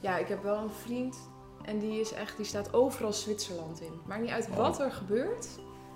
Ja, 0.00 0.18
ik 0.18 0.28
heb 0.28 0.42
wel 0.42 0.56
een 0.56 0.70
vriend 0.84 1.16
en 1.64 1.78
die 1.78 2.00
is 2.00 2.12
echt, 2.12 2.36
die 2.36 2.46
staat 2.46 2.74
overal 2.74 3.12
Zwitserland 3.12 3.80
in. 3.80 3.92
Maakt 4.06 4.20
niet 4.20 4.30
uit 4.30 4.48
wat 4.54 4.80
er 4.80 4.90
gebeurt, 4.90 5.48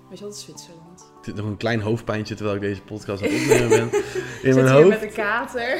weet 0.09 0.19
je 0.19 0.25
wat, 0.25 0.37
Zwitserland. 0.37 1.11
Het 1.15 1.25
zit 1.25 1.35
nog 1.35 1.45
een 1.45 1.57
klein 1.57 1.81
hoofdpijntje 1.81 2.35
terwijl 2.35 2.55
ik 2.55 2.61
deze 2.61 2.81
podcast 2.81 3.23
aan 3.23 3.29
het 3.29 3.41
opnemen 3.41 3.69
ben. 3.69 3.89
In 4.49 4.55
mijn 4.55 4.67
hoofd. 4.67 4.87
met 4.89 5.01
een 5.01 5.13
kater. 5.13 5.79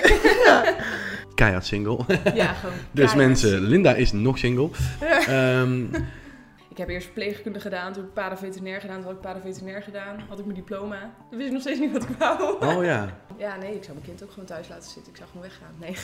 Keihard 1.35 1.65
single. 1.65 1.99
ja, 2.33 2.53
gewoon. 2.53 2.75
Dus 2.91 3.15
mensen, 3.15 3.59
Linda 3.61 3.93
is 3.93 4.11
nog 4.11 4.37
single. 4.37 4.69
Ehm, 5.27 5.85
Ik 6.73 6.79
heb 6.79 6.89
eerst 6.89 7.05
verpleegkunde 7.05 7.59
gedaan, 7.59 7.93
toen 7.93 8.01
heb 8.01 8.09
ik 8.09 8.13
paraveterinair 8.13 8.81
gedaan, 8.81 8.95
toen 8.95 9.05
had 9.05 9.13
ik 9.13 9.21
paraveterinair 9.21 9.81
gedaan, 9.81 10.19
had 10.29 10.39
ik 10.39 10.45
mijn 10.45 10.57
diploma. 10.57 10.99
Dan 11.29 11.37
wist 11.37 11.45
ik 11.47 11.51
nog 11.53 11.61
steeds 11.61 11.79
niet 11.79 11.91
wat 11.91 12.03
ik 12.03 12.09
wou. 12.17 12.63
oh 12.65 12.83
ja. 12.83 13.09
Ja, 13.37 13.55
nee, 13.57 13.75
ik 13.75 13.83
zou 13.83 13.93
mijn 13.93 14.05
kind 14.07 14.23
ook 14.23 14.29
gewoon 14.29 14.45
thuis 14.45 14.67
laten 14.69 14.89
zitten. 14.89 15.11
Ik 15.11 15.17
zou 15.17 15.29
gewoon 15.29 15.47
weggaan. 15.47 15.73
Nee. 15.79 15.95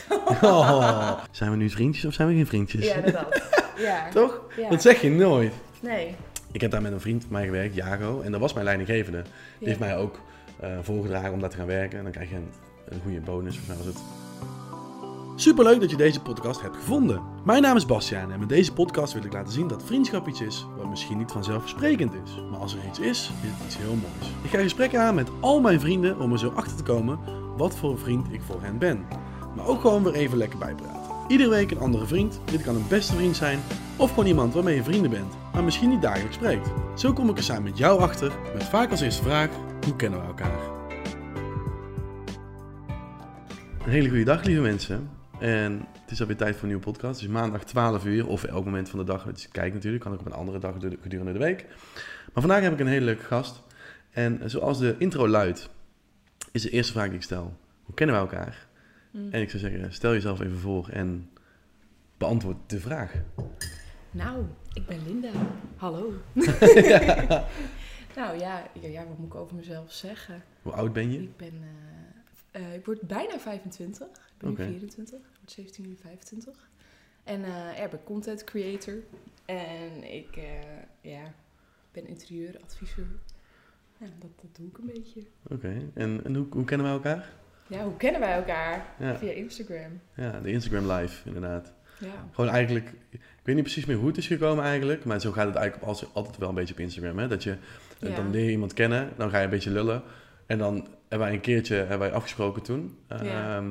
Oh. 0.52 1.18
Zijn 1.30 1.50
we 1.50 1.56
nu 1.56 1.70
vriendjes 1.70 2.04
of 2.04 2.12
zijn 2.14 2.28
we 2.28 2.34
geen 2.34 2.46
vriendjes? 2.46 2.86
Ja, 2.86 2.94
inderdaad. 2.94 3.42
Ja. 3.76 4.08
Toch? 4.08 4.42
Ja. 4.56 4.68
Dat 4.68 4.82
zeg 4.82 5.00
je 5.00 5.10
nooit. 5.10 5.52
Nee. 5.80 6.16
Ik 6.52 6.60
heb 6.60 6.70
daar 6.70 6.82
met 6.82 6.92
een 6.92 7.00
vriend 7.00 7.22
van 7.22 7.32
mij 7.32 7.44
gewerkt, 7.44 7.74
Jago. 7.74 8.20
En 8.20 8.32
dat 8.32 8.40
was 8.40 8.52
mijn 8.52 8.64
leidinggevende. 8.64 9.22
Die 9.22 9.30
Ja. 9.58 9.66
heeft 9.66 9.78
mij 9.78 9.96
ook 9.96 10.18
eh, 10.60 10.70
voorgedragen 10.82 11.32
om 11.32 11.40
daar 11.40 11.50
te 11.50 11.56
gaan 11.56 11.66
werken. 11.66 11.98
En 11.98 12.04
dan 12.04 12.12
krijg 12.12 12.28
je 12.30 12.36
een, 12.36 12.50
een 12.88 13.00
goede 13.02 13.20
bonus, 13.20 13.56
of 13.58 13.76
was 13.76 13.86
het. 13.86 13.98
Superleuk 15.40 15.80
dat 15.80 15.90
je 15.90 15.96
deze 15.96 16.20
podcast 16.20 16.60
hebt 16.60 16.76
gevonden. 16.76 17.22
Mijn 17.44 17.62
naam 17.62 17.76
is 17.76 17.86
Bastiaan 17.86 18.32
en 18.32 18.38
met 18.38 18.48
deze 18.48 18.72
podcast 18.72 19.12
wil 19.12 19.24
ik 19.24 19.32
laten 19.32 19.52
zien 19.52 19.68
dat 19.68 19.84
vriendschap 19.84 20.28
iets 20.28 20.40
is 20.40 20.66
wat 20.76 20.88
misschien 20.88 21.18
niet 21.18 21.30
vanzelfsprekend 21.30 22.12
is. 22.14 22.42
Maar 22.50 22.58
als 22.58 22.74
er 22.74 22.86
iets 22.88 22.98
is, 22.98 23.30
is 23.42 23.48
het 23.48 23.66
iets 23.66 23.76
heel 23.76 23.94
moois. 23.94 24.32
Ik 24.42 24.50
ga 24.50 24.58
gesprekken 24.58 25.00
aan 25.00 25.14
met 25.14 25.28
al 25.40 25.60
mijn 25.60 25.80
vrienden 25.80 26.20
om 26.20 26.32
er 26.32 26.38
zo 26.38 26.52
achter 26.54 26.76
te 26.76 26.82
komen 26.82 27.18
wat 27.56 27.76
voor 27.76 27.98
vriend 27.98 28.32
ik 28.32 28.40
voor 28.42 28.62
hen 28.62 28.78
ben. 28.78 29.04
Maar 29.56 29.66
ook 29.66 29.80
gewoon 29.80 30.02
weer 30.02 30.14
even 30.14 30.38
lekker 30.38 30.58
bijpraten. 30.58 31.12
Iedere 31.28 31.50
week 31.50 31.70
een 31.70 31.80
andere 31.80 32.06
vriend. 32.06 32.40
Dit 32.44 32.62
kan 32.62 32.74
een 32.74 32.88
beste 32.88 33.14
vriend 33.14 33.36
zijn 33.36 33.58
of 33.96 34.08
gewoon 34.08 34.26
iemand 34.26 34.54
waarmee 34.54 34.76
je 34.76 34.84
vrienden 34.84 35.10
bent, 35.10 35.34
maar 35.52 35.64
misschien 35.64 35.88
niet 35.88 36.02
dagelijks 36.02 36.36
spreekt. 36.36 36.68
Zo 36.94 37.12
kom 37.12 37.28
ik 37.28 37.36
er 37.36 37.42
samen 37.42 37.62
met 37.62 37.78
jou 37.78 38.00
achter 38.00 38.32
met 38.54 38.64
vaak 38.64 38.90
als 38.90 39.00
eerste 39.00 39.22
vraag: 39.22 39.48
hoe 39.84 39.96
kennen 39.96 40.20
we 40.20 40.26
elkaar? 40.26 40.60
Een 43.84 43.90
hele 43.90 44.08
goede 44.08 44.24
dag, 44.24 44.44
lieve 44.44 44.60
mensen. 44.60 45.19
En 45.40 45.86
het 46.02 46.10
is 46.10 46.20
alweer 46.20 46.36
tijd 46.36 46.54
voor 46.54 46.62
een 46.62 46.68
nieuwe 46.68 46.84
podcast. 46.84 47.20
Het 47.20 47.28
is 47.28 47.34
maandag 47.34 47.64
12 47.64 48.04
uur, 48.04 48.26
of 48.26 48.44
elk 48.44 48.64
moment 48.64 48.88
van 48.88 48.98
de 48.98 49.04
dag. 49.04 49.24
Het 49.24 49.38
is 49.38 49.48
kijk 49.48 49.72
natuurlijk, 49.72 50.02
kan 50.02 50.12
ook 50.12 50.20
op 50.20 50.26
een 50.26 50.32
andere 50.32 50.58
dag 50.58 50.74
gedurende 51.00 51.32
de 51.32 51.38
week. 51.38 51.66
Maar 52.32 52.42
vandaag 52.42 52.62
heb 52.62 52.72
ik 52.72 52.80
een 52.80 52.86
hele 52.86 53.04
leuke 53.04 53.24
gast. 53.24 53.62
En 54.10 54.40
zoals 54.50 54.78
de 54.78 54.94
intro 54.98 55.28
luidt, 55.28 55.70
is 56.52 56.62
de 56.62 56.70
eerste 56.70 56.92
vraag 56.92 57.06
die 57.06 57.14
ik 57.14 57.22
stel: 57.22 57.56
hoe 57.82 57.94
kennen 57.94 58.16
we 58.16 58.22
elkaar? 58.22 58.66
Mm. 59.10 59.28
En 59.30 59.40
ik 59.40 59.50
zou 59.50 59.62
zeggen, 59.62 59.92
stel 59.92 60.12
jezelf 60.12 60.40
even 60.40 60.58
voor 60.58 60.88
en 60.88 61.30
beantwoord 62.18 62.56
de 62.66 62.80
vraag. 62.80 63.12
Nou, 64.10 64.44
ik 64.72 64.86
ben 64.86 64.98
Linda. 65.06 65.30
Hallo. 65.76 66.12
Nou 68.16 68.38
ja, 68.38 68.66
ja, 68.80 68.88
ja, 68.88 69.06
wat 69.06 69.18
moet 69.18 69.26
ik 69.26 69.34
over 69.34 69.56
mezelf 69.56 69.92
zeggen? 69.92 70.42
Hoe 70.62 70.72
oud 70.72 70.92
ben 70.92 71.12
je? 71.12 71.22
Ik 71.22 71.36
ben, 71.36 71.52
eh, 72.50 72.62
eh, 72.62 72.74
ik 72.74 72.84
word 72.84 73.00
bijna 73.00 73.38
25. 73.38 74.08
Ben 74.40 74.50
nu 74.50 74.56
24. 74.56 75.18
Ik 75.18 75.24
word 75.38 75.50
17 75.50 75.84
nu 75.88 75.96
25. 76.02 76.68
En 77.24 77.40
ja, 77.40 77.74
ik 77.84 77.90
ben 77.90 78.04
content 78.04 78.44
creator. 78.44 78.94
En 79.44 80.12
ik 80.14 80.36
eh, 80.36 81.12
ja, 81.12 81.22
ben 81.92 82.06
interieuradviseur. 82.06 83.06
Ja, 83.98 84.06
dat, 84.18 84.30
dat 84.42 84.56
doe 84.56 84.66
ik 84.66 84.78
een 84.78 84.86
beetje. 84.86 85.20
Oké, 85.48 85.90
en, 85.94 86.20
en 86.24 86.34
hoe, 86.34 86.46
hoe 86.50 86.64
kennen 86.64 86.86
we 86.86 86.92
elkaar? 86.92 87.28
Ja, 87.66 87.84
hoe 87.84 87.96
kennen 87.96 88.20
wij 88.20 88.32
elkaar? 88.32 88.94
Ja. 88.98 89.16
Via 89.18 89.32
Instagram. 89.32 90.00
Ja, 90.14 90.40
de 90.40 90.50
Instagram 90.50 90.90
live, 90.92 91.26
inderdaad. 91.28 91.72
Ja. 92.00 92.28
Gewoon 92.32 92.50
eigenlijk, 92.50 92.92
ik 93.10 93.20
weet 93.42 93.54
niet 93.54 93.64
precies 93.64 93.84
meer 93.84 93.96
hoe 93.96 94.06
het 94.08 94.16
is 94.16 94.26
gekomen 94.26 94.64
eigenlijk, 94.64 95.04
maar 95.04 95.20
zo 95.20 95.32
gaat 95.32 95.46
het 95.46 95.56
eigenlijk 95.56 95.86
als, 95.88 96.14
altijd 96.14 96.36
wel 96.36 96.48
een 96.48 96.54
beetje 96.54 96.74
op 96.74 96.80
Instagram. 96.80 97.18
Hè? 97.18 97.28
Dat 97.28 97.42
je, 97.42 97.56
eh, 98.00 98.08
Ja. 98.08 98.16
dan 98.16 98.30
leer 98.30 98.44
je 98.44 98.50
iemand 98.50 98.72
kennen, 98.72 99.12
dan 99.16 99.30
ga 99.30 99.38
je 99.38 99.44
een 99.44 99.50
beetje 99.50 99.70
lullen. 99.70 100.02
En 100.46 100.58
dan 100.58 100.74
hebben 101.08 101.18
wij 101.18 101.32
een 101.32 101.40
keertje 101.40 101.74
hebben 101.74 101.98
wij 101.98 102.12
afgesproken 102.12 102.62
toen. 102.62 102.98
Ja. 103.08 103.62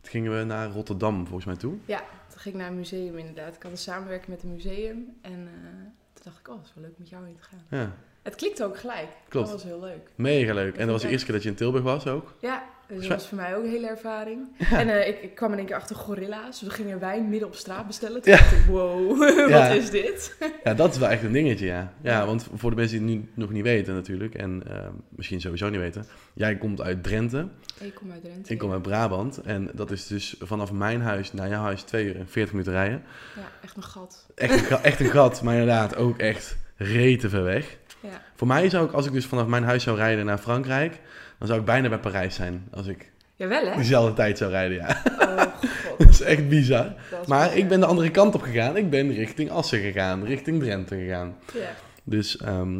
Toen 0.00 0.10
gingen 0.10 0.38
we 0.38 0.44
naar 0.44 0.70
Rotterdam 0.70 1.22
volgens 1.26 1.44
mij 1.44 1.56
toe. 1.56 1.74
Ja, 1.84 1.98
toen 2.28 2.38
ging 2.40 2.54
ik 2.54 2.60
naar 2.60 2.70
een 2.70 2.76
museum 2.76 3.18
inderdaad. 3.18 3.54
Ik 3.54 3.62
had 3.62 3.72
een 3.72 3.78
samenwerking 3.78 4.28
met 4.28 4.42
een 4.42 4.52
museum. 4.52 5.16
En 5.20 5.32
eh, 5.48 5.70
toen 6.12 6.22
dacht 6.24 6.38
ik, 6.38 6.48
oh, 6.48 6.56
het 6.56 6.66
is 6.66 6.72
wel 6.74 6.84
leuk 6.84 6.98
met 6.98 7.08
jou 7.08 7.26
in 7.26 7.34
te 7.36 7.42
gaan. 7.42 7.62
Ja, 7.68 7.92
Het 8.22 8.34
klikte 8.34 8.64
ook 8.64 8.78
gelijk. 8.78 9.08
Klopt. 9.28 9.46
Dat 9.48 9.54
was 9.56 9.64
heel 9.70 9.80
leuk. 9.80 10.10
mega 10.14 10.54
leuk. 10.54 10.72
En 10.74 10.80
dat 10.84 10.90
was 10.90 11.02
de 11.02 11.08
eerste 11.08 11.24
keer 11.24 11.34
dat 11.34 11.42
je 11.42 11.48
in 11.50 11.54
Tilburg 11.54 11.84
was 11.84 12.06
ook. 12.06 12.34
Ja, 12.40 12.64
dus 12.98 13.06
dat 13.08 13.18
was 13.18 13.28
voor 13.28 13.36
mij 13.36 13.56
ook 13.56 13.64
een 13.64 13.70
hele 13.70 13.86
ervaring. 13.88 14.40
En 14.72 14.88
eh, 14.88 15.08
ik, 15.08 15.22
ik 15.22 15.34
kwam 15.34 15.52
in 15.52 15.58
één 15.58 15.66
keer 15.66 15.76
achter 15.76 15.96
gorilla's. 15.96 16.60
We 16.62 16.70
gingen 16.70 16.98
wijn 16.98 17.28
midden 17.28 17.48
op 17.48 17.54
straat 17.54 17.86
bestellen. 17.86 18.22
Toen 18.22 18.32
Ja. 18.32 18.38
dacht 18.38 18.52
ik, 18.52 18.64
wow, 18.66 19.18
wat 19.52 19.70
is 19.74 19.90
dit? 19.90 20.36
Ja, 20.64 20.74
dat 20.74 20.92
is 20.92 20.98
wel 20.98 21.08
echt 21.08 21.22
een 21.22 21.32
dingetje, 21.32 21.66
ja. 21.66 21.92
Ja, 22.02 22.26
want 22.26 22.46
voor 22.54 22.70
de 22.70 22.76
mensen 22.76 23.06
die 23.06 23.16
het 23.16 23.24
nu 23.24 23.30
nog 23.34 23.50
niet 23.50 23.62
weten 23.62 23.94
natuurlijk, 23.94 24.34
en 24.34 24.62
ehm, 24.68 24.92
misschien 25.08 25.40
sowieso 25.40 25.68
niet 25.68 25.80
weten. 25.80 26.04
Jij 26.34 26.56
komt 26.56 26.80
uit 26.80 27.02
Drenthe, 27.02 27.48
Ik 27.80 27.94
kom 27.94 28.12
uit 28.12 28.22
Drenthe. 28.22 28.52
ik 28.52 28.58
kom 28.58 28.72
uit 28.72 28.82
Brabant. 28.82 29.38
En 29.40 29.70
dat 29.74 29.90
is 29.90 30.06
dus 30.06 30.34
vanaf 30.40 30.72
mijn 30.72 31.00
huis 31.00 31.32
naar 31.32 31.48
jouw 31.48 31.62
huis 31.62 31.82
2 31.82 32.04
uur 32.06 32.16
en 32.16 32.28
40 32.28 32.52
minuten 32.52 32.72
rijden. 32.72 33.02
Ja, 33.36 33.42
echt 33.62 33.76
een 33.76 33.82
gat. 33.82 34.26
Echt 34.34 34.70
een, 34.70 34.76
echt 34.76 35.00
een 35.00 35.06
gat, 35.10 35.42
maar 35.42 35.52
inderdaad 35.54 35.96
ook 35.96 36.18
echt 36.18 36.56
rete 36.76 37.28
ver 37.28 37.42
weg. 37.44 37.76
Ja. 38.00 38.08
Voor 38.36 38.46
mij 38.46 38.68
zou 38.70 38.86
ik, 38.86 38.92
als 38.92 39.06
ik 39.06 39.12
dus 39.12 39.26
vanaf 39.26 39.46
mijn 39.46 39.64
huis 39.64 39.82
zou 39.82 39.96
rijden 39.96 40.24
naar 40.24 40.38
Frankrijk, 40.38 41.00
dan 41.40 41.48
zou 41.48 41.60
ik 41.60 41.66
bijna 41.66 41.88
bij 41.88 41.98
Parijs 41.98 42.34
zijn. 42.34 42.64
Als 42.72 42.86
ik 42.86 43.10
Jawel, 43.34 43.66
hè? 43.66 43.76
dezelfde 43.76 44.12
tijd 44.14 44.38
zou 44.38 44.50
rijden, 44.50 44.76
ja. 44.76 45.02
Oh, 45.20 45.40
god. 45.62 45.98
Dat 45.98 46.08
is 46.08 46.20
echt 46.20 46.48
bizar. 46.48 46.86
Is 47.20 47.26
Maar 47.26 47.42
bizar. 47.44 47.58
ik 47.58 47.68
ben 47.68 47.80
de 47.80 47.86
andere 47.86 48.10
kant 48.10 48.34
op 48.34 48.42
gegaan. 48.42 48.76
Ik 48.76 48.90
ben 48.90 49.12
richting 49.12 49.50
Assen 49.50 49.80
gegaan, 49.80 50.24
richting 50.24 50.60
Drenthe 50.62 50.96
gegaan. 50.96 51.36
Ja. 51.54 51.70
Dus, 52.04 52.36
ehm, 52.36 52.72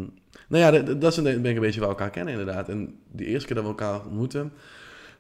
nou 0.48 0.64
ja, 0.64 0.70
dat, 0.70 1.00
dat 1.00 1.10
is 1.12 1.16
een, 1.16 1.24
ben 1.24 1.44
ik 1.50 1.54
een 1.56 1.60
beetje 1.62 1.80
wel 1.80 1.88
elkaar 1.88 2.10
kennen 2.10 2.38
inderdaad. 2.38 2.68
En 2.68 2.98
die 3.12 3.26
eerste 3.26 3.46
keer 3.46 3.56
dat 3.56 3.64
we 3.64 3.70
elkaar 3.70 4.00
ontmoeten, 4.04 4.52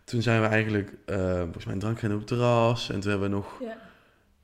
toen 0.04 0.22
zijn 0.22 0.40
we 0.40 0.46
eigenlijk, 0.46 0.92
eh, 1.06 1.16
volgens 1.40 1.64
mij 1.64 1.74
een 1.74 1.80
drankje 1.80 2.00
gaan 2.06 2.12
op 2.14 2.18
het 2.18 2.28
terras. 2.28 2.90
En 2.90 3.00
toen 3.00 3.10
hebben 3.10 3.30
we 3.30 3.34
nog, 3.36 3.56
Ja. 3.60 3.76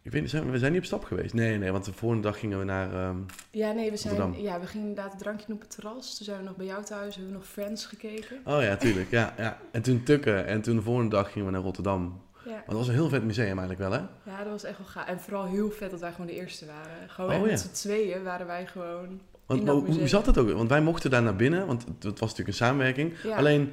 Ik 0.07 0.13
weet 0.13 0.21
niet, 0.21 0.31
zijn 0.31 0.51
we, 0.51 0.59
zijn 0.59 0.73
niet 0.73 0.81
op 0.81 0.87
stap 0.87 1.05
geweest. 1.05 1.35
Nee, 1.35 1.59
nee, 1.59 1.73
want 1.73 1.85
de 1.85 1.93
volgende 1.93 2.23
dag 2.23 2.39
gingen 2.39 2.59
we 2.59 2.65
naar, 2.65 2.95
ehm, 2.95 3.17
ja, 3.51 3.73
nee, 3.73 3.91
we 3.91 3.97
zijn... 3.97 4.15
Rotterdam. 4.15 4.45
Ja, 4.45 4.61
we 4.61 4.67
gingen 4.67 4.87
inderdaad 4.87 5.13
een 5.13 5.19
drankje 5.19 5.47
doen 5.47 5.57
op 5.57 5.63
het 5.63 5.71
terras. 5.71 6.17
Toen 6.17 6.25
zijn 6.25 6.39
we 6.39 6.45
nog 6.45 6.57
bij 6.57 6.67
jou 6.67 6.85
thuis. 6.85 7.15
Hebben 7.15 7.33
we 7.33 7.39
nog 7.39 7.49
Friends 7.49 7.87
gekeken. 7.87 8.37
oh 8.45 8.63
ja, 8.63 8.77
tuurlijk, 8.77 9.11
ja, 9.11 9.35
ja. 9.39 9.59
En 9.71 9.83
toen 9.83 10.03
tukken 10.03 10.47
en 10.47 10.63
toen 10.63 10.77
de 10.77 10.83
volgende 10.83 11.11
dag 11.11 11.33
gingen 11.33 11.47
we 11.47 11.53
naar 11.53 11.63
Rotterdam. 11.63 12.21
Ja. 12.45 12.51
Want 12.53 12.67
dat 12.67 12.77
was 12.77 12.89
een 12.89 12.95
heel 12.95 13.09
vet 13.09 13.25
museum 13.25 13.59
eigenlijk 13.59 13.79
wel, 13.79 13.93
hè? 13.93 14.31
ja, 14.31 14.39
dat 14.43 14.53
was 14.53 14.65
echt 14.65 14.79
wel 14.79 14.87
gaaf. 14.87 15.07
En 15.07 15.21
vooral 15.21 15.45
heel 15.45 15.71
vet 15.71 15.91
dat 15.91 16.01
wij 16.01 16.11
gewoon 16.11 16.27
de 16.27 16.35
eerste 16.35 16.67
waren. 16.67 17.09
Gewoon 17.09 17.31
Oh, 17.31 17.37
ja. 17.37 17.47
met 17.47 17.61
z'n 17.61 17.73
tweeën 17.73 18.23
waren 18.23 18.47
wij 18.47 18.67
gewoon... 18.67 19.21
Want 19.47 19.61
In 19.61 19.67
dat 19.67 19.87
hoe, 19.87 20.09
zat 20.09 20.27
het 20.27 20.39
ook? 20.39 20.51
Want 20.51 20.69
wij 20.69 20.81
mochten 20.81 21.11
daar 21.11 21.23
naar 21.23 21.37
binnen, 21.37 21.67
want 21.67 21.85
het, 21.85 22.05
was 22.05 22.21
natuurlijk 22.21 22.49
een 22.49 22.55
samenwerking. 22.55 23.13
Ja. 23.23 23.37
Alleen, 23.37 23.73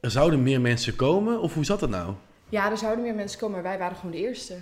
er 0.00 0.10
zouden 0.10 0.42
meer 0.42 0.60
mensen 0.60 0.96
komen, 0.96 1.40
of 1.40 1.54
hoe 1.54 1.64
zat 1.64 1.80
het 1.80 1.90
nou? 1.90 2.14
Ja, 2.48 2.70
er 2.70 2.78
zouden 2.78 3.04
meer 3.04 3.14
mensen 3.14 3.38
komen, 3.38 3.54
maar 3.54 3.70
wij 3.70 3.78
waren 3.78 3.96
gewoon 3.96 4.10
de 4.10 4.18
eerste. 4.18 4.54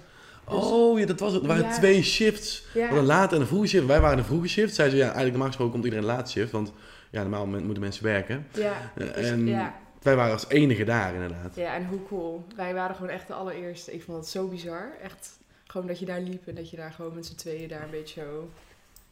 Dus- 0.50 0.64
Oh 0.64 0.98
ja, 0.98 1.06
dat 1.06 1.20
was 1.20 1.32
het. 1.32 1.42
Er 1.42 1.48
waren 1.48 1.62
Ja. 1.64 1.74
twee 1.74 2.02
shifts. 2.02 2.66
Ja, 2.74 2.90
een 2.90 3.04
late 3.04 3.34
en 3.34 3.40
een 3.40 3.46
vroege 3.46 3.66
shift. 3.66 3.86
Wij 3.86 4.00
waren 4.00 4.16
de 4.16 4.24
vroege 4.24 4.48
shift. 4.48 4.74
Zij 4.74 4.88
ze 4.90 4.96
ja, 4.96 5.02
eigenlijk 5.02 5.30
normaal 5.30 5.46
gesproken 5.46 5.72
komt 5.72 5.84
iedereen 5.84 6.04
laat 6.06 6.30
shift. 6.30 6.50
Want 6.52 6.72
ja, 7.10 7.20
normaal 7.20 7.46
mo- 7.46 7.60
moeten 7.60 7.80
mensen 7.82 8.04
werken. 8.04 8.46
ja, 8.54 8.72
Eh, 8.94 9.06
dus- 9.14 9.26
en 9.30 9.46
ja, 9.46 9.74
wij 10.02 10.16
waren 10.16 10.32
als 10.32 10.48
enige 10.48 10.84
daar 10.84 11.14
inderdaad. 11.14 11.54
ja, 11.56 11.74
en 11.74 11.86
hoe 11.86 12.02
cool. 12.08 12.44
Wij 12.56 12.74
waren 12.74 12.96
gewoon 12.96 13.10
echt 13.10 13.26
de 13.26 13.32
allereerste. 13.34 13.92
Ik 13.94 14.02
vond 14.02 14.16
dat 14.16 14.28
zo 14.28 14.46
bizar. 14.48 14.92
Echt, 15.02 15.38
gewoon 15.66 15.86
dat 15.86 15.98
je 15.98 16.06
daar 16.06 16.20
liep 16.20 16.46
en 16.48 16.54
dat 16.54 16.70
je 16.70 16.76
daar 16.76 16.92
gewoon 16.92 17.14
met 17.14 17.26
z'n 17.26 17.34
tweeën 17.34 17.68
daar 17.68 17.82
een 17.82 17.90
beetje 17.90 18.20
zo 18.20 18.50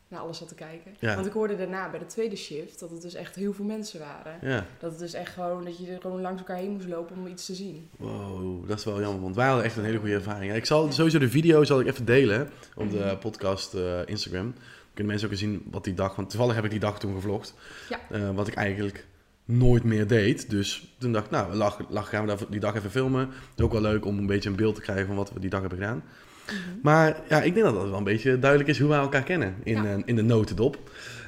naar 0.08 0.20
alles 0.20 0.38
zat 0.38 0.48
te 0.48 0.54
kijken. 0.54 0.94
Ja. 0.98 1.14
Want 1.14 1.26
ik 1.26 1.32
hoorde 1.32 1.56
daarna 1.56 1.90
bij 1.90 1.98
de 1.98 2.06
tweede 2.06 2.36
shift 2.36 2.80
dat 2.80 2.90
het 2.90 3.02
dus 3.02 3.14
echt 3.14 3.34
heel 3.34 3.52
veel 3.52 3.64
mensen 3.64 4.00
waren. 4.00 4.38
Ja, 4.42 4.66
Dat 4.78 4.90
het 4.90 4.98
dus 5.00 5.12
echt 5.12 5.32
gewoon, 5.32 5.64
dat 5.64 5.78
je 5.78 5.86
er 5.92 6.00
gewoon 6.00 6.20
langs 6.20 6.38
elkaar 6.40 6.56
heen 6.56 6.70
moest 6.70 6.86
lopen 6.88 7.16
om 7.16 7.26
iets 7.26 7.46
te 7.46 7.54
zien. 7.54 7.88
wow, 7.96 8.68
dat 8.68 8.78
is 8.78 8.84
wel 8.84 9.00
jammer. 9.00 9.22
Want 9.22 9.36
wij 9.36 9.46
hadden 9.46 9.64
echt 9.64 9.76
een 9.76 9.84
hele 9.84 9.98
goede 9.98 10.14
ervaring. 10.14 10.54
Ik 10.54 10.64
zal 10.66 10.92
sowieso 10.92 11.18
de 11.18 11.28
video 11.30 11.64
zal 11.64 11.80
ik 11.80 11.86
even 11.86 12.04
delen 12.04 12.50
op 12.74 12.90
de 12.90 12.96
Mhm. 12.98 13.18
podcast 13.18 13.74
eh, 13.74 14.00
Instagram. 14.06 14.52
Dan 14.52 14.62
kunnen 14.94 15.06
mensen 15.06 15.24
ook 15.26 15.30
eens 15.32 15.40
zien 15.40 15.62
wat 15.70 15.84
die 15.84 15.94
dag... 15.94 16.16
Want 16.16 16.30
toevallig 16.30 16.54
heb 16.54 16.64
ik 16.64 16.70
die 16.70 16.80
dag 16.80 16.98
toen 16.98 17.14
gevlogd. 17.14 17.54
Ja. 17.88 17.98
Eh, 18.10 18.30
wat 18.34 18.48
ik 18.48 18.54
eigenlijk 18.54 19.06
nooit 19.44 19.84
meer 19.84 20.06
deed. 20.06 20.50
Dus 20.50 20.94
toen 20.98 21.12
dacht 21.12 21.24
ik, 21.24 21.30
nou, 21.30 21.54
lach, 21.54 21.78
lach, 21.88 22.08
gaan 22.08 22.26
we 22.26 22.36
die 22.50 22.60
dag 22.60 22.74
even 22.74 22.90
filmen. 22.90 23.20
Het 23.20 23.58
is 23.58 23.64
ook 23.64 23.72
wel 23.72 23.80
leuk 23.80 24.04
om 24.04 24.18
een 24.18 24.26
beetje 24.26 24.48
een 24.50 24.56
beeld 24.56 24.74
te 24.74 24.80
krijgen 24.80 25.06
van 25.06 25.16
wat 25.16 25.32
we 25.32 25.40
die 25.40 25.50
dag 25.50 25.60
hebben 25.60 25.78
gedaan. 25.78 26.02
Mhm. 26.46 26.78
Maar 26.82 27.16
ja, 27.28 27.42
ik 27.42 27.54
denk 27.54 27.66
dat 27.66 27.74
het 27.74 27.88
wel 27.88 27.98
een 27.98 28.04
beetje 28.04 28.38
duidelijk 28.38 28.70
is 28.70 28.78
hoe 28.78 28.88
wij 28.88 28.98
elkaar 28.98 29.22
kennen 29.22 29.54
in, 29.62 29.82
Ja. 29.82 29.84
eh, 29.84 30.02
in 30.04 30.16
de 30.16 30.22
notendop. 30.22 30.78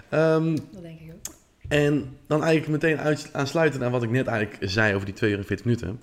Ehm, 0.09 0.55
Dat 0.73 0.83
denk 0.83 1.01
ik 1.01 1.11
ook. 1.13 1.35
en 1.69 2.17
dan 2.27 2.43
eigenlijk 2.45 2.83
meteen 2.83 2.99
uit, 2.99 3.29
aansluiten 3.33 3.85
aan 3.85 3.91
wat 3.91 4.03
ik 4.03 4.11
net 4.11 4.27
eigenlijk 4.27 4.71
zei 4.71 4.95
over 4.95 5.07
die 5.07 5.15
42 5.15 5.67
minuten. 5.67 6.01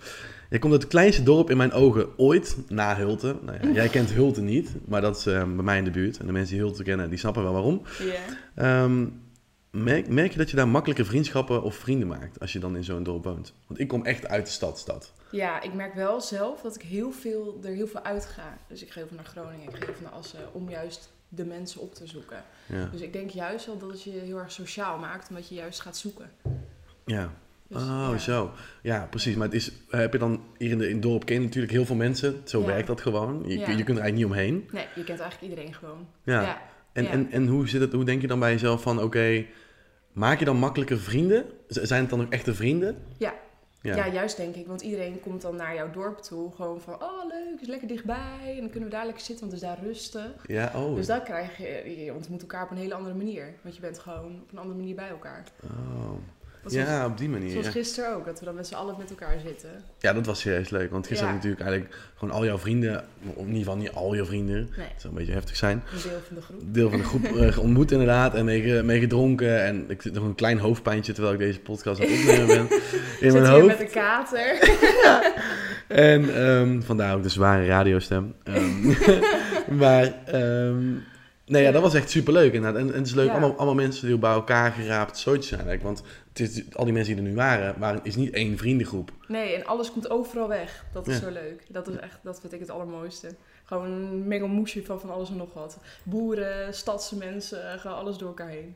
Je 0.50 0.60
komt 0.60 0.74
uit 0.74 0.82
het 0.82 0.92
kleinste 0.92 1.24
dorp 1.24 1.50
in 1.50 1.58
mijn 1.58 1.72
ogen 1.72 2.08
ooit, 2.18 2.58
na 2.68 2.96
Hulten. 2.98 3.38
Nou 3.46 3.58
ja, 3.62 3.70
jij 3.74 3.88
kent 3.90 4.12
Hulten 4.14 4.46
niet, 4.46 4.70
maar 4.88 5.02
dat 5.02 5.18
is 5.18 5.26
eh, 5.26 5.34
bij 5.44 5.64
mij 5.64 5.78
in 5.78 5.84
de 5.84 5.92
buurt. 5.92 6.18
En 6.18 6.26
de 6.26 6.32
mensen 6.32 6.54
die 6.56 6.64
Hulten 6.66 6.84
kennen, 6.84 7.10
die 7.10 7.18
snappen 7.20 7.44
wel 7.44 7.54
waarom. 7.54 7.82
Ehm, 8.56 9.06
merk, 9.84 10.08
merk 10.08 10.32
je 10.32 10.38
dat 10.38 10.50
je 10.50 10.56
daar 10.56 10.68
makkelijke 10.68 11.06
vriendschappen 11.06 11.64
of 11.64 11.76
vrienden 11.76 12.08
maakt 12.08 12.40
als 12.40 12.54
je 12.54 12.60
dan 12.60 12.76
in 12.76 12.84
zo'n 12.84 13.04
dorp 13.04 13.24
woont? 13.24 13.54
Want 13.68 13.80
ik 13.80 13.88
kom 13.88 14.06
echt 14.06 14.28
uit 14.28 14.46
de 14.46 14.52
stad, 14.52 14.80
stad. 14.80 15.14
Ja, 15.32 15.62
ik 15.62 15.74
merk 15.74 15.94
wel 15.94 16.22
zelf 16.22 16.62
dat 16.62 16.76
ik 16.76 16.82
heel 16.82 17.12
veel, 17.12 17.60
er 17.64 17.74
heel 17.74 17.88
veel 17.88 18.04
uitga. 18.04 18.58
Dus 18.68 18.82
ik 18.84 18.92
ga 18.92 19.00
heel 19.00 19.08
veel 19.08 19.18
naar 19.18 19.26
Groningen, 19.26 19.70
ik 19.70 19.76
ga 19.76 19.86
heel 19.86 19.94
veel 19.96 20.04
naar 20.04 20.20
Assen, 20.20 20.54
om 20.54 20.70
juist 20.70 21.10
de 21.30 21.46
mensen 21.46 21.82
op 21.82 21.96
te 21.96 22.08
zoeken. 22.08 22.44
Ja. 22.66 22.90
Dus 22.92 23.02
ik 23.02 23.14
denk 23.14 23.30
juist 23.30 23.66
wel 23.66 23.78
dat 23.78 23.90
het 23.92 24.04
je 24.04 24.12
heel 24.12 24.38
erg 24.38 24.52
sociaal 24.52 24.98
maakt, 24.98 25.30
omdat 25.30 25.48
je 25.48 25.56
juist 25.56 25.80
gaat 25.80 25.98
zoeken. 25.98 26.32
ja. 27.06 27.34
Dus, 27.68 27.82
oh, 27.82 28.08
ja. 28.12 28.18
zo. 28.18 28.52
Ja, 28.82 29.08
precies. 29.10 29.36
Maar 29.36 29.46
het 29.46 29.56
is, 29.56 29.72
heb 29.90 30.12
je 30.14 30.20
dan 30.20 30.44
hier 30.58 30.72
in, 30.72 30.78
de, 30.78 30.88
in 30.88 30.94
het 30.94 31.02
dorp 31.02 31.26
ken 31.26 31.36
je 31.36 31.42
natuurlijk 31.42 31.74
heel 31.74 31.86
veel 31.86 31.96
mensen. 31.96 32.42
Zo 32.44 32.60
Ja. 32.60 32.66
werkt 32.66 32.88
dat 32.88 33.02
gewoon. 33.02 33.44
Je, 33.46 33.52
je 33.54 33.66
kunt 33.66 33.70
er 33.70 33.78
eigenlijk 33.78 34.16
niet 34.16 34.26
omheen. 34.26 34.70
Nee, 34.72 34.86
je 34.96 35.04
kent 35.04 35.20
eigenlijk 35.20 35.42
iedereen 35.42 35.74
gewoon. 35.74 36.08
Ja. 36.24 36.42
ja. 36.42 36.62
En, 36.94 37.08
en, 37.08 37.32
en 37.32 37.48
hoe, 37.48 37.68
zit 37.68 37.82
het, 37.82 37.94
hoe 37.94 38.04
denk 38.04 38.22
je 38.22 38.28
dan 38.28 38.40
bij 38.40 38.52
jezelf 38.52 38.82
van, 38.82 39.02
oké, 39.02 39.46
maak 40.16 40.40
je 40.40 40.46
dan 40.46 40.58
makkelijker 40.58 41.00
vrienden? 41.00 41.46
Zijn 41.68 42.02
het 42.02 42.10
dan 42.10 42.22
ook 42.22 42.32
echte 42.32 42.54
vrienden? 42.54 42.98
Ja. 43.18 43.34
Ja. 43.82 43.96
Ja, 43.96 44.08
juist 44.12 44.38
denk 44.38 44.56
ik. 44.56 44.68
Want 44.68 44.82
iedereen 44.82 45.20
komt 45.20 45.42
dan 45.42 45.56
naar 45.56 45.76
jouw 45.76 45.92
dorp 45.92 46.18
toe. 46.20 46.52
Gewoon 46.56 46.82
van, 46.82 46.94
oh 46.94 47.26
leuk, 47.28 47.62
is 47.62 47.68
lekker 47.68 47.88
dichtbij. 47.88 48.54
En 48.54 48.60
dan 48.60 48.70
kunnen 48.70 48.90
we 48.90 48.96
daar 48.96 49.06
lekker 49.06 49.24
zitten, 49.24 49.50
want 49.50 49.62
het 49.62 49.70
is 49.72 49.78
daar 49.78 49.86
rustig. 49.88 50.44
Ja, 50.48 50.72
oh. 50.76 50.96
Dus 50.96 51.06
dan 51.06 51.24
krijg 51.24 51.58
je, 51.58 52.04
je 52.04 52.14
ontmoet 52.14 52.42
elkaar 52.42 52.64
op 52.64 52.72
een 52.72 52.78
hele 52.78 52.94
andere 52.94 53.16
manier. 53.16 53.54
Want 53.62 53.76
je 53.76 53.82
bent 53.82 54.00
gewoon 54.00 54.40
op 54.42 54.52
een 54.52 54.58
andere 54.58 54.78
manier 54.78 54.96
bij 54.96 55.10
elkaar. 55.10 55.44
oh. 55.64 56.12
Dat 56.66 56.74
was- 56.74 56.84
Ja, 56.88 57.06
op 57.06 57.18
die 57.18 57.30
manier. 57.30 57.50
Zoals 57.50 57.66
Ja. 57.66 57.72
gisteren 57.72 58.16
ook, 58.16 58.26
dat 58.26 58.40
we 58.40 58.46
dan 58.46 58.56
met 58.56 58.68
z'n 58.68 58.74
allen 58.74 58.96
met 58.98 59.10
elkaar 59.10 59.36
zitten. 59.46 59.70
ja, 60.00 60.14
dat 60.14 60.26
was 60.26 60.40
serieus 60.40 60.70
leuk. 60.70 60.92
Want 60.92 61.08
gisteren 61.08 61.34
Ja. 61.34 61.38
had 61.40 61.46
ik 61.46 61.50
natuurlijk 61.50 61.70
eigenlijk 61.80 62.12
gewoon 62.18 62.34
al 62.34 62.46
jouw 62.46 62.58
vrienden, 62.58 63.04
of 63.24 63.36
in 63.42 63.46
ieder 63.48 63.58
geval 63.58 63.76
niet 63.78 63.92
al 63.92 64.14
je 64.16 64.26
vrienden, 64.26 64.56
Nee, 64.56 64.88
dat 64.92 65.02
zou 65.02 65.14
een 65.14 65.20
beetje 65.20 65.34
heftig 65.34 65.56
zijn, 65.56 65.84
een 65.94 66.02
deel 66.10 66.20
van 66.28 66.36
de 66.36 66.42
groep. 66.42 66.62
deel 66.74 66.90
van 66.90 67.00
de 67.00 67.06
groep 67.06 67.24
eh, 67.26 67.58
ontmoet 67.66 67.92
inderdaad 67.92 68.36
en 68.36 68.46
mee, 68.46 68.84
mee 68.84 69.00
gedronken. 69.00 69.64
En 69.64 69.86
ik 69.88 70.02
zit 70.02 70.14
nog 70.14 70.24
een 70.24 70.36
klein 70.36 70.58
hoofdpijntje 70.60 71.14
terwijl 71.14 71.34
ik 71.34 71.40
deze 71.40 71.60
podcast 71.60 72.02
aan 72.02 72.08
het 72.08 72.20
opnemen 72.20 72.48
ben. 72.48 72.68
In 73.26 73.32
Zit 73.32 73.34
mijn 73.34 73.44
hier 73.44 73.54
hoofd. 73.62 73.68
met 73.68 73.80
een 73.80 73.90
kater. 73.94 74.58
En 75.88 76.36
ehm, 76.36 76.82
vandaar 76.82 77.16
ook 77.16 77.24
de 77.24 77.30
zware 77.30 77.66
radiostem. 77.66 78.36
Ehm, 78.44 78.88
maar 79.78 80.14
ehm, 80.26 80.84
nee, 81.46 81.64
ja, 81.64 81.72
dat 81.72 81.82
was 81.82 81.94
echt 81.94 82.10
superleuk 82.10 82.54
inderdaad. 82.54 82.82
En, 82.82 82.88
en 82.94 82.98
het 82.98 83.08
is 83.08 83.14
leuk, 83.14 83.26
Ja. 83.26 83.32
allemaal, 83.32 83.56
allemaal 83.56 83.76
mensen 83.76 84.08
die 84.08 84.18
bij 84.18 84.32
elkaar 84.32 84.72
geraapt 84.72 85.18
zootjes 85.18 85.48
zijn 85.48 85.68
eigenlijk. 85.68 85.96
Want 85.96 86.08
het 86.38 86.56
is, 86.56 86.76
al 86.76 86.84
die 86.86 86.94
mensen 86.94 87.16
die 87.16 87.24
er 87.24 87.30
nu 87.30 87.36
waren, 87.36 87.80
waren 87.80 88.00
is 88.04 88.16
niet 88.16 88.34
één 88.34 88.58
vriendengroep. 88.58 89.12
Nee, 89.28 89.56
en 89.56 89.66
alles 89.66 89.92
komt 89.92 90.10
overal 90.10 90.48
weg. 90.48 90.86
Dat 90.94 91.08
is 91.08 91.14
Ja. 91.14 91.20
zo 91.22 91.32
leuk. 91.32 91.64
Dat 91.70 91.88
is 91.88 91.96
echt, 91.96 92.20
dat 92.24 92.40
vind 92.40 92.54
ik 92.54 92.60
het 92.60 92.70
allermooiste. 92.70 93.30
Gewoon 93.64 93.92
een 93.92 94.28
mengelmoesje 94.28 94.86
van 94.86 95.00
van 95.00 95.10
alles 95.10 95.30
en 95.30 95.38
nog 95.38 95.54
wat. 95.54 95.78
Boeren, 96.04 96.74
stadse 96.74 97.16
mensen, 97.18 97.80
gewoon 97.80 97.98
alles 97.98 98.18
door 98.18 98.28
elkaar 98.28 98.50
heen. 98.50 98.76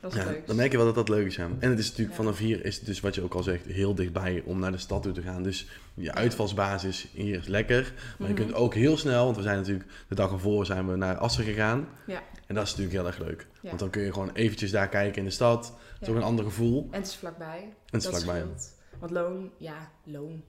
Dat 0.00 0.14
is 0.14 0.18
Ja, 0.22 0.26
leuk. 0.28 0.46
dan 0.46 0.56
merk 0.56 0.70
je 0.70 0.76
wel 0.76 0.86
dat 0.86 0.94
dat 0.94 1.08
leuk 1.08 1.26
is. 1.26 1.36
Ja. 1.36 1.48
En 1.58 1.70
het 1.70 1.78
is 1.78 1.88
natuurlijk 1.88 2.16
Ja. 2.16 2.22
vanaf 2.24 2.38
hier, 2.38 2.64
is 2.64 2.76
het 2.76 2.86
dus 2.86 3.00
wat 3.00 3.14
je 3.14 3.22
ook 3.22 3.34
al 3.34 3.42
zegt, 3.42 3.64
heel 3.66 3.94
dichtbij 3.94 4.42
om 4.44 4.58
naar 4.58 4.72
de 4.72 4.78
stad 4.78 5.02
toe 5.02 5.12
te 5.12 5.22
gaan. 5.22 5.42
Dus 5.42 5.66
je 5.94 6.12
uitvalsbasis 6.14 7.06
hier 7.12 7.38
is 7.38 7.46
lekker. 7.46 7.92
Maar 8.18 8.28
je 8.28 8.34
Mhm. 8.34 8.42
kunt 8.42 8.54
ook 8.54 8.74
heel 8.74 8.96
snel, 8.96 9.24
want 9.24 9.36
we 9.36 9.42
zijn 9.42 9.56
natuurlijk 9.56 9.86
de 10.08 10.14
dag 10.14 10.30
ervoor 10.32 10.66
zijn 10.66 10.88
we 10.90 10.96
naar 10.96 11.16
Assen 11.16 11.44
gegaan. 11.44 11.88
Ja. 12.06 12.22
En 12.46 12.54
dat 12.54 12.64
is 12.64 12.70
natuurlijk 12.76 12.96
heel 12.96 13.06
erg 13.06 13.18
leuk. 13.18 13.46
Want 13.62 13.78
dan 13.78 13.90
kun 13.90 14.02
je 14.02 14.12
gewoon 14.12 14.30
eventjes 14.32 14.70
daar 14.70 14.88
kijken 14.88 15.18
in 15.18 15.24
de 15.24 15.30
stad. 15.30 15.72
Het 15.98 16.08
is 16.08 16.14
ook 16.14 16.16
een 16.20 16.22
ander 16.28 16.44
gevoel. 16.44 16.88
En 16.90 16.98
het 16.98 17.08
is 17.08 17.16
vlakbij. 17.16 17.60
En 17.62 17.74
het 17.86 18.04
is 18.04 18.10
dat 18.10 18.22
vlakbij. 18.22 18.40
scheelt. 18.40 18.74
Want 18.98 19.12
Loon, 19.12 19.50
ja, 19.58 19.90
Loon. 20.04 20.42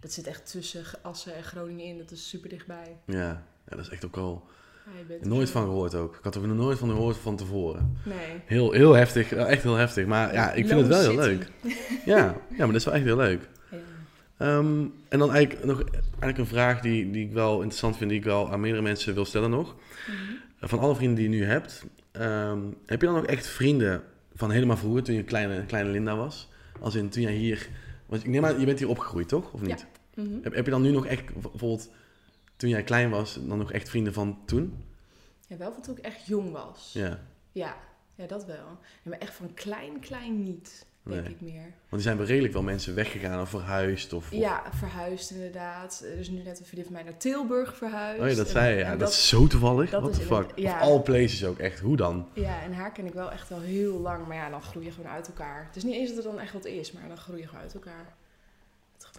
Dat 0.00 0.12
zit 0.12 0.26
echt 0.26 0.50
tussen 0.50 0.84
Assen 1.02 1.34
en 1.34 1.42
Groningen 1.42 1.84
in. 1.84 1.98
Dat 1.98 2.10
is 2.10 2.28
super 2.28 2.48
dichtbij. 2.48 2.96
Ja. 3.06 3.18
ja, 3.68 3.76
dat 3.76 3.78
is 3.78 3.88
echt 3.88 4.04
ook 4.04 4.16
al 4.16 4.44
Ja, 5.08 5.28
nooit 5.28 5.50
van 5.50 5.62
gehoord 5.62 5.94
ook. 5.94 6.16
Ik 6.16 6.24
had 6.24 6.34
er 6.34 6.48
nog 6.48 6.56
nooit 6.56 6.78
van 6.78 6.88
gehoord 6.88 7.16
van 7.16 7.36
tevoren. 7.36 7.98
Nee. 8.04 8.40
Heel, 8.46 8.72
heel 8.72 8.92
heftig, 8.92 9.32
echt 9.32 9.62
heel 9.62 9.74
heftig. 9.74 10.06
Maar 10.06 10.32
ja, 10.32 10.52
ik 10.52 10.66
vind 10.66 10.80
het 10.80 10.88
wel 10.88 11.00
heel 11.00 11.14
leuk. 11.14 11.50
Ja, 12.04 12.16
ja, 12.50 12.56
maar 12.56 12.66
dat 12.66 12.76
is 12.76 12.84
wel 12.84 12.94
echt 12.94 13.04
heel 13.04 13.16
leuk. 13.16 13.48
Ja. 13.70 13.76
Ehm, 14.36 14.84
en 15.08 15.18
dan 15.18 15.32
eigenlijk 15.32 15.64
nog 15.66 15.82
eigenlijk 16.00 16.38
een 16.38 16.46
vraag 16.46 16.80
die, 16.80 17.10
die 17.10 17.26
ik 17.26 17.32
wel 17.32 17.54
interessant 17.54 17.96
vind, 17.96 18.10
die 18.10 18.18
ik 18.18 18.24
wel 18.24 18.52
aan 18.52 18.60
meerdere 18.60 18.82
mensen 18.82 19.14
wil 19.14 19.24
stellen 19.24 19.50
nog. 19.50 19.74
Mhm. 20.06 20.68
Van 20.68 20.78
alle 20.78 20.94
vrienden 20.94 21.16
die 21.16 21.30
je 21.30 21.36
nu 21.36 21.44
hebt, 21.44 21.84
ehm, 22.10 22.60
heb 22.86 23.00
je 23.00 23.06
dan 23.06 23.16
ook 23.16 23.26
echt 23.26 23.46
vrienden 23.46 24.02
van 24.38 24.50
helemaal 24.50 24.76
vroeger, 24.76 25.02
toen 25.02 25.14
je 25.14 25.24
kleine, 25.24 25.64
kleine 25.66 25.90
Linda 25.90 26.16
was? 26.16 26.48
Als 26.80 26.94
in 26.94 27.08
toen 27.08 27.22
jij 27.22 27.34
hier, 27.34 27.68
want 28.06 28.22
ik 28.22 28.28
neem 28.28 28.44
aan, 28.44 28.60
je 28.60 28.66
bent 28.66 28.78
hier 28.78 28.88
opgegroeid 28.88 29.28
toch, 29.28 29.52
of 29.52 29.60
niet? 29.60 29.86
Mhm. 30.14 30.42
Heb, 30.42 30.54
heb 30.54 30.64
je 30.64 30.70
dan 30.70 30.82
nu 30.82 30.90
nog 30.90 31.06
echt, 31.06 31.32
bijvoorbeeld 31.32 31.90
toen 32.56 32.70
jij 32.70 32.82
klein 32.82 33.10
was, 33.10 33.38
dan 33.46 33.58
nog 33.58 33.72
echt 33.72 33.88
vrienden 33.88 34.12
van 34.12 34.38
toen? 34.44 34.84
Ja, 35.46 35.56
wel 35.56 35.72
van 35.72 35.82
toen 35.82 35.96
ik 35.96 36.04
echt 36.04 36.26
jong 36.26 36.52
was. 36.52 36.90
Ja, 36.92 37.20
Ja, 37.52 37.76
ja 38.14 38.26
dat 38.26 38.44
wel. 38.44 38.78
Ja, 39.02 39.10
maar 39.10 39.18
echt 39.18 39.34
van 39.34 39.54
klein, 39.54 40.00
klein 40.00 40.42
niet, 40.42 40.86
denk 41.10 41.22
Nee. 41.22 41.32
ik 41.34 41.40
meer. 41.40 41.62
want 41.62 41.72
er 41.90 42.00
zijn 42.00 42.16
wel 42.16 42.26
redelijk 42.26 42.52
wel 42.52 42.62
mensen 42.62 42.94
weggegaan 42.94 43.40
of 43.40 43.48
verhuisd 43.48 44.12
of... 44.12 44.24
of- 44.24 44.38
Ja, 44.38 44.62
verhuisd 44.74 45.30
inderdaad. 45.30 46.04
Er 46.12 46.18
is 46.18 46.28
nu 46.30 46.42
net 46.42 46.58
een 46.58 46.64
vriendin 46.64 46.84
van 46.84 46.92
mij 46.92 47.02
naar 47.02 47.16
Tilburg 47.16 47.76
verhuisd. 47.76 48.20
Oh 48.22 48.28
ja, 48.28 48.34
dat 48.34 48.48
zei 48.48 48.74
je. 48.76 48.78
Ja, 48.84 48.96
dat, 48.96 49.08
is 49.08 49.28
zo 49.28 49.46
toevallig. 49.46 49.92
is 49.92 50.16
the 50.16 50.20
fuck? 50.22 50.52
ja. 50.56 50.74
Of 50.74 50.80
all 50.80 51.00
places 51.00 51.44
ook 51.44 51.58
echt. 51.58 51.80
Hoe 51.80 51.96
dan? 51.96 52.28
Ja, 52.32 52.62
en 52.62 52.72
haar 52.72 52.92
ken 52.92 53.06
ik 53.06 53.12
wel 53.12 53.30
echt 53.32 53.52
al 53.52 53.60
heel 53.60 53.98
lang. 54.00 54.26
Maar 54.26 54.36
ja, 54.36 54.50
dan 54.50 54.62
groei 54.62 54.84
je 54.84 54.90
gewoon 54.92 55.10
uit 55.10 55.26
elkaar. 55.28 55.64
Het 55.66 55.76
is 55.76 55.82
niet 55.82 55.94
eens 55.94 56.08
dat 56.14 56.18
er 56.24 56.30
dan 56.30 56.40
echt 56.40 56.52
wat 56.52 56.64
is, 56.64 56.92
maar 56.92 57.08
dan 57.08 57.16
groei 57.16 57.40
je 57.40 57.46
gewoon 57.46 57.62
uit 57.62 57.74
elkaar. 57.74 58.16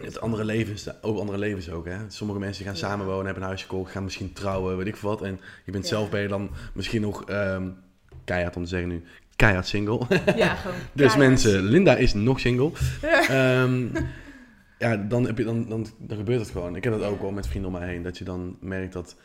Het 0.02 0.20
andere 0.22 0.44
levens, 0.44 1.02
ook 1.02 1.20
andere 1.20 1.38
levens 1.38 1.70
ook, 1.70 1.86
hè. 1.86 1.98
Sommige 2.08 2.40
mensen 2.40 2.66
gaan 2.66 2.74
Ja. 2.74 2.80
samenwonen, 2.80 3.26
hebben 3.26 3.42
een 3.44 3.48
huis 3.50 3.62
gekocht, 3.62 3.92
gaan 3.92 4.04
misschien 4.04 4.34
trouwen, 4.34 4.78
weet 4.78 4.88
ik 4.88 4.96
veel 4.96 5.10
wat. 5.10 5.22
En 5.22 5.40
je 5.66 5.72
bent 5.72 5.84
Ja. 5.84 5.90
zelf 5.90 6.10
ben 6.10 6.22
je 6.22 6.28
dan 6.28 6.50
misschien 6.74 7.02
nog, 7.02 7.26
ehm 7.30 7.70
keihard 8.24 8.56
om 8.56 8.64
te 8.64 8.70
zeggen 8.70 8.90
nu, 8.90 9.04
keihard 9.40 9.68
single. 9.68 10.00
Ja, 10.36 10.56
gewoon 10.56 10.78
dus 10.94 11.16
mensen, 11.16 11.64
Linda 11.64 11.96
is 11.96 12.14
nog 12.14 12.40
single. 12.40 12.72
Ja. 13.02 13.28
Ehm, 13.62 13.88
ja, 14.86 14.96
dan, 14.98 15.26
heb 15.26 15.38
je, 15.38 15.44
dan, 15.44 15.70
dan, 15.70 15.88
dan 15.98 16.18
gebeurt 16.18 16.40
het 16.40 16.50
gewoon. 16.50 16.76
Ik 16.76 16.84
heb 16.84 16.94
dat 16.94 17.04
ook 17.04 17.22
wel 17.22 17.32
met 17.32 17.48
vrienden 17.48 17.72
om 17.74 17.80
mij 17.80 17.88
heen. 17.90 18.04
Dat 18.04 18.18
je 18.18 18.24
dan 18.24 18.58
merkt 18.60 18.94
dat, 18.94 19.16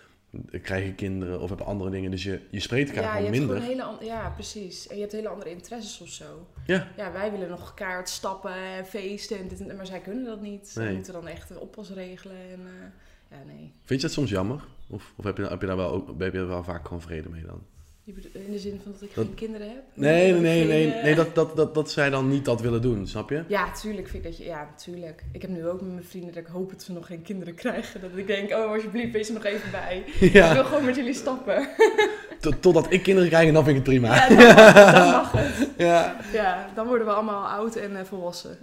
eh, 0.50 0.62
krijg 0.62 0.84
je 0.84 0.94
kinderen 0.94 1.40
of 1.40 1.48
hebben 1.48 1.66
andere 1.66 1.90
dingen. 1.90 2.10
Dus 2.10 2.22
je, 2.22 2.40
je 2.50 2.60
spreekt 2.60 2.88
elkaar 2.88 3.04
Ja, 3.04 3.08
je 3.18 3.26
gewoon 3.26 3.48
hebt 3.48 3.60
minder. 3.62 3.86
hele 3.86 4.04
ja, 4.04 4.30
precies. 4.30 4.86
En 4.86 4.94
je 4.94 5.00
hebt 5.00 5.12
hele 5.12 5.28
andere 5.28 5.50
interesses 5.50 6.00
of 6.00 6.08
zo. 6.08 6.46
Ja. 6.66 6.88
Ja, 6.96 7.12
wij 7.12 7.30
willen 7.30 7.48
nog 7.48 7.74
kaart 7.74 8.08
stappen 8.08 8.54
en 8.54 8.86
feesten 8.86 9.38
en 9.38 9.48
dit 9.48 9.76
maar 9.76 9.86
zij 9.86 10.00
kunnen 10.00 10.24
dat 10.24 10.40
niet. 10.40 10.68
Ze 10.68 10.80
Nee. 10.80 10.94
moeten 10.94 11.12
dan 11.12 11.26
echt 11.28 11.50
een 11.50 11.58
oppas 11.58 11.90
regelen 11.90 12.36
en 12.36 12.60
eh, 12.60 13.38
ja, 13.38 13.44
nee. 13.46 13.72
Vind 13.84 14.00
je 14.00 14.06
dat 14.06 14.16
soms 14.16 14.30
jammer? 14.30 14.64
Of, 14.88 15.12
of 15.16 15.24
heb, 15.24 15.36
je, 15.36 15.42
heb, 15.46 15.60
je 15.60 15.66
daar 15.66 15.76
wel, 15.76 15.90
ook, 15.90 16.20
heb 16.20 16.32
je 16.32 16.38
er 16.38 16.46
wel 16.48 16.64
vaak 16.64 16.84
gewoon 16.86 17.02
vrede 17.02 17.28
mee 17.28 17.42
dan? 17.46 17.62
In 18.06 18.50
de 18.50 18.58
zin 18.58 18.80
van 18.82 18.92
dat 18.92 19.02
ik 19.02 19.14
Dat- 19.14 19.24
geen 19.24 19.34
kinderen 19.34 19.68
heb? 19.68 19.82
Nee, 19.94 20.32
nee, 20.32 20.40
nee, 20.40 20.58
geen, 20.58 20.68
nee, 20.68 20.92
eh, 20.92 21.02
nee 21.02 21.14
dat, 21.14 21.34
dat, 21.34 21.56
dat, 21.56 21.74
dat 21.74 21.90
zij 21.90 22.10
dan 22.10 22.28
niet 22.28 22.44
dat 22.44 22.60
willen 22.60 22.82
doen, 22.82 23.06
snap 23.06 23.30
je? 23.30 23.44
Ja, 23.48 23.72
tuurlijk 23.72 24.08
vind 24.08 24.24
ik 24.24 24.30
dat 24.30 24.38
je... 24.38 24.44
Ja, 24.44 24.68
tuurlijk. 24.76 25.24
Ik 25.32 25.42
heb 25.42 25.50
nu 25.50 25.66
ook 25.66 25.80
met 25.80 25.92
mijn 25.92 26.04
vrienden 26.04 26.32
dat 26.34 26.42
ik 26.42 26.48
hoop 26.48 26.70
dat 26.70 26.82
ze 26.82 26.92
nog 26.92 27.06
geen 27.06 27.22
kinderen 27.22 27.54
krijgen. 27.54 28.00
Dat 28.00 28.10
ik 28.14 28.26
denk, 28.26 28.50
oh 28.50 28.72
alsjeblieft, 28.72 29.12
wees 29.12 29.28
er 29.28 29.34
nog 29.34 29.44
even 29.44 29.70
bij. 29.70 30.04
Ik 30.20 30.32
wil 30.52 30.64
gewoon 30.64 30.84
met 30.84 30.96
jullie 30.96 31.14
stappen. 31.14 31.68
tot- 32.40 32.62
totdat 32.62 32.92
ik 32.92 33.02
kinderen 33.02 33.28
krijg 33.28 33.48
en 33.48 33.54
dan 33.54 33.64
vind 33.64 33.76
ik 33.78 33.86
het 33.86 33.94
prima. 33.94 34.14
Ja, 34.14 34.28
dan 34.28 34.36
mag, 34.36 34.94
dan 34.94 35.08
mag 35.10 35.32
het. 35.32 35.68
Ja, 35.86 36.16
Ja, 36.32 36.68
dan 36.74 36.86
worden 36.86 37.06
we 37.06 37.12
allemaal 37.12 37.46
oud 37.48 37.76
en 37.76 37.96
eh, 37.98 38.04
volwassen. 38.04 38.58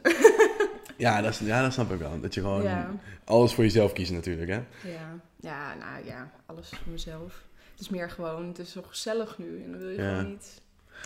ja, 0.98 1.22
dat, 1.22 1.32
is- 1.32 1.40
ja, 1.40 1.62
dat 1.62 1.74
snap 1.74 1.92
ik 1.92 2.00
wel. 2.00 2.20
Dat 2.22 2.34
je 2.34 2.42
gewoon 2.42 2.64
Ja. 2.64 2.92
alles 3.26 3.54
voor 3.54 3.64
jezelf 3.64 3.94
kiest 3.94 4.12
natuurlijk, 4.12 4.50
hè? 4.50 4.56
Ja. 4.90 5.20
ja, 5.40 5.74
nou 5.80 6.06
ja, 6.06 6.32
alles 6.46 6.68
voor 6.70 6.92
mezelf. 6.92 7.42
Het 7.82 7.90
is 7.90 7.96
meer 7.98 8.10
gewoon, 8.10 8.48
het 8.48 8.60
is 8.60 8.72
zo 8.72 8.82
gezellig 8.82 9.38
nu 9.38 9.64
en 9.64 9.72
dan 9.72 9.80
wil 9.80 9.90
je 9.90 10.02
Ja. 10.02 10.16
gewoon 10.16 10.30
niet... 10.30 10.62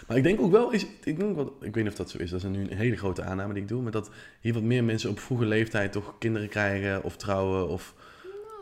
Maar 0.07 0.17
ik 0.17 0.23
denk 0.23 0.41
ook 0.41 0.51
wel, 0.51 0.71
is, 0.71 0.85
ik, 1.03 1.19
denk 1.19 1.35
wel, 1.35 1.57
ik 1.61 1.73
weet 1.73 1.83
niet 1.83 1.87
of 1.87 1.95
dat 1.95 2.09
zo 2.09 2.17
is, 2.17 2.29
dat 2.29 2.43
is 2.43 2.49
nu 2.49 2.61
een 2.61 2.77
hele 2.77 2.97
grote 2.97 3.23
aanname 3.23 3.53
die 3.53 3.61
ik 3.61 3.67
doe, 3.67 3.81
maar 3.81 3.91
dat 3.91 4.09
hier 4.39 4.53
wat 4.53 4.63
meer 4.63 4.83
mensen 4.83 5.09
op 5.09 5.19
vroege 5.19 5.45
leeftijd 5.45 5.91
toch 5.91 6.17
kinderen 6.19 6.49
krijgen 6.49 7.03
of 7.03 7.17
trouwen 7.17 7.67
of 7.67 7.93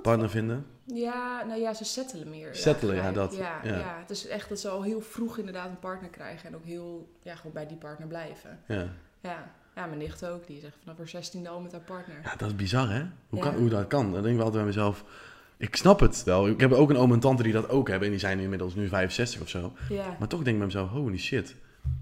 partner 0.02 0.30
vinden. 0.30 0.66
Ja, 0.86 1.44
nou 1.44 1.60
ja, 1.60 1.74
ze 1.74 1.84
settelen 1.84 2.30
meer. 2.30 2.56
Settelen, 2.56 2.96
ja, 2.96 3.12
dat, 3.12 3.36
Ja, 3.36 3.60
ja. 3.64 3.78
ja. 3.78 3.98
het 4.00 4.10
is 4.10 4.28
echt 4.28 4.50
dat 4.50 4.60
ze 4.60 4.70
al 4.70 4.84
heel 4.84 5.02
vroeg 5.02 5.38
inderdaad 5.38 5.70
een 5.70 5.80
partner 5.80 6.10
krijgen 6.10 6.50
en 6.50 6.56
ook 6.56 6.66
heel, 6.66 7.10
ja, 7.22 7.36
gewoon 7.36 7.54
bij 7.54 7.68
die 7.68 7.78
partner 7.78 8.08
blijven. 8.08 8.60
Ja. 8.68 8.88
Ja, 9.22 9.52
ja 9.76 9.86
mijn 9.86 9.98
nicht 9.98 10.26
ook, 10.26 10.48
die 10.48 10.58
is 10.58 10.64
echt 10.64 10.78
vanaf 10.82 10.98
haar 10.98 11.08
16 11.08 11.48
al 11.48 11.60
met 11.60 11.72
haar 11.72 11.82
partner. 11.82 12.20
ja, 12.24 12.36
dat 12.36 12.48
is 12.48 12.56
bizar 12.56 12.90
hè? 12.92 13.06
Hoe, 13.30 13.40
kan, 13.40 13.56
hoe 13.56 13.70
dat 13.70 13.88
kan. 13.88 14.04
Dan 14.04 14.22
denk 14.22 14.26
ik 14.26 14.36
wel 14.36 14.46
altijd 14.46 14.64
bij 14.64 14.74
mezelf, 14.74 15.04
ik 15.64 15.76
snap 15.76 16.00
het 16.00 16.24
wel. 16.24 16.48
Ik 16.48 16.60
heb 16.60 16.72
ook 16.72 16.90
een 16.90 16.98
oom 16.98 17.14
en 17.14 17.20
tante 17.20 17.44
die 17.44 17.54
dat 17.54 17.70
ook 17.70 17.88
hebben 17.88 18.06
en 18.06 18.12
die 18.14 18.20
zijn 18.24 18.40
inmiddels 18.40 18.76
nu 18.76 18.88
65 18.88 19.42
of 19.42 19.50
zo. 19.50 19.74
Ja, 19.90 20.16
Maar 20.20 20.28
toch 20.28 20.40
denk 20.40 20.52
ik 20.52 20.58
bij 20.58 20.66
mezelf, 20.66 20.90
holy 20.90 21.18
shit. 21.18 21.56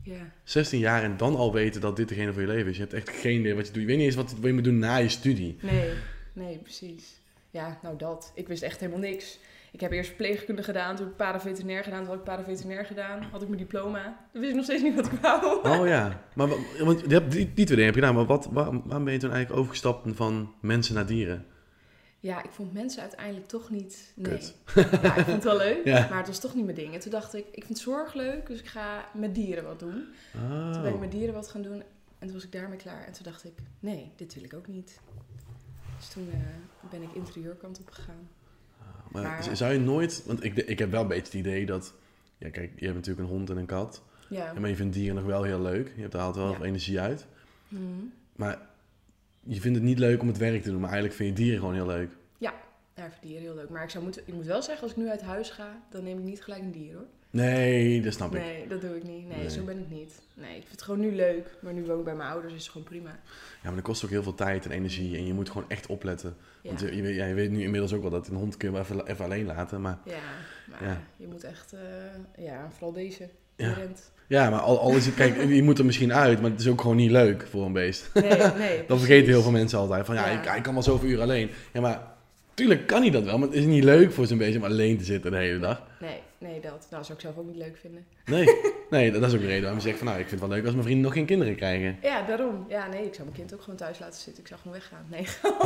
ja. 0.04 0.32
16 0.44 0.80
jaar 0.80 1.04
en 1.04 1.18
dan 1.18 1.36
al 1.36 1.54
weten 1.54 1.82
dat 1.82 1.96
dit 1.96 2.08
degene 2.10 2.34
voor 2.34 2.42
je 2.42 2.48
leven 2.48 2.70
is. 2.70 2.76
Je 2.76 2.82
hebt 2.82 2.94
echt 2.94 3.10
geen 3.10 3.40
idee 3.40 3.56
wat 3.56 3.68
je 3.68 3.72
doet. 3.74 3.82
Je 3.82 3.88
weet 3.88 3.98
niet 3.98 4.06
eens 4.06 4.16
wat, 4.16 4.36
je 4.42 4.54
moet 4.54 4.64
doen 4.64 4.80
na 4.80 4.96
je 4.96 5.10
studie. 5.10 5.58
Nee, 5.62 5.90
nee, 6.34 6.58
precies. 6.58 7.20
Ja, 7.50 7.80
nou 7.84 7.98
dat. 7.98 8.32
Ik 8.36 8.48
wist 8.48 8.64
echt 8.64 8.80
helemaal 8.80 9.02
niks. 9.02 9.40
Ik 9.72 9.80
heb 9.80 9.92
eerst 9.92 10.08
verpleegkunde 10.08 10.64
gedaan, 10.64 10.96
toen 10.96 11.04
heb 11.06 11.12
ik 11.14 11.18
paraveterinair 11.18 11.84
gedaan, 11.84 12.00
toen 12.00 12.08
had 12.08 12.18
ik 12.18 12.24
paraveterinair 12.24 12.86
gedaan, 12.86 13.24
had 13.32 13.42
ik 13.42 13.48
mijn 13.48 13.60
diploma. 13.60 14.04
Dan 14.32 14.42
wist 14.42 14.50
ik 14.50 14.56
nog 14.56 14.64
steeds 14.66 14.84
niet 14.84 14.96
wat 14.96 15.06
ik 15.06 15.20
wou. 15.22 15.68
Oh 15.80 15.88
ja, 15.88 16.24
maar 16.36 16.48
wa- 16.48 16.56
want 16.84 17.10
die, 17.10 17.20
die 17.32 17.50
twee 17.54 17.66
dingen 17.66 17.86
heb 17.86 17.96
je 17.96 18.00
gedaan, 18.00 18.16
maar 18.16 18.26
wat, 18.26 18.46
waar- 18.52 18.82
waarom 18.84 19.04
ben 19.04 19.14
je 19.14 19.20
toen 19.20 19.32
eigenlijk 19.32 19.60
overgestapt 19.60 20.08
van 20.16 20.54
mensen 20.62 20.96
naar 20.96 21.06
dieren? 21.06 21.46
Ja, 22.24 22.44
ik 22.44 22.52
vond 22.52 22.74
mensen 22.74 23.02
uiteindelijk 23.02 23.48
toch 23.48 23.70
niet... 23.70 24.12
Nee. 24.16 24.40
Ja, 24.76 25.16
ik 25.16 25.24
vond 25.24 25.26
het 25.28 25.44
wel 25.44 25.58
leuk, 25.58 25.86
Ja. 25.94 26.08
maar 26.10 26.18
het 26.18 26.28
was 26.28 26.40
toch 26.40 26.56
niet 26.56 26.64
mijn 26.64 26.76
ding. 26.76 26.94
En 26.94 27.00
toen 27.00 27.12
dacht 27.12 27.34
ik, 27.34 27.46
ik 27.52 27.66
vind 27.66 27.78
zorg 27.80 28.14
leuk, 28.14 28.48
dus 28.48 28.60
ik 28.60 28.68
ga 28.68 29.06
met 29.14 29.36
dieren 29.36 29.64
wat 29.64 29.80
doen. 29.80 30.06
Toen 30.72 30.72
ben 30.82 30.86
ik 30.86 30.94
Oh. 30.94 31.00
met 31.00 31.12
dieren 31.12 31.34
wat 31.34 31.48
gaan 31.48 31.62
doen 31.62 31.84
en 32.20 32.28
toen 32.28 32.34
was 32.34 32.44
ik 32.44 32.52
daarmee 32.52 32.78
klaar. 32.78 33.06
En 33.06 33.14
toen 33.14 33.24
dacht 33.24 33.44
ik, 33.46 33.54
nee, 33.80 34.12
dit 34.16 34.34
wil 34.34 34.44
ik 34.44 34.54
ook 34.54 34.68
niet. 34.68 35.00
Dus 35.98 36.08
toen 36.10 36.30
eh, 36.32 36.90
ben 36.90 37.02
ik 37.02 37.14
interieurkant 37.14 37.80
op 37.80 37.90
gegaan. 37.92 38.30
Maar, 39.12 39.22
Maar- 39.24 39.56
zou 39.56 39.74
je 39.74 39.80
nooit... 39.80 40.24
Want 40.26 40.44
ik, 40.44 40.56
ik 40.56 40.80
heb 40.80 40.92
wel 40.92 41.02
een 41.02 41.08
beetje 41.08 41.24
het 41.24 41.34
idee 41.34 41.66
dat... 41.66 41.94
Ja, 42.38 42.50
kijk, 42.50 42.72
je 42.76 42.86
hebt 42.86 42.98
natuurlijk 42.98 43.28
een 43.28 43.36
hond 43.36 43.50
en 43.50 43.58
een 43.58 43.66
kat. 43.66 44.04
Ja. 44.30 44.54
Maar 44.60 44.70
je 44.70 44.76
vindt 44.76 44.94
dieren 44.94 45.16
nog 45.16 45.26
wel 45.26 45.44
heel 45.44 45.62
leuk. 45.62 45.92
Je 45.96 46.02
hebt 46.02 46.16
altijd 46.16 46.36
wel 46.36 46.50
Ja. 46.50 46.56
veel 46.58 46.66
energie 46.66 47.00
uit. 47.00 47.26
Mhm. 47.68 47.82
Maar 48.36 48.70
je 49.44 49.62
vindt 49.62 49.78
het 49.78 49.88
niet 49.88 50.00
leuk 50.00 50.22
om 50.22 50.28
het 50.28 50.38
werk 50.38 50.62
te 50.62 50.70
doen. 50.70 50.80
Maar 50.80 50.90
eigenlijk 50.90 51.16
vind 51.20 51.30
je 51.38 51.44
dieren 51.44 51.60
gewoon 51.60 51.76
heel 51.76 51.86
leuk. 51.86 52.10
Ja, 52.38 52.52
ik 52.96 53.04
vind 53.04 53.22
dieren 53.22 53.42
heel 53.42 53.56
leuk. 53.56 53.70
Maar 53.70 53.84
ik, 53.84 53.90
zou 53.90 54.04
moeten, 54.04 54.22
ik 54.26 54.34
moet 54.34 54.46
wel 54.46 54.62
zeggen, 54.62 54.84
als 54.84 54.92
ik 54.92 54.98
nu 54.98 55.10
uit 55.10 55.22
huis 55.22 55.50
ga, 55.50 55.82
dan 55.90 56.04
neem 56.04 56.18
ik 56.18 56.24
niet 56.24 56.42
gelijk 56.44 56.62
een 56.62 56.72
dier 56.72 56.94
hoor. 56.96 57.06
Nee, 57.30 58.02
dat 58.02 58.14
snap 58.14 58.36
ik. 58.36 58.42
Nee, 58.42 58.68
dat 58.68 58.82
doe 58.82 58.96
ik 58.96 59.04
niet. 59.04 59.28
Nee, 59.28 59.38
Nee. 59.38 59.50
zo 59.50 59.64
ben 59.64 59.80
ik 59.80 59.90
niet. 59.90 60.22
Nee, 60.34 60.50
ik 60.56 60.60
vind 60.60 60.72
het 60.72 60.82
gewoon 60.82 61.00
nu 61.00 61.16
leuk. 61.16 61.56
Maar 61.62 61.74
nu 61.74 61.84
woon 61.86 61.98
ik 62.00 62.04
bij 62.06 62.16
mijn 62.16 62.30
ouders, 62.30 62.54
is 62.54 62.62
het 62.62 62.72
gewoon 62.72 62.88
prima. 62.88 63.10
Ja, 63.10 63.20
maar 63.64 63.74
dat 63.76 63.84
kost 63.84 64.04
ook 64.04 64.10
heel 64.10 64.24
veel 64.24 64.34
tijd 64.36 64.66
en 64.66 64.72
energie. 64.72 65.18
En 65.18 65.26
je 65.26 65.34
moet 65.34 65.50
gewoon 65.50 65.70
echt 65.70 65.88
opletten. 65.88 66.36
Ja, 66.62 66.68
Want 66.70 66.80
je, 66.82 66.96
je, 66.96 67.02
weet- 67.02 67.16
ja, 67.16 67.26
je 67.26 67.34
weet 67.34 67.52
nu 67.52 67.62
inmiddels 67.62 67.94
ook 67.94 68.02
wel 68.02 68.10
dat 68.12 68.28
een 68.28 68.36
hond 68.36 68.58
kun 68.58 68.68
je 68.68 68.74
wel 68.74 68.84
even, 68.84 69.08
even 69.08 69.26
alleen 69.26 69.46
laten. 69.46 69.82
Maar 69.82 69.98
ja 70.06 70.20
maar 70.68 70.84
Ja. 70.84 71.02
je 71.18 71.28
moet 71.28 71.44
echt... 71.44 71.74
eh, 71.74 72.46
ja, 72.46 72.70
vooral 72.72 72.92
deze. 72.94 73.30
Ja. 73.62 73.78
Ja, 74.32 74.50
maar 74.50 74.60
al, 74.60 74.80
al 74.80 74.96
is 74.96 75.06
het... 75.06 75.16
Kijk, 75.16 75.44
je 75.60 75.64
moet 75.64 75.80
er 75.80 75.86
misschien 75.86 76.14
uit. 76.14 76.42
Maar 76.42 76.52
het 76.52 76.60
is 76.60 76.68
ook 76.68 76.82
gewoon 76.82 76.96
niet 76.96 77.12
leuk 77.12 77.48
voor 77.50 77.66
een 77.66 77.74
beest. 77.74 78.10
Nee, 78.14 78.24
nee. 78.58 78.84
Dat 78.88 78.98
vergeten 78.98 79.28
heel 79.28 79.42
veel 79.42 79.52
mensen 79.52 79.80
altijd. 79.80 80.06
Van 80.06 80.16
ja, 80.16 80.30
Ja. 80.30 80.56
Ik, 80.56 80.64
kan 80.64 80.74
wel 80.74 80.84
zoveel 80.84 81.10
uur 81.10 81.22
alleen. 81.22 81.50
Ja, 81.74 81.82
maar 81.82 82.02
tuurlijk 82.54 82.88
kan 82.88 83.02
hij 83.02 83.12
dat 83.12 83.24
wel. 83.24 83.38
Maar 83.38 83.48
het 83.48 83.58
is 83.58 83.66
niet 83.66 83.84
leuk 83.84 84.12
voor 84.12 84.26
zo'n 84.26 84.38
beest 84.38 84.58
om 84.58 84.64
alleen 84.64 84.98
te 84.98 85.04
zitten 85.04 85.32
de 85.32 85.38
hele 85.38 85.60
dag. 85.60 85.82
Nee, 86.00 86.20
nee, 86.38 86.60
dat. 86.60 86.88
Nou, 86.90 87.04
zou 87.04 87.14
ik 87.14 87.20
zelf 87.20 87.38
ook 87.38 87.46
niet 87.46 87.56
leuk 87.56 87.78
vinden. 87.82 88.06
Nee, 88.26 88.46
nee 88.92 89.12
dat 89.12 89.22
is 89.24 89.34
ook 89.34 89.40
de 89.40 89.46
reden 89.46 89.62
waarom 89.62 89.80
je 89.80 89.86
zegt 89.86 89.98
van 89.98 90.08
nou, 90.08 90.20
ik 90.20 90.28
vind 90.28 90.40
het 90.42 90.50
wel 90.50 90.58
leuk 90.58 90.66
als 90.66 90.74
mijn 90.76 90.86
vrienden 90.86 91.06
nog 91.06 91.14
geen 91.14 91.26
kinderen 91.26 91.56
krijgen. 91.56 91.98
Ja, 92.02 92.22
daarom. 92.28 92.66
Ja, 92.70 92.88
nee, 92.88 93.06
ik 93.06 93.14
zou 93.14 93.28
mijn 93.28 93.40
kind 93.40 93.54
ook 93.54 93.62
gewoon 93.62 93.76
thuis 93.76 94.00
laten 94.00 94.22
zitten. 94.22 94.44
Ik 94.44 94.48
zou 94.50 94.60
gewoon 94.62 94.78
weggaan. 94.78 95.06
Nee. 95.10 95.26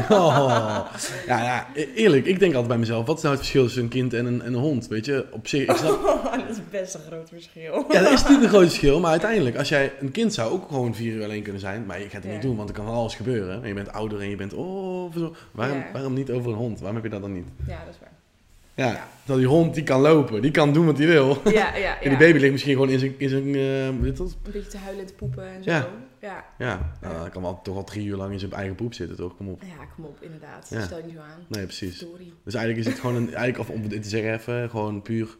Oh. 0.19 0.85
Ja, 1.27 1.43
ja, 1.43 1.67
e- 1.73 1.87
eerlijk, 1.95 2.25
ik 2.25 2.39
denk 2.39 2.51
altijd 2.51 2.67
bij 2.67 2.77
mezelf, 2.77 3.05
wat 3.05 3.15
is 3.17 3.21
nou 3.23 3.35
het 3.35 3.43
verschil 3.43 3.63
tussen 3.65 3.83
een 3.83 3.89
kind 3.89 4.13
en 4.13 4.25
een, 4.25 4.41
en 4.41 4.53
een 4.53 4.59
hond? 4.59 4.87
Weet 4.87 5.05
je, 5.05 5.25
op 5.31 5.47
zich, 5.47 5.69
ik 5.69 5.75
snap, 5.75 6.03
dat 6.47 6.49
is 6.49 6.57
best 6.71 6.93
een 6.93 7.01
groot 7.07 7.29
verschil. 7.29 7.85
ja, 7.91 8.01
dat 8.01 8.11
is 8.11 8.21
natuurlijk 8.21 8.43
een 8.43 8.49
groot 8.49 8.63
verschil, 8.67 8.99
maar 8.99 9.11
uiteindelijk, 9.11 9.57
als 9.57 9.69
jij, 9.69 9.93
een 9.99 10.11
kind 10.11 10.33
zou 10.33 10.51
ook 10.51 10.67
gewoon 10.67 10.95
vier 10.95 11.13
uur 11.13 11.23
alleen 11.23 11.43
kunnen 11.43 11.61
zijn, 11.61 11.85
maar 11.85 11.97
je 11.99 12.03
gaat 12.03 12.13
het 12.13 12.23
Ja. 12.23 12.31
niet 12.31 12.41
doen, 12.41 12.55
want 12.55 12.69
er 12.69 12.75
kan 12.75 12.85
van 12.85 12.93
alles 12.95 13.15
gebeuren. 13.15 13.61
En 13.61 13.67
je 13.67 13.73
bent 13.73 13.91
ouder 13.91 14.19
en 14.21 14.29
je 14.29 14.35
bent, 14.35 14.53
oh. 14.53 15.15
Waarom, 15.51 15.77
Ja. 15.77 15.85
waarom 15.93 16.13
niet 16.13 16.31
over 16.31 16.51
een 16.51 16.57
hond? 16.57 16.77
Waarom 16.79 16.95
heb 16.95 17.03
je 17.05 17.11
dat 17.11 17.21
dan 17.21 17.33
niet? 17.33 17.47
Ja, 17.67 17.79
dat 17.85 17.93
is 17.93 17.99
waar. 17.99 18.13
Ja, 18.75 18.85
Ja. 18.85 19.07
dat 19.25 19.37
die 19.37 19.47
hond, 19.47 19.73
die 19.73 19.83
kan 19.83 20.01
lopen, 20.01 20.41
die 20.41 20.51
kan 20.51 20.73
doen 20.73 20.85
wat 20.85 20.97
hij 20.97 21.07
wil. 21.07 21.41
Ja, 21.43 21.51
ja, 21.51 21.75
ja. 21.75 21.99
En 22.01 22.09
die 22.09 22.17
baby 22.17 22.37
ligt 22.39 22.51
misschien 22.51 22.73
gewoon 22.73 22.89
in 22.89 22.99
zijn, 22.99 23.15
in 23.17 23.29
zijn, 23.29 23.55
eh, 23.55 24.15
dat? 24.17 24.19
Een 24.43 24.51
beetje 24.51 24.67
te 24.69 24.77
huilen 24.77 25.01
en 25.01 25.07
te 25.07 25.13
poepen 25.13 25.47
en 25.47 25.63
zo. 25.63 25.69
Ja. 25.71 25.87
Ja. 26.21 26.45
Ja, 26.57 26.95
nou, 27.01 27.13
Ja. 27.13 27.19
dan 27.21 27.29
kan 27.29 27.41
wel 27.41 27.59
toch 27.63 27.75
al 27.75 27.83
drie 27.83 28.05
uur 28.07 28.15
lang 28.15 28.31
in 28.31 28.39
zijn 28.39 28.51
eigen 28.51 28.75
poep 28.75 28.93
zitten, 28.93 29.15
toch? 29.17 29.35
Kom 29.37 29.49
op. 29.49 29.61
Ja, 29.61 29.85
kom 29.95 30.05
op, 30.05 30.17
inderdaad. 30.21 30.67
Ja. 30.69 30.81
Stel 30.81 30.97
je 30.97 31.03
niet 31.03 31.13
zo 31.13 31.19
aan. 31.19 31.45
Nee, 31.47 31.63
precies. 31.63 31.95
Story. 31.95 32.33
Dus 32.43 32.53
eigenlijk 32.53 32.85
is 32.85 32.91
het 32.91 33.01
gewoon 33.01 33.15
een, 33.15 33.27
eigenlijk, 33.33 33.59
of 33.59 33.69
om 33.75 33.87
dit 33.89 34.03
te 34.03 34.09
zeggen 34.09 34.33
even, 34.33 34.69
gewoon 34.69 35.01
puur 35.01 35.37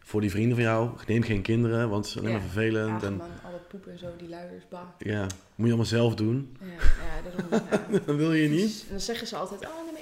voor 0.00 0.20
die 0.20 0.30
vrienden 0.30 0.54
van 0.56 0.64
jou. 0.64 0.90
Neem 1.06 1.22
geen 1.22 1.42
kinderen, 1.42 1.88
want 1.88 2.04
het 2.06 2.14
is 2.14 2.20
alleen 2.20 2.32
Ja. 2.32 2.38
maar 2.38 2.46
vervelend. 2.50 2.90
Ach 3.02 3.02
En 3.02 3.16
man, 3.16 3.28
al 3.44 3.50
dat 3.50 3.68
poepen 3.68 3.92
en 3.92 3.98
zo, 3.98 4.06
die 4.18 4.28
luiers, 4.28 4.64
bah. 4.68 4.80
ja, 4.98 5.20
moet 5.22 5.30
je 5.54 5.64
allemaal 5.64 5.84
zelf 5.84 6.14
doen. 6.14 6.56
Ja, 6.60 6.66
ja 6.66 7.30
daarom. 7.50 7.68
Ja. 7.90 7.98
Dat 8.06 8.16
wil 8.16 8.32
je 8.32 8.48
niet. 8.48 8.80
En 8.86 8.90
dan 8.90 9.00
zeggen 9.00 9.26
ze 9.26 9.36
altijd, 9.36 9.60
oh 9.64 9.92
nee, 9.94 9.95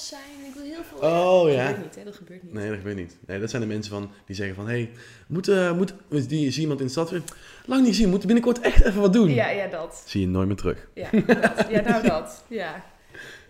zijn 0.00 0.22
en 0.40 0.48
ik 0.48 0.54
wil 0.54 0.62
heel 0.62 0.82
veel... 0.88 0.98
Oh, 0.98 1.44
dat 1.44 1.52
ja. 1.52 1.66
gebeurt 1.66 1.84
niet, 1.84 1.94
hè. 1.94 2.04
Dat 2.04 2.16
gebeurt 2.16 2.42
niet. 2.42 2.52
Nee, 2.52 2.68
dat 2.68 2.76
gebeurt 2.76 2.96
niet. 2.96 3.16
Nee, 3.26 3.40
dat 3.40 3.50
zijn 3.50 3.62
de 3.62 3.68
mensen 3.68 3.92
van, 3.92 4.10
die 4.26 4.36
zeggen 4.36 4.54
van, 4.54 4.68
hé, 4.68 4.72
hey, 4.72 4.90
moet, 5.26 5.48
eh, 5.48 5.72
moet, 5.72 5.94
die, 6.08 6.50
zie 6.50 6.62
iemand 6.62 6.80
in 6.80 6.86
de 6.86 6.92
stad 6.92 7.10
weer, 7.10 7.22
lang 7.66 7.84
niet 7.84 7.96
zien, 7.96 8.08
moet 8.08 8.26
binnenkort 8.26 8.60
echt 8.60 8.84
even 8.84 9.00
wat 9.00 9.12
doen. 9.12 9.30
Ja, 9.30 9.48
ja, 9.48 9.66
dat. 9.66 10.02
Zie 10.06 10.20
je 10.20 10.26
nooit 10.26 10.46
meer 10.46 10.56
terug. 10.56 10.88
Ja, 10.94 11.10
dat. 11.26 11.66
ja 11.70 11.80
nou 11.80 12.06
dat. 12.06 12.44
Ja. 12.48 12.84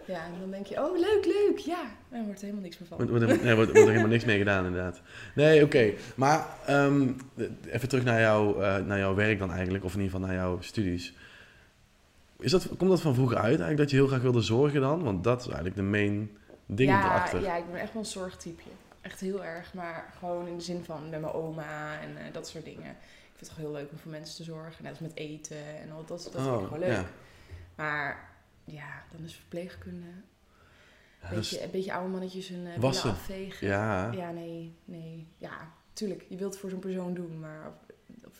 Ja, 0.06 0.24
en 0.24 0.40
dan 0.40 0.50
denk 0.50 0.66
je, 0.66 0.84
oh 0.84 0.98
leuk, 0.98 1.24
leuk, 1.24 1.58
ja. 1.58 1.80
En 1.82 2.16
dan 2.16 2.24
wordt 2.24 2.38
er 2.40 2.46
helemaal 2.46 2.64
niks 2.64 2.78
meer 2.78 2.88
van. 2.88 2.96
Wordt, 2.96 3.12
wordt, 3.12 3.24
er, 3.24 3.44
nee, 3.44 3.54
wordt, 3.54 3.70
wordt 3.70 3.86
er 3.86 3.92
helemaal 3.92 4.10
niks 4.10 4.24
mee 4.24 4.38
gedaan, 4.38 4.66
inderdaad. 4.66 5.00
Nee, 5.34 5.64
oké. 5.64 5.92
Maar 6.14 6.46
ehm, 6.66 7.08
even 7.66 7.88
terug 7.88 8.04
naar, 8.04 8.20
jou, 8.20 8.62
eh, 8.62 8.76
naar 8.76 8.98
jouw 8.98 9.14
werk 9.14 9.38
dan 9.38 9.52
eigenlijk, 9.52 9.84
of 9.84 9.94
in 9.94 10.00
ieder 10.00 10.12
geval 10.12 10.28
naar 10.28 10.36
jouw 10.36 10.60
studies. 10.60 11.14
Is 12.38 12.50
dat, 12.50 12.68
komt 12.76 12.90
dat 12.90 13.00
van 13.00 13.14
vroeger 13.14 13.36
uit 13.36 13.46
eigenlijk, 13.46 13.76
dat 13.76 13.90
je 13.90 13.96
heel 13.96 14.06
graag 14.06 14.20
wilde 14.22 14.40
zorgen 14.40 14.80
dan? 14.80 15.02
Want 15.02 15.24
dat 15.24 15.40
is 15.40 15.46
eigenlijk 15.46 15.76
de 15.76 15.82
main 15.82 16.36
ding 16.66 16.90
ja, 16.90 17.04
erachter. 17.04 17.40
Ja, 17.40 17.56
ik 17.56 17.70
ben 17.70 17.80
echt 17.80 17.92
wel 17.92 18.02
een 18.02 18.08
zorgtypeje. 18.08 18.70
Echt 19.00 19.20
heel 19.20 19.44
erg, 19.44 19.74
maar 19.74 20.12
gewoon 20.18 20.46
in 20.46 20.56
de 20.56 20.62
zin 20.62 20.84
van 20.84 21.08
met 21.10 21.20
mijn 21.20 21.32
oma 21.32 22.00
en 22.00 22.16
eh, 22.16 22.32
dat 22.32 22.48
soort 22.48 22.64
dingen. 22.64 22.90
Ik 22.90 23.32
vind 23.36 23.40
het 23.40 23.50
gewoon 23.50 23.70
heel 23.70 23.80
leuk 23.80 23.90
om 23.92 23.98
voor 23.98 24.10
mensen 24.10 24.36
te 24.36 24.44
zorgen. 24.44 24.82
Net 24.82 24.90
als 24.92 25.00
met 25.00 25.16
eten 25.16 25.80
en 25.82 25.90
al 25.90 26.04
dat, 26.06 26.08
dat 26.08 26.32
vind 26.32 26.46
ik 26.46 26.52
Oh, 26.52 26.62
gewoon 26.64 26.78
leuk. 26.78 26.90
ja. 26.90 27.04
Maar 27.74 28.30
ja, 28.64 29.02
dan 29.12 29.24
is 29.24 29.34
verpleegkunde. 29.34 30.06
Ja, 31.22 31.28
Beetje, 31.28 31.62
een 31.64 31.70
beetje 31.70 31.92
oude 31.92 32.10
mannetjes 32.10 32.48
hun 32.48 32.66
uh, 32.78 32.84
afvegen. 33.04 33.66
ja. 33.66 34.12
Ja, 34.12 34.30
nee, 34.30 34.74
nee. 34.84 35.26
Ja, 35.38 35.72
tuurlijk, 35.92 36.24
je 36.28 36.36
wilt 36.36 36.52
het 36.52 36.60
voor 36.60 36.70
zo'n 36.70 36.78
persoon 36.78 37.14
doen, 37.14 37.40
maar 37.40 37.72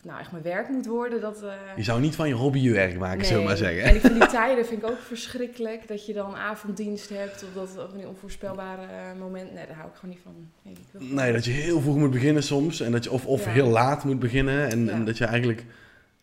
nou 0.07 0.21
echt 0.21 0.31
mijn 0.33 0.43
werk 0.43 0.69
moet 0.69 0.87
worden, 0.87 1.21
dat... 1.21 1.43
eh, 1.43 1.53
je 1.77 1.83
zou 1.83 2.01
niet 2.01 2.15
van 2.15 2.29
je 2.29 2.35
hobby 2.35 2.59
je 2.59 2.73
werk 2.73 2.99
maken, 2.99 3.25
zullen 3.25 3.43
we 3.43 3.49
maar 3.49 3.61
Nee. 3.61 3.65
zeggen. 3.65 3.83
En 3.89 3.95
ik 3.95 4.01
vind 4.01 4.15
die 4.21 4.29
tijden 4.41 4.67
vind 4.67 4.83
ik 4.83 4.89
ook 4.91 4.99
verschrikkelijk. 4.99 5.89
Dat 5.89 6.07
je 6.07 6.13
dan 6.13 6.35
avonddienst 6.37 7.09
hebt 7.09 7.43
of 7.45 7.49
dat 7.55 7.85
of 7.87 7.93
een 7.95 8.07
onvoorspelbare 8.09 8.83
eh, 8.83 9.19
moment. 9.21 9.53
Nee, 9.55 9.67
daar 9.67 9.77
hou 9.77 9.89
ik 9.89 9.95
gewoon 9.95 10.11
niet 10.15 10.23
van. 10.25 10.35
Nee, 10.63 10.75
ik 10.75 11.11
Nee, 11.15 11.33
dat 11.33 11.45
je 11.45 11.51
heel 11.51 11.81
vroeg 11.81 11.97
moet 11.97 12.11
beginnen 12.11 12.43
soms. 12.43 12.81
En 12.81 12.93
dat 12.93 13.05
je, 13.05 13.11
of 13.11 13.27
of 13.27 13.45
Ja. 13.45 13.51
heel 13.51 13.69
laat 13.69 14.05
moet 14.05 14.19
beginnen. 14.19 14.71
En, 14.71 14.85
Ja. 14.85 14.91
en 14.93 15.05
dat 15.05 15.19
je 15.19 15.25
eigenlijk... 15.25 15.65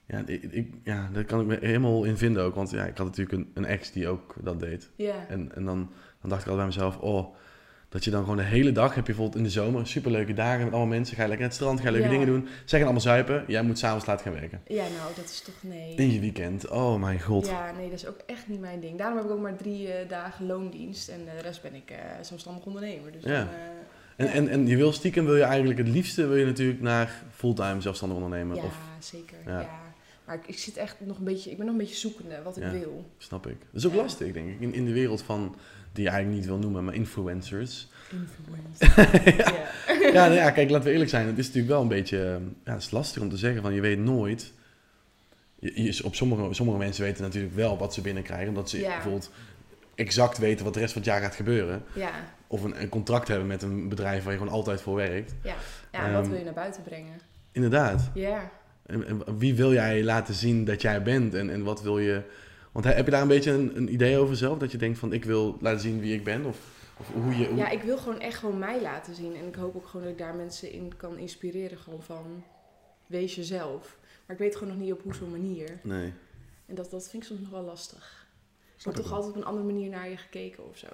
Ja, 0.06 0.22
ik, 0.26 0.44
ik- 0.44 0.74
ja, 0.84 1.10
daar 1.14 1.24
kan 1.26 1.40
ik 1.42 1.46
me 1.46 1.58
helemaal 1.62 2.04
in 2.04 2.18
vinden 2.18 2.44
ook. 2.44 2.56
Want 2.56 2.72
ja, 2.72 2.84
ik 2.86 2.98
had 2.98 3.06
natuurlijk 3.08 3.38
een, 3.38 3.52
een 3.54 3.66
ex 3.66 3.92
die 3.92 4.08
ook 4.08 4.36
dat 4.42 4.60
deed. 4.60 4.90
Ja, 4.96 5.16
En, 5.30 5.52
en 5.56 5.66
dan, 5.66 5.90
dan 6.22 6.30
dacht 6.30 6.42
ik 6.42 6.48
al 6.50 6.56
bij 6.56 6.66
mezelf, 6.66 6.98
oh, 6.98 7.36
dat 7.94 8.04
je 8.04 8.12
dan 8.12 8.22
gewoon 8.22 8.38
de 8.38 8.44
hele 8.44 8.72
dag, 8.72 8.88
heb 8.96 8.96
je 8.96 9.02
bijvoorbeeld 9.14 9.38
in 9.38 9.44
de 9.44 9.50
zomer, 9.50 9.88
superleuke 9.88 10.34
dagen 10.34 10.64
met 10.64 10.74
allemaal 10.74 10.88
mensen, 10.90 11.16
ga 11.16 11.22
je 11.22 11.28
lekker 11.28 11.48
naar 11.48 11.56
het 11.58 11.64
strand, 11.64 11.80
ga 11.80 11.86
je 11.86 11.92
leuke 11.92 12.06
Ja. 12.08 12.12
dingen 12.14 12.28
doen. 12.28 12.48
Zij 12.66 12.78
gaan 12.80 12.88
allemaal 12.88 13.02
zuipen, 13.02 13.44
jij 13.48 13.64
moet 13.64 13.78
s'avonds 13.78 14.06
laat 14.06 14.22
gaan 14.22 14.34
werken. 14.34 14.62
ja, 14.68 14.84
nou, 14.98 15.16
dat 15.16 15.26
is 15.26 15.42
toch 15.42 15.56
nee. 15.62 15.96
In 15.96 16.12
je 16.12 16.20
weekend, 16.20 16.68
oh 16.70 17.00
mijn 17.02 17.22
god. 17.22 17.48
Ja, 17.48 17.72
nee, 17.78 17.90
dat 17.90 17.98
is 18.00 18.08
ook 18.08 18.20
echt 18.26 18.48
niet 18.48 18.60
mijn 18.60 18.80
ding. 18.80 18.98
Daarom 18.98 19.18
heb 19.18 19.26
ik 19.26 19.32
ook 19.32 19.42
maar 19.42 19.56
drie 19.56 19.88
eh, 19.94 20.10
dagen 20.10 20.46
loondienst 20.46 21.10
en 21.10 21.20
de 21.26 21.42
rest 21.42 21.62
ben 21.62 21.74
ik 21.76 21.90
eh, 21.90 21.98
zelfstandig 22.22 22.64
ondernemer. 22.66 23.12
Dus 23.12 23.24
Ja. 23.24 23.30
dan, 23.38 23.48
eh, 23.48 23.54
En, 24.16 24.26
Ja. 24.26 24.32
en, 24.32 24.48
en 24.50 24.68
je 24.68 24.76
wil 24.78 24.92
stiekem, 24.92 25.26
wil 25.26 25.36
je 25.36 25.44
eigenlijk 25.44 25.80
het 25.80 25.88
liefste, 25.88 26.28
wil 26.28 26.38
je 26.38 26.46
natuurlijk 26.46 26.82
naar 26.82 27.24
fulltime 27.32 27.82
zelfstandig 27.82 28.18
ondernemer. 28.18 28.56
ja, 28.56 28.64
Of, 28.64 28.78
zeker. 29.00 29.38
Ja. 29.46 29.60
Ja. 29.60 29.70
Maar 30.26 30.36
ik, 30.36 30.48
ik 30.48 30.58
zit 30.58 30.78
echt 30.78 30.96
nog 31.00 31.18
een 31.18 31.24
beetje, 31.24 31.50
ik 31.52 31.58
ben 31.58 31.66
nog 31.66 31.76
een 31.76 31.82
beetje 31.82 31.96
zoekende 31.96 32.42
wat 32.44 32.58
ik 32.58 32.64
Ja. 32.64 32.72
wil. 32.72 33.06
snap 33.18 33.48
ik. 33.48 33.56
Dat 33.72 33.82
is 33.82 33.88
ook 33.88 33.94
lastig, 33.96 34.34
denk 34.34 34.48
ik, 34.50 34.60
in, 34.60 34.74
in 34.74 34.86
de 34.86 34.94
wereld 34.94 35.22
van, 35.22 35.56
die 35.94 36.04
je 36.04 36.10
eigenlijk 36.10 36.40
niet 36.40 36.50
wil 36.50 36.58
noemen, 36.60 36.84
maar 36.84 36.94
influencers. 36.94 37.88
Influencer. 38.12 39.38
ja. 39.38 39.54
ja. 40.08 40.12
nou 40.28 40.34
ja, 40.34 40.52
kijk, 40.52 40.70
laten 40.70 40.86
we 40.86 40.92
eerlijk 40.92 41.10
zijn. 41.10 41.28
Het 41.28 41.38
is 41.38 41.46
natuurlijk 41.46 41.74
wel 41.74 41.82
een 41.82 41.88
beetje, 41.88 42.40
ja, 42.66 42.74
het 42.74 42.82
is 42.82 42.92
lastig 42.92 43.22
om 43.22 43.30
te 43.30 43.38
zeggen 43.38 43.62
van, 43.62 43.74
je 43.74 43.82
weet 43.82 44.00
nooit. 44.00 44.52
Je, 45.60 45.84
je- 45.84 46.04
op 46.04 46.16
sommige, 46.16 46.54
sommige 46.54 46.78
mensen 46.78 47.04
weten 47.04 47.24
natuurlijk 47.24 47.56
wel 47.56 47.78
wat 47.78 47.94
ze 47.94 48.02
binnenkrijgen, 48.02 48.48
omdat 48.48 48.70
ze 48.70 48.80
Ja. 48.80 48.90
bijvoorbeeld 48.94 49.32
exact 49.96 50.38
weten 50.38 50.66
wat 50.66 50.74
de 50.74 50.80
rest 50.80 50.94
van 50.94 51.02
het 51.02 51.12
jaar 51.12 51.22
gaat 51.22 51.36
gebeuren. 51.36 51.84
ja. 51.94 52.12
Of 52.48 52.64
een, 52.64 52.82
een 52.82 52.90
contract 52.90 53.28
hebben 53.28 53.48
met 53.48 53.62
een 53.62 53.90
bedrijf 53.90 54.24
waar 54.24 54.34
je 54.34 54.38
gewoon 54.40 54.54
altijd 54.54 54.82
voor 54.82 54.96
werkt. 54.96 55.34
Ja, 55.44 55.56
ja 55.92 56.06
en 56.06 56.14
wat 56.14 56.22
Ehm, 56.22 56.30
wil 56.30 56.38
je 56.40 56.46
naar 56.46 56.54
buiten 56.54 56.84
brengen? 56.84 57.14
Inderdaad. 57.52 58.10
Ja. 58.14 58.52
En, 58.86 59.08
en 59.08 59.38
wie 59.38 59.56
wil 59.56 59.74
jij 59.74 60.04
laten 60.04 60.34
zien 60.34 60.66
dat 60.66 60.82
jij 60.82 61.02
bent 61.04 61.34
en, 61.34 61.50
en 61.50 61.64
wat 61.64 61.82
wil 61.82 62.00
je... 62.00 62.22
Want 62.74 62.86
he- 62.86 62.92
heb 62.94 63.06
je 63.06 63.12
daar 63.12 63.22
een 63.22 63.28
beetje 63.28 63.52
een, 63.52 63.78
een 63.78 63.94
idee 63.94 64.18
over 64.18 64.36
zelf? 64.36 64.58
Dat 64.58 64.72
je 64.72 64.78
denkt 64.78 65.00
van, 65.00 65.14
ik 65.14 65.26
wil 65.26 65.58
laten 65.62 65.80
zien 65.80 66.00
wie 66.00 66.14
ik 66.16 66.24
ben? 66.24 66.46
Of, 66.46 66.60
of 66.98 67.12
hoe 67.14 67.38
je... 67.38 67.46
Hoe... 67.46 67.58
ja, 67.58 67.70
ik 67.70 67.82
wil 67.82 67.98
gewoon 67.98 68.20
echt 68.20 68.38
gewoon 68.38 68.60
mij 68.60 68.82
laten 68.82 69.16
zien. 69.16 69.36
En 69.36 69.48
ik 69.48 69.56
hoop 69.56 69.76
ook 69.76 69.88
gewoon 69.88 70.02
dat 70.02 70.12
ik 70.12 70.20
daar 70.20 70.36
mensen 70.36 70.72
in 70.72 70.98
kan 70.98 71.18
inspireren. 71.18 71.78
Gewoon 71.78 72.04
van, 72.04 72.44
wees 73.08 73.36
jezelf. 73.36 73.98
Maar 74.26 74.36
ik 74.36 74.42
weet 74.42 74.56
gewoon 74.56 74.74
nog 74.74 74.84
niet 74.84 74.94
op 74.94 75.02
hoezo 75.04 75.26
manier. 75.26 75.80
Nee. 75.82 76.14
En 76.66 76.76
dat, 76.76 76.92
dat 76.92 77.10
vind 77.10 77.24
ik 77.24 77.30
soms 77.30 77.42
nog 77.42 77.50
wel 77.50 77.64
lastig. 77.64 78.28
Er 78.78 78.84
wordt 78.84 79.00
toch 79.00 79.10
wel. 79.10 79.18
altijd 79.18 79.36
op 79.36 79.42
een 79.42 79.48
andere 79.48 79.66
manier 79.66 79.90
naar 79.90 80.10
je 80.10 80.18
gekeken 80.18 80.70
of 80.70 80.78
zo. 80.78 80.88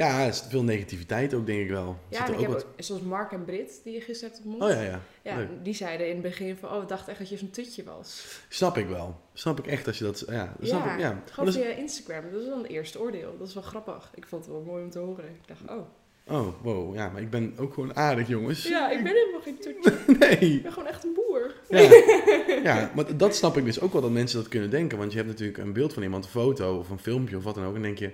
Ja, 0.00 0.22
er 0.22 0.28
is 0.28 0.42
veel 0.48 0.62
negativiteit 0.62 1.34
ook, 1.34 1.46
denk 1.46 1.60
ik 1.60 1.68
wel. 1.70 1.96
Ja, 2.08 2.16
Zit 2.18 2.26
en 2.26 2.32
er 2.34 2.40
ik 2.40 2.48
ook 2.48 2.54
heb 2.54 2.64
wat... 2.76 2.84
zoals 2.84 3.02
Mark 3.02 3.32
en 3.32 3.44
Brit, 3.44 3.80
die 3.84 3.92
je 3.92 4.00
gisteren 4.00 4.32
hebt 4.34 4.44
ontmoet. 4.46 4.62
Oh 4.68 4.74
ja, 4.74 4.80
ja. 4.80 5.00
Ja, 5.22 5.46
die 5.62 5.74
zeiden 5.74 6.06
in 6.06 6.12
het 6.12 6.22
begin 6.22 6.56
van, 6.56 6.70
oh, 6.70 6.80
we 6.80 6.86
dachten 6.86 7.08
echt 7.08 7.18
dat 7.18 7.28
je 7.28 7.36
zo'n 7.36 7.50
tutje 7.50 7.84
was. 7.84 8.38
Snap 8.48 8.76
ik 8.76 8.88
wel. 8.88 9.20
Snap 9.32 9.58
ik 9.58 9.66
echt 9.66 9.86
als 9.86 9.98
je 9.98 10.04
dat... 10.04 10.24
Ja, 10.28 10.54
dat 10.58 10.68
snap 10.68 10.84
ja, 10.84 10.94
ik, 10.94 11.00
ja. 11.00 11.22
Gewoon 11.30 11.44
dat 11.52 11.54
is- 11.54 11.62
via 11.62 11.70
Instagram. 11.74 12.30
Dat 12.32 12.40
is 12.40 12.46
dan 12.48 12.58
het 12.58 12.68
eerste 12.70 13.00
oordeel. 13.00 13.34
Dat 13.38 13.48
is 13.48 13.54
wel 13.54 13.62
grappig. 13.62 14.10
Ik 14.14 14.26
vond 14.26 14.44
het 14.44 14.52
wel 14.54 14.62
mooi 14.62 14.82
om 14.82 14.90
te 14.90 14.98
horen. 14.98 15.24
Ik 15.24 15.46
dacht, 15.46 15.60
oh. 15.68 15.86
Oh, 16.28 16.48
wow. 16.62 16.94
Ja, 16.94 17.08
maar 17.08 17.22
ik 17.22 17.30
ben 17.30 17.54
ook 17.58 17.74
gewoon 17.74 17.96
aardig, 17.96 18.28
jongens. 18.28 18.68
Ja, 18.68 18.90
ik 18.90 19.02
ben 19.02 19.12
helemaal 19.12 19.40
geen 19.40 19.58
tutje. 19.58 19.92
Nee. 20.18 20.54
Ik 20.56 20.62
ben 20.62 20.72
gewoon 20.72 20.88
echt 20.88 21.04
een 21.04 21.14
boer. 21.14 21.54
Ja. 21.68 21.80
ja, 22.72 22.90
maar 22.94 23.16
dat 23.16 23.36
snap 23.36 23.56
ik 23.56 23.64
dus 23.64 23.80
ook 23.80 23.92
wel 23.92 24.02
dat 24.02 24.10
mensen 24.10 24.38
dat 24.38 24.48
kunnen 24.48 24.70
denken. 24.70 24.98
Want 24.98 25.10
je 25.10 25.16
hebt 25.16 25.30
natuurlijk 25.30 25.58
een 25.58 25.72
beeld 25.72 25.92
van 25.92 26.02
iemand, 26.02 26.24
een 26.24 26.30
foto 26.30 26.78
of 26.78 26.90
een 26.90 26.98
filmpje 26.98 27.36
of 27.36 27.44
wat 27.44 27.54
dan 27.54 27.64
ook. 27.64 27.74
En 27.74 27.82
denk 27.82 27.98
je, 27.98 28.10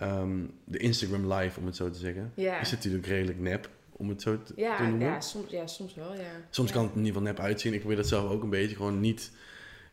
ehm, 0.00 0.30
de 0.64 0.78
Instagram 0.78 1.32
live, 1.32 1.60
om 1.60 1.66
het 1.66 1.76
zo 1.76 1.90
te 1.90 1.98
zeggen, 1.98 2.32
Ja. 2.34 2.60
is 2.60 2.70
natuurlijk 2.70 3.06
redelijk 3.06 3.38
nep, 3.40 3.68
om 3.92 4.08
het 4.08 4.22
zo 4.22 4.42
te, 4.42 4.54
te 4.54 4.60
Ja, 4.60 4.82
noemen. 4.88 5.06
ja, 5.06 5.20
soms, 5.20 5.50
ja, 5.50 5.66
soms 5.66 5.94
wel, 5.94 6.14
ja. 6.14 6.30
Soms 6.50 6.72
kan 6.72 6.82
het 6.82 6.90
in 6.92 6.98
ieder 6.98 7.12
geval 7.12 7.28
nep 7.28 7.38
uitzien. 7.40 7.72
Ik 7.72 7.78
probeer 7.78 7.96
dat 7.96 8.08
zelf 8.08 8.30
ook 8.30 8.42
een 8.42 8.50
beetje. 8.50 8.76
Gewoon 8.76 9.00
niet. 9.00 9.30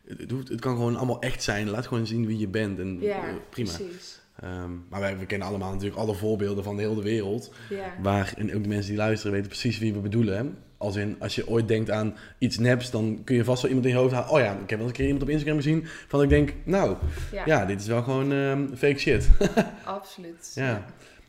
Het, 0.06 0.30
hoeft, 0.30 0.48
het 0.48 0.60
kan 0.60 0.76
gewoon 0.76 0.96
allemaal 0.96 1.20
echt 1.20 1.42
zijn. 1.42 1.70
Laat 1.70 1.86
gewoon 1.86 2.06
zien 2.06 2.26
wie 2.26 2.38
je 2.38 2.48
bent. 2.48 2.78
En 2.78 3.00
Ja, 3.00 3.28
eh, 3.28 3.34
prima. 3.50 3.70
precies. 3.76 4.20
Ehm, 4.42 4.70
maar 4.88 5.00
wij, 5.00 5.18
we 5.18 5.26
kennen 5.26 5.48
allemaal 5.48 5.70
natuurlijk 5.72 5.96
alle 6.00 6.14
voorbeelden 6.14 6.64
van 6.64 6.76
de 6.76 6.82
hele 6.82 7.02
wereld. 7.02 7.52
Ja. 7.70 7.92
Waar, 8.02 8.34
en 8.36 8.54
ook 8.54 8.62
de 8.62 8.68
mensen 8.68 8.88
die 8.88 8.96
luisteren 8.96 9.32
weten 9.32 9.48
precies 9.48 9.78
wie 9.78 9.92
we 9.92 9.98
bedoelen. 9.98 10.36
Hè? 10.36 10.44
Als 10.76 10.96
in, 10.96 11.16
als 11.18 11.34
je 11.34 11.48
ooit 11.48 11.68
denkt 11.68 11.90
aan 11.90 12.14
iets 12.38 12.58
neps, 12.58 12.90
dan 12.90 13.20
kun 13.24 13.36
je 13.36 13.44
vast 13.44 13.62
wel 13.62 13.70
iemand 13.70 13.88
in 13.88 13.94
je 13.94 13.98
hoofd 14.00 14.14
halen. 14.14 14.30
Oh 14.30 14.38
ja, 14.38 14.52
ik 14.52 14.58
heb 14.58 14.68
wel 14.68 14.78
eens 14.78 14.88
een 14.88 14.92
keer 14.92 15.04
iemand 15.04 15.22
op 15.22 15.28
Instagram 15.28 15.56
gezien. 15.56 15.84
Van 16.08 16.22
ik 16.22 16.28
denk, 16.28 16.52
nou, 16.64 16.96
Ja, 17.32 17.42
ja, 17.46 17.64
dit 17.64 17.80
is 17.80 17.86
wel 17.86 18.02
gewoon 18.02 18.32
ehm, 18.32 18.74
fake 18.74 18.98
shit. 18.98 19.28
absoluut. 19.84 20.52
ja. 20.54 20.84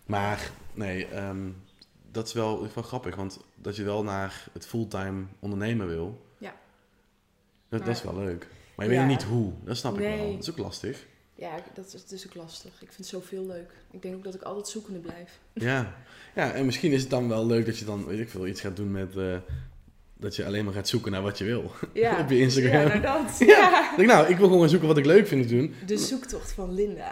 Maar, 0.05 0.51
nee, 0.73 1.05
ehm, 1.07 1.37
dat 2.11 2.27
is 2.27 2.33
wel, 2.33 2.67
wel 2.73 2.83
grappig. 2.83 3.15
Want 3.15 3.39
dat 3.55 3.75
je 3.75 3.83
wel 3.83 4.03
naar 4.03 4.47
het 4.53 4.67
fulltime 4.67 5.23
ondernemen 5.39 5.87
wil. 5.87 6.25
Ja. 6.37 6.53
Dat, 7.69 7.85
dat 7.85 7.95
is 7.95 8.03
wel 8.03 8.15
leuk. 8.15 8.47
Maar 8.75 8.85
je 8.85 8.93
Ja. 8.93 8.99
weet 8.99 9.07
niet 9.09 9.23
hoe. 9.23 9.51
Dat 9.63 9.77
snap 9.77 9.93
ik 9.93 9.99
wel. 10.17 10.31
Dat 10.31 10.41
is 10.41 10.49
ook 10.49 10.57
lastig. 10.57 11.05
Ja, 11.39 11.55
dat 11.73 11.93
is 11.93 12.05
dus 12.05 12.27
ook 12.27 12.35
lastig. 12.35 12.71
Ik 12.71 12.77
vind 12.91 12.97
het 12.97 13.07
zoveel 13.07 13.45
leuk. 13.45 13.71
Ik 13.91 14.01
denk 14.01 14.15
ook 14.15 14.23
dat 14.23 14.35
ik 14.35 14.41
altijd 14.41 14.67
zoekende 14.67 14.99
blijf. 14.99 15.39
Ja. 15.53 15.95
ja, 16.35 16.51
en 16.51 16.65
misschien 16.65 16.91
is 16.91 17.01
het 17.01 17.09
dan 17.09 17.27
wel 17.27 17.45
leuk 17.45 17.65
dat 17.65 17.77
je 17.77 17.85
dan, 17.85 18.05
weet 18.05 18.19
ik 18.19 18.29
veel, 18.29 18.47
iets 18.47 18.61
gaat 18.61 18.75
doen 18.75 18.91
met... 18.91 19.15
eh, 19.17 19.37
dat 20.19 20.35
je 20.35 20.45
alleen 20.45 20.65
maar 20.65 20.73
gaat 20.73 20.87
zoeken 20.87 21.11
naar 21.11 21.21
wat 21.21 21.37
je 21.37 21.43
wil. 21.43 21.71
Ja. 21.93 22.19
Op 22.21 22.29
je 22.29 22.39
Instagram. 22.39 22.81
Ja, 22.81 22.87
nou 22.87 23.01
dat. 23.01 23.39
Ja. 23.39 23.47
Ja. 23.47 23.95
Denk, 23.95 24.09
nou, 24.09 24.27
ik 24.27 24.37
wil 24.37 24.47
gewoon 24.47 24.69
zoeken 24.69 24.87
wat 24.87 24.97
ik 24.97 25.05
leuk 25.05 25.27
vind 25.27 25.47
te 25.47 25.55
doen. 25.55 25.73
De 25.85 25.97
zoektocht 25.97 26.51
van 26.51 26.73
Linda. 26.73 27.11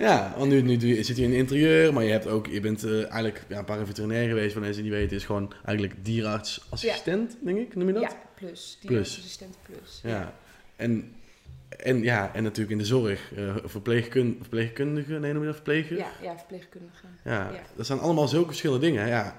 Ja, 0.00 0.34
want 0.38 0.50
nu, 0.50 0.62
nu 0.62 0.76
doe 0.76 0.88
je, 0.88 1.02
zit 1.02 1.16
je 1.16 1.22
in 1.22 1.32
interieur, 1.32 1.92
maar 1.92 2.04
je, 2.04 2.10
hebt 2.10 2.26
ook, 2.26 2.46
je 2.46 2.60
bent 2.60 2.84
eh, 2.84 3.00
eigenlijk 3.00 3.44
ja, 3.48 3.62
paraveterinair 3.62 4.28
geweest. 4.28 4.52
Voor 4.52 4.62
mensen 4.62 4.82
die 4.82 4.92
weten, 4.92 5.16
is 5.16 5.24
gewoon 5.24 5.52
eigenlijk 5.64 6.04
dierenartsassistent, 6.04 7.36
denk 7.40 7.58
ik, 7.58 7.74
noem 7.74 7.86
je 7.86 7.92
dat? 7.92 8.02
Ja, 8.02 8.16
plus. 8.34 8.76
Die 8.80 8.90
Plus. 8.90 9.18
assistent 9.18 9.56
plus. 9.62 10.00
Ja. 10.02 10.34
En, 10.76 11.12
en, 11.68 12.02
ja, 12.02 12.30
en 12.34 12.42
natuurlijk 12.42 12.70
in 12.70 12.78
de 12.78 12.84
zorg, 12.84 13.32
eh 13.34 13.56
verpleegkun, 13.64 14.36
verpleegkundige, 14.40 15.12
nee, 15.18 15.32
noem 15.32 15.40
je 15.42 15.46
dat 15.46 15.54
verpleger? 15.56 15.96
Ja, 15.96 16.08
ja, 16.22 16.36
verpleegkundige. 16.36 17.06
Ja, 17.24 17.32
Ja. 17.32 17.60
dat 17.76 17.86
zijn 17.86 17.98
allemaal 17.98 18.28
zulke 18.28 18.46
verschillende 18.48 18.86
dingen. 18.86 19.06
Ja, 19.06 19.34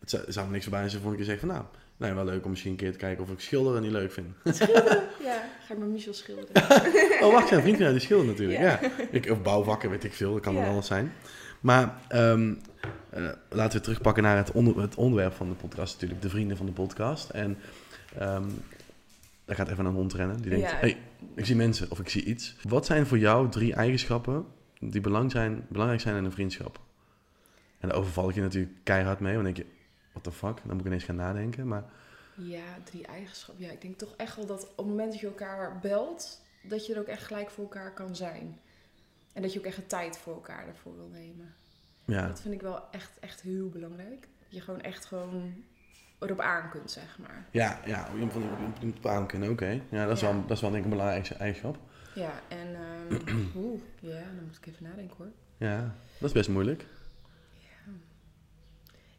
het 0.00 0.10
zou, 0.10 0.22
zou 0.28 0.46
me 0.46 0.52
niks 0.52 0.64
voorbij 0.64 0.88
zijn 0.88 1.02
voor 1.02 1.10
een 1.10 1.16
keer 1.16 1.26
zeggen 1.26 1.46
van, 1.48 1.56
nou, 1.56 1.66
nee, 1.96 2.12
wel 2.12 2.24
leuk 2.24 2.44
om 2.44 2.50
misschien 2.50 2.70
een 2.70 2.76
keer 2.76 2.92
te 2.92 2.98
kijken 2.98 3.24
of 3.24 3.30
ik 3.30 3.40
schilderen 3.40 3.82
niet 3.82 3.90
leuk 3.92 4.12
vind. 4.12 4.26
Ja, 5.24 5.42
ga 5.66 5.72
ik 5.74 5.78
met 5.78 5.88
Michel 5.88 6.14
schilderen. 6.14 6.62
Oh, 7.24 7.32
wacht, 7.32 7.50
een 7.50 7.60
vriend 7.62 7.76
van 7.78 7.90
die 7.90 8.00
schildert 8.00 8.28
natuurlijk. 8.30 8.60
Ja. 8.60 8.78
Ja. 8.82 8.90
Ik, 9.10 9.30
of 9.30 9.42
bouwvakken, 9.42 9.90
weet 9.90 10.04
ik 10.04 10.12
veel, 10.12 10.32
dat 10.32 10.42
kan 10.42 10.54
dan 10.54 10.64
alles 10.64 10.86
zijn. 10.86 11.12
Maar 11.60 11.94
ehm, 12.08 12.54
eh, 13.10 13.28
laten 13.50 13.78
we 13.78 13.84
terugpakken 13.84 14.22
naar 14.22 14.36
het, 14.36 14.52
onder, 14.52 14.80
het 14.80 14.94
onderwerp 14.94 15.32
van 15.34 15.48
de 15.48 15.54
podcast, 15.54 15.92
natuurlijk, 15.92 16.22
de 16.22 16.28
vrienden 16.28 16.56
van 16.56 16.66
de 16.66 16.72
podcast. 16.72 17.30
En 17.30 17.58
ehm, 18.18 18.44
daar 19.44 19.56
gaat 19.56 19.68
even 19.70 19.84
een 19.84 19.94
hond 19.94 20.14
rennen, 20.14 20.40
die 20.40 20.50
denkt, 20.50 20.70
Ja. 20.70 20.76
hey, 20.76 20.96
ik 21.34 21.46
zie 21.46 21.56
mensen 21.56 21.90
of 21.90 21.98
ik 21.98 22.08
zie 22.08 22.24
iets. 22.24 22.56
Wat 22.62 22.86
zijn 22.86 23.06
voor 23.06 23.18
jou 23.18 23.50
drie 23.50 23.74
eigenschappen 23.74 24.46
die 24.80 25.00
belang 25.00 25.30
zijn, 25.30 25.66
belangrijk 25.68 26.00
zijn 26.00 26.16
in 26.16 26.24
een 26.24 26.32
vriendschap? 26.32 26.80
En 27.78 27.88
daar 27.88 27.98
overval 27.98 28.28
ik 28.28 28.34
je 28.34 28.40
natuurlijk 28.40 28.74
keihard 28.82 29.20
mee, 29.20 29.34
want 29.34 29.44
dan 29.44 29.54
denk 29.54 29.66
je, 29.68 29.74
what 30.10 30.24
the 30.24 30.32
fuck, 30.32 30.56
dan 30.56 30.70
moet 30.76 30.80
ik 30.80 30.86
ineens 30.86 31.04
gaan 31.04 31.16
nadenken. 31.16 31.68
Maar 31.68 31.84
Ja, 32.34 32.78
drie 32.84 33.06
eigenschappen. 33.06 33.64
Ja, 33.64 33.70
ik 33.70 33.80
denk 33.80 33.98
toch 33.98 34.14
echt 34.16 34.36
wel 34.36 34.46
dat 34.46 34.62
op 34.70 34.76
het 34.76 34.86
moment 34.86 35.10
dat 35.12 35.20
je 35.20 35.26
elkaar 35.26 35.78
belt, 35.78 36.42
dat 36.62 36.86
je 36.86 36.94
er 36.94 37.00
ook 37.00 37.06
echt 37.06 37.24
gelijk 37.24 37.50
voor 37.50 37.64
elkaar 37.64 37.94
kan 37.94 38.16
zijn. 38.16 38.60
En 39.32 39.42
dat 39.42 39.52
je 39.52 39.58
ook 39.58 39.64
echt 39.64 39.76
de 39.76 39.86
tijd 39.86 40.18
voor 40.18 40.34
elkaar 40.34 40.66
ervoor 40.68 40.96
wil 40.96 41.08
nemen. 41.08 41.54
ja, 42.04 42.26
Dat 42.26 42.40
vind 42.40 42.54
ik 42.54 42.62
wel 42.62 42.90
echt, 42.90 43.18
echt 43.20 43.40
heel 43.40 43.68
belangrijk. 43.68 44.20
Dat 44.20 44.48
je 44.48 44.60
gewoon 44.60 44.80
echt 44.80 45.04
gewoon 45.04 45.64
erop 46.26 46.40
aan 46.40 46.70
kunt, 46.70 46.90
zeg 46.90 47.18
maar. 47.18 47.46
ja, 47.50 47.80
ja 47.84 48.08
iemand 48.14 48.32
de 48.80 48.92
baan 49.00 49.26
kunnen, 49.26 49.50
oké. 49.50 49.80
Ja, 49.88 50.06
dat 50.06 50.16
is, 50.16 50.20
Ja. 50.20 50.32
Wel, 50.32 50.40
dat 50.46 50.50
is 50.56 50.60
wel 50.60 50.70
denk 50.70 50.84
ik 50.84 50.90
een 50.90 50.96
belangrijkste 50.96 51.34
eigenschap. 51.34 51.76
Ja, 52.14 52.30
en 52.48 52.74
ehm 52.74 53.46
oeh, 53.62 53.80
ja, 54.00 54.20
dan 54.20 54.44
moet 54.44 54.56
ik 54.56 54.66
even 54.66 54.84
nadenken 54.84 55.16
hoor. 55.16 55.30
Ja, 55.56 55.94
dat 56.18 56.28
is 56.28 56.32
best 56.32 56.48
moeilijk. 56.48 56.86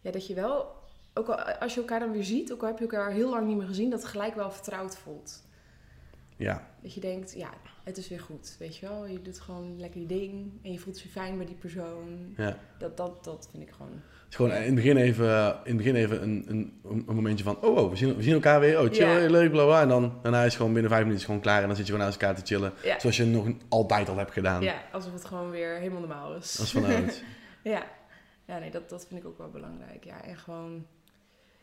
Ja, 0.01 0.11
dat 0.11 0.27
je 0.27 0.33
wel, 0.33 0.75
ook 1.13 1.27
al, 1.27 1.41
als 1.41 1.73
je 1.73 1.79
elkaar 1.79 1.99
dan 1.99 2.11
weer 2.11 2.23
ziet, 2.23 2.51
ook 2.51 2.61
al 2.61 2.67
heb 2.67 2.77
je 2.77 2.83
elkaar 2.83 3.11
heel 3.11 3.29
lang 3.29 3.47
niet 3.47 3.57
meer 3.57 3.67
gezien, 3.67 3.89
dat 3.89 4.01
het 4.01 4.09
gelijk 4.09 4.35
wel 4.35 4.51
vertrouwd 4.51 4.97
voelt. 4.97 5.43
Ja, 6.37 6.67
Dat 6.81 6.93
je 6.93 6.99
denkt, 6.99 7.33
ja, 7.33 7.49
het 7.83 7.97
is 7.97 8.09
weer 8.09 8.19
goed, 8.19 8.55
weet 8.59 8.77
je 8.77 8.87
wel. 8.87 9.05
Je 9.07 9.21
doet 9.21 9.39
gewoon 9.39 9.79
lekker 9.79 9.99
je 10.01 10.05
ding 10.07 10.51
en 10.63 10.71
je 10.71 10.79
voelt 10.79 11.01
je 11.01 11.09
fijn 11.09 11.37
bij 11.37 11.45
die 11.45 11.55
persoon. 11.55 12.33
ja. 12.37 12.57
Dat, 12.77 12.97
dat, 12.97 13.23
dat 13.23 13.47
vind 13.51 13.63
ik 13.63 13.71
gewoon... 13.71 14.01
Gewoon 14.29 14.51
in 14.51 14.61
het 14.65 14.75
begin 14.75 14.97
even, 14.97 15.49
in 15.63 15.75
het 15.75 15.77
begin 15.77 15.95
even 15.95 16.21
een, 16.23 16.45
een, 16.47 16.79
een 17.07 17.15
momentje 17.15 17.43
van... 17.43 17.57
Oh, 17.61 17.77
oh, 17.77 17.89
we, 17.89 17.95
zien, 17.95 18.15
we 18.15 18.23
zien 18.23 18.33
elkaar 18.33 18.59
weer. 18.59 18.79
Oh, 18.79 18.85
chill, 18.93 19.21
Ja. 19.21 19.29
leuk, 19.29 19.51
bla, 19.51 19.63
bla. 19.65 19.81
En 19.81 19.87
dan 19.87 20.19
daarna 20.21 20.43
is 20.43 20.55
gewoon 20.55 20.73
binnen 20.73 20.91
vijf 20.91 21.03
minuten 21.03 21.25
gewoon 21.25 21.41
klaar. 21.41 21.61
En 21.61 21.67
dan 21.67 21.75
zit 21.75 21.85
je 21.87 21.91
gewoon 21.91 22.07
naast 22.07 22.21
elkaar 22.21 22.35
te 22.35 22.45
chillen. 22.45 22.73
Ja, 22.83 22.99
Zoals 22.99 23.17
je 23.17 23.25
nog 23.25 23.47
altijd 23.69 24.09
al 24.09 24.17
hebt 24.17 24.31
gedaan. 24.31 24.61
ja 24.61 24.81
alsof 24.91 25.13
het 25.13 25.25
gewoon 25.25 25.49
weer 25.49 25.77
helemaal 25.77 25.99
normaal 25.99 26.35
is. 26.35 26.59
Is 26.59 26.71
vanuit. 26.71 27.23
Ja, 27.63 27.83
ja 28.45 28.57
nee, 28.59 28.71
dat, 28.71 28.89
dat 28.89 29.05
vind 29.07 29.19
ik 29.21 29.27
ook 29.27 29.37
wel 29.37 29.49
belangrijk. 29.49 30.03
Ja, 30.03 30.23
en 30.23 30.37
gewoon 30.37 30.85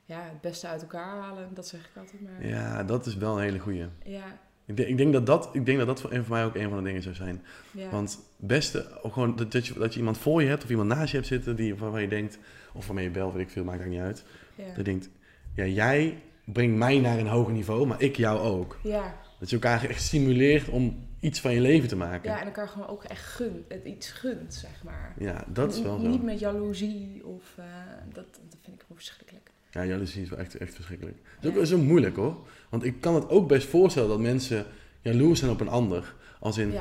ja, 0.05 0.23
het 0.23 0.41
beste 0.41 0.67
uit 0.67 0.81
elkaar 0.83 1.17
halen, 1.21 1.49
dat 1.55 1.67
zeg 1.67 1.81
ik 1.81 1.97
altijd 1.97 2.21
maar. 2.23 2.47
ja, 2.47 2.85
dat 2.85 3.07
is 3.07 3.17
wel 3.17 3.37
een 3.37 3.43
hele 3.43 3.59
goeie. 3.59 3.87
Ja, 4.05 4.39
Ik 4.66 4.77
denk, 4.77 4.88
ik 4.88 4.96
denk 4.96 5.12
dat 5.12 5.27
dat, 5.27 5.48
ik 5.53 5.66
denk 5.66 5.79
dat, 5.79 5.87
dat 5.87 6.00
voor, 6.00 6.11
voor 6.11 6.24
mij 6.29 6.44
ook 6.44 6.55
een 6.55 6.68
van 6.68 6.79
de 6.79 6.85
dingen 6.85 7.03
zou 7.03 7.14
zijn. 7.14 7.42
ja. 7.70 7.90
Want 7.90 8.11
het 8.38 8.46
beste, 8.48 8.87
gewoon 9.03 9.37
dat, 9.37 9.66
je, 9.66 9.74
dat 9.74 9.92
je 9.92 9.98
iemand 9.98 10.18
voor 10.18 10.42
je 10.42 10.48
hebt 10.48 10.64
of 10.64 10.70
iemand 10.70 10.88
naast 10.88 11.11
je 11.11 11.16
hebt 11.16 11.29
zitten 11.29 11.57
die, 11.57 11.74
waarvan 11.74 12.00
je 12.03 12.09
denkt, 12.09 12.38
of 12.72 12.87
waarmee 12.87 13.05
je 13.05 13.11
belt, 13.11 13.33
weet 13.33 13.42
ik 13.46 13.50
veel, 13.50 13.64
maakt 13.64 13.81
eigenlijk 13.81 14.07
niet 14.09 14.16
uit. 14.16 14.27
ja. 14.55 14.66
Dat 14.66 14.77
je 14.77 14.83
denkt, 14.83 15.09
ja, 15.55 15.64
jij 15.64 16.18
brengt 16.44 16.77
mij 16.77 16.98
naar 16.98 17.18
een 17.18 17.27
hoger 17.27 17.53
niveau, 17.53 17.87
maar 17.87 18.00
ik 18.03 18.16
jou 18.16 18.38
ook. 18.40 18.79
ja. 18.83 19.22
Dat 19.38 19.50
je 19.50 19.57
elkaar 19.59 19.85
echt 19.88 20.03
stimuleert 20.03 20.68
om 20.68 21.07
iets 21.20 21.40
van 21.40 21.53
je 21.55 21.61
leven 21.61 21.88
te 21.88 21.96
maken. 21.96 22.31
ja, 22.31 22.40
en 22.40 22.46
elkaar 22.46 22.68
gewoon 22.68 22.87
ook 22.88 23.05
echt 23.05 23.24
gun, 23.24 23.64
het 23.68 23.85
iets 23.85 24.11
gunt, 24.11 24.55
zeg 24.55 24.83
maar. 24.85 25.14
Ja, 25.18 25.44
dat 25.48 25.72
is 25.74 25.83
wel 25.83 25.98
N- 25.98 26.00
zo. 26.03 26.09
Niet 26.09 26.22
met 26.22 26.38
jaloezie 26.38 27.22
of 27.27 27.42
eh, 27.57 27.64
dat, 28.12 28.24
dat 28.35 28.59
vind 28.62 28.74
ik 28.74 28.81
gewoon 28.81 28.96
verschrikkelijk. 28.96 29.50
Ja, 29.75 29.85
jaloezie 29.85 30.23
is 30.23 30.29
wel 30.29 30.39
echt, 30.39 30.57
echt 30.57 30.75
verschrikkelijk. 30.75 31.17
Het 31.35 31.45
is 31.45 31.49
ook 31.49 31.57
wel 31.57 31.67
zo 31.67 31.79
moeilijk 31.79 32.17
hoor. 32.17 32.37
Want 32.69 32.85
ik 32.85 33.01
kan 33.01 33.15
het 33.15 33.29
ook 33.29 33.49
best 33.49 33.69
voorstellen 33.69 34.09
dat 34.09 34.21
mensen 34.21 34.67
jaloers 35.01 35.39
zijn 35.39 35.51
op 35.51 35.61
een 35.61 35.69
ander. 35.69 36.15
Als 36.41 36.59
in, 36.59 36.75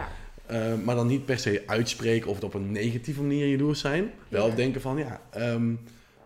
eh, 0.46 0.74
maar 0.84 0.96
dan 0.96 1.08
niet 1.08 1.26
per 1.26 1.40
se 1.40 1.64
uitspreken 1.66 2.30
of 2.30 2.36
het 2.36 2.44
op 2.44 2.54
een 2.54 2.72
negatieve 2.72 3.22
manier 3.22 3.48
jaloers 3.48 3.80
zijn. 3.80 4.12
Wel 4.28 4.56
denken 4.56 4.82
van, 4.82 4.98
ja, 4.98 5.22
ehm, 5.30 5.72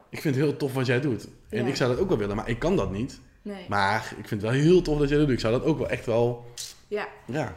ik 0.10 0.22
vind 0.22 0.36
het 0.36 0.44
heel 0.44 0.58
tof 0.58 0.74
wat 0.74 0.86
jij 0.86 1.02
doet. 1.02 1.28
En 1.50 1.68
ik 1.68 1.76
zou 1.76 1.92
dat 1.92 2.00
ook 2.00 2.10
wel 2.10 2.18
willen, 2.18 2.36
maar 2.36 2.50
ik 2.50 2.60
kan 2.60 2.76
dat 2.76 2.92
niet. 2.92 3.20
nee. 3.42 3.66
Maar 3.70 4.14
ik 4.18 4.28
vind 4.28 4.42
het 4.42 4.52
wel 4.52 4.62
heel 4.62 4.82
tof 4.82 5.00
dat 5.00 5.10
jij 5.10 5.18
dat 5.18 5.28
doet. 5.28 5.36
Ik 5.36 5.42
zou 5.42 5.54
dat 5.54 5.64
ook 5.64 5.78
wel 5.78 5.90
echt 5.90 6.06
wel, 6.06 6.46
Ja, 6.88 7.08
ja. 7.26 7.56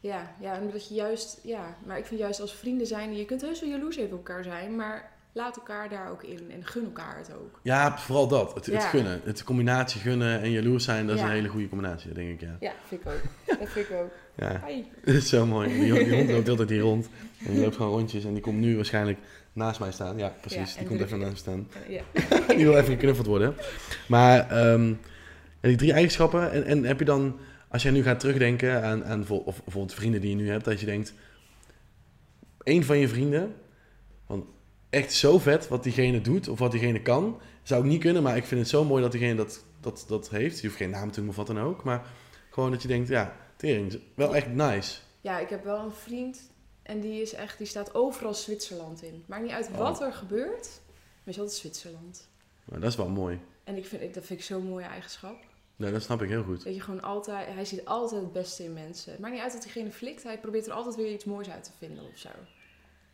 ja, 0.00 0.34
ja, 0.40 0.54
en 0.54 0.70
dat 0.72 0.88
je 0.88 0.94
juist, 0.94 1.40
ja, 1.42 1.76
maar 1.86 1.98
ik 1.98 2.06
vind 2.06 2.20
juist 2.20 2.40
als 2.40 2.54
vrienden 2.54 2.86
zijn, 2.86 3.16
je 3.16 3.24
kunt 3.24 3.40
heus 3.40 3.60
wel 3.60 3.70
jaloers 3.70 3.96
even 3.96 4.10
op 4.10 4.26
elkaar 4.26 4.44
zijn, 4.44 4.76
maar 4.76 5.12
laat 5.38 5.56
elkaar 5.56 5.88
daar 5.88 6.10
ook 6.10 6.22
in 6.22 6.50
en 6.50 6.66
gun 6.66 6.84
elkaar 6.84 7.16
het 7.18 7.30
ook. 7.34 7.60
Ja, 7.62 7.98
vooral 7.98 8.28
dat. 8.28 8.54
Het, 8.54 8.84
gunnen. 8.84 9.20
Het 9.24 9.44
combinatie 9.44 10.00
gunnen 10.00 10.40
en 10.40 10.50
jaloers 10.50 10.84
zijn, 10.84 11.06
dat 11.06 11.14
is 11.14 11.20
Ja. 11.20 11.26
een 11.26 11.32
hele 11.32 11.48
goede 11.48 11.68
combinatie, 11.68 12.12
denk 12.12 12.30
ik, 12.30 12.40
ja. 12.40 12.56
Ja, 12.60 12.72
vind 12.88 13.00
ik 13.00 13.06
ook. 13.06 13.22
Dat 13.58 13.68
vind 13.68 13.88
ik 13.88 13.96
ook. 13.96 14.10
Ja, 14.34 14.62
Hi. 14.66 14.82
dat 15.04 15.14
is 15.14 15.28
zo 15.28 15.46
mooi. 15.46 15.68
Die, 15.68 16.04
die 16.04 16.14
hond 16.14 16.30
loopt 16.30 16.44
de 16.46 16.50
hele 16.50 16.56
tijd 16.56 16.70
hier 16.70 16.80
rond. 16.80 17.08
En 17.46 17.52
die 17.52 17.60
loopt 17.62 17.76
gewoon 17.76 17.90
rondjes 17.90 18.24
en 18.24 18.32
die 18.32 18.42
komt 18.42 18.58
nu 18.58 18.76
waarschijnlijk 18.76 19.18
naast 19.52 19.80
mij 19.80 19.92
staan. 19.92 20.18
Ja, 20.18 20.32
precies. 20.40 20.76
Die 20.76 20.86
komt 20.86 21.00
even 21.00 21.18
naast 21.18 21.32
me 21.32 21.38
staan. 21.38 21.68
Ja. 21.88 22.02
die 22.54 22.64
wil 22.64 22.76
even 22.76 22.92
geknuffeld 22.94 23.26
worden. 23.26 23.54
Maar 24.08 24.50
ehm, 24.50 24.94
die 25.60 25.76
drie 25.76 25.92
eigenschappen. 25.92 26.52
En, 26.52 26.64
en 26.64 26.84
heb 26.84 26.98
je 26.98 27.04
dan, 27.04 27.36
als 27.68 27.82
jij 27.82 27.92
nu 27.92 28.02
gaat 28.02 28.20
terugdenken 28.20 28.82
aan, 28.82 29.04
aan 29.04 29.28
of 29.28 29.62
bijvoorbeeld 29.64 29.94
vrienden 29.94 30.20
die 30.20 30.30
je 30.30 30.36
nu 30.36 30.50
hebt, 30.50 30.64
dat 30.64 30.80
je 30.80 30.86
denkt, 30.86 31.12
één 32.62 32.84
van 32.84 32.98
je 32.98 33.08
vrienden, 33.08 33.54
echt 34.90 35.12
zo 35.12 35.38
vet 35.38 35.68
wat 35.68 35.82
diegene 35.82 36.20
doet 36.20 36.48
of 36.48 36.58
wat 36.58 36.70
diegene 36.70 37.02
kan, 37.02 37.40
zou 37.62 37.82
ik 37.82 37.88
niet 37.88 38.00
kunnen, 38.00 38.22
maar 38.22 38.36
ik 38.36 38.44
vind 38.44 38.60
het 38.60 38.70
zo 38.70 38.84
mooi 38.84 39.02
dat 39.02 39.12
diegene 39.12 39.34
dat, 39.34 39.64
dat, 39.80 40.04
dat 40.08 40.30
heeft. 40.30 40.60
Je 40.60 40.66
hoeft 40.66 40.78
geen 40.78 40.90
naam 40.90 41.10
te 41.10 41.20
noemen 41.20 41.38
of 41.38 41.46
wat 41.46 41.56
dan 41.56 41.64
ook, 41.64 41.84
maar 41.84 42.06
gewoon 42.50 42.70
dat 42.70 42.82
je 42.82 42.88
denkt, 42.88 43.08
ja, 43.08 43.36
tering, 43.56 44.00
wel 44.14 44.36
echt 44.36 44.48
nice. 44.48 44.98
Ja, 45.20 45.38
ik 45.38 45.48
heb 45.48 45.64
wel 45.64 45.78
een 45.84 45.92
vriend 45.92 46.50
en 46.82 47.00
die 47.00 47.20
is 47.22 47.32
echt, 47.34 47.58
die 47.58 47.66
staat 47.66 47.94
overal 47.94 48.34
Zwitserland 48.34 49.02
in. 49.02 49.24
Maakt 49.26 49.42
niet 49.42 49.52
uit 49.52 49.68
Oh. 49.68 49.78
wat 49.78 50.00
er 50.00 50.12
gebeurt, 50.12 50.80
maar 51.24 51.34
is 51.34 51.38
altijd 51.38 51.58
Zwitserland. 51.58 52.28
Maar 52.64 52.80
dat 52.80 52.90
is 52.90 52.96
wel 52.96 53.08
mooi. 53.08 53.40
En 53.64 53.76
ik 53.76 53.86
vind, 53.86 54.14
dat 54.14 54.24
vind 54.24 54.38
ik 54.38 54.44
zo'n 54.44 54.66
mooie 54.66 54.84
eigenschap. 54.84 55.36
Ja, 55.76 55.90
dat 55.90 56.02
snap 56.02 56.22
ik 56.22 56.28
heel 56.28 56.42
goed. 56.42 56.64
Dat 56.64 56.74
je 56.74 56.80
gewoon 56.80 57.02
altijd, 57.02 57.48
hij 57.54 57.64
ziet 57.64 57.84
altijd 57.84 58.22
het 58.22 58.32
beste 58.32 58.64
in 58.64 58.72
mensen. 58.72 59.12
Het 59.12 59.20
maakt 59.20 59.32
niet 59.34 59.42
uit 59.42 59.52
dat 59.52 59.62
diegene 59.62 59.90
flikt, 59.90 60.22
hij 60.22 60.38
probeert 60.38 60.66
er 60.66 60.72
altijd 60.72 60.96
weer 60.96 61.12
iets 61.12 61.24
moois 61.24 61.50
uit 61.50 61.64
te 61.64 61.70
vinden 61.78 62.04
of 62.04 62.18
zo. 62.18 62.28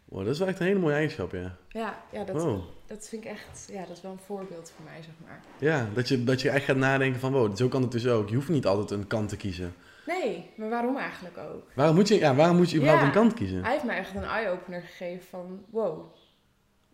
Wow, 0.05 0.25
dat 0.25 0.33
is 0.33 0.39
wel 0.39 0.49
echt 0.49 0.61
een 0.61 0.67
hele 0.67 0.79
mooie 0.79 0.95
eigenschap, 0.95 1.33
ja. 1.33 1.57
Ja, 1.69 2.03
ja 2.13 2.25
dat, 2.25 2.43
Wow. 2.43 2.61
dat 2.87 3.09
vind 3.09 3.25
ik 3.25 3.31
echt, 3.31 3.69
ja, 3.73 3.81
dat 3.87 3.97
is 3.97 4.03
wel 4.03 4.13
een 4.13 4.19
voorbeeld 4.19 4.73
voor 4.77 4.85
mij, 4.85 5.03
zeg 5.03 5.15
maar. 5.27 5.41
Ja, 5.59 5.89
dat 5.95 6.09
je, 6.09 6.25
dat 6.25 6.41
je 6.43 6.51
echt 6.51 6.65
gaat 6.65 6.77
nadenken 6.77 7.21
van, 7.21 7.33
wow, 7.33 7.57
zo 7.57 7.69
kan 7.69 7.83
het 7.83 7.93
dus 7.93 8.07
ook. 8.07 8.29
Je 8.29 8.35
hoeft 8.35 8.49
niet 8.49 8.67
altijd 8.67 8.91
een 8.91 9.07
kant 9.07 9.29
te 9.29 9.37
kiezen. 9.37 9.75
Nee, 10.07 10.51
maar 10.57 10.69
waarom 10.69 10.97
eigenlijk 10.97 11.39
ook? 11.39 11.71
Waarom 11.75 11.95
moet 11.95 12.09
je, 12.09 12.15
ja, 12.19 12.35
waarom 12.35 12.57
moet 12.57 12.71
je 12.71 12.77
überhaupt 12.77 13.03
Ja. 13.03 13.09
een 13.09 13.15
kant 13.15 13.35
kiezen? 13.35 13.63
Hij 13.63 13.73
heeft 13.73 13.85
mij 13.85 13.97
echt 13.97 14.15
een 14.15 14.23
eye-opener 14.25 14.81
gegeven 14.83 15.27
van, 15.27 15.65
wow, 15.71 16.15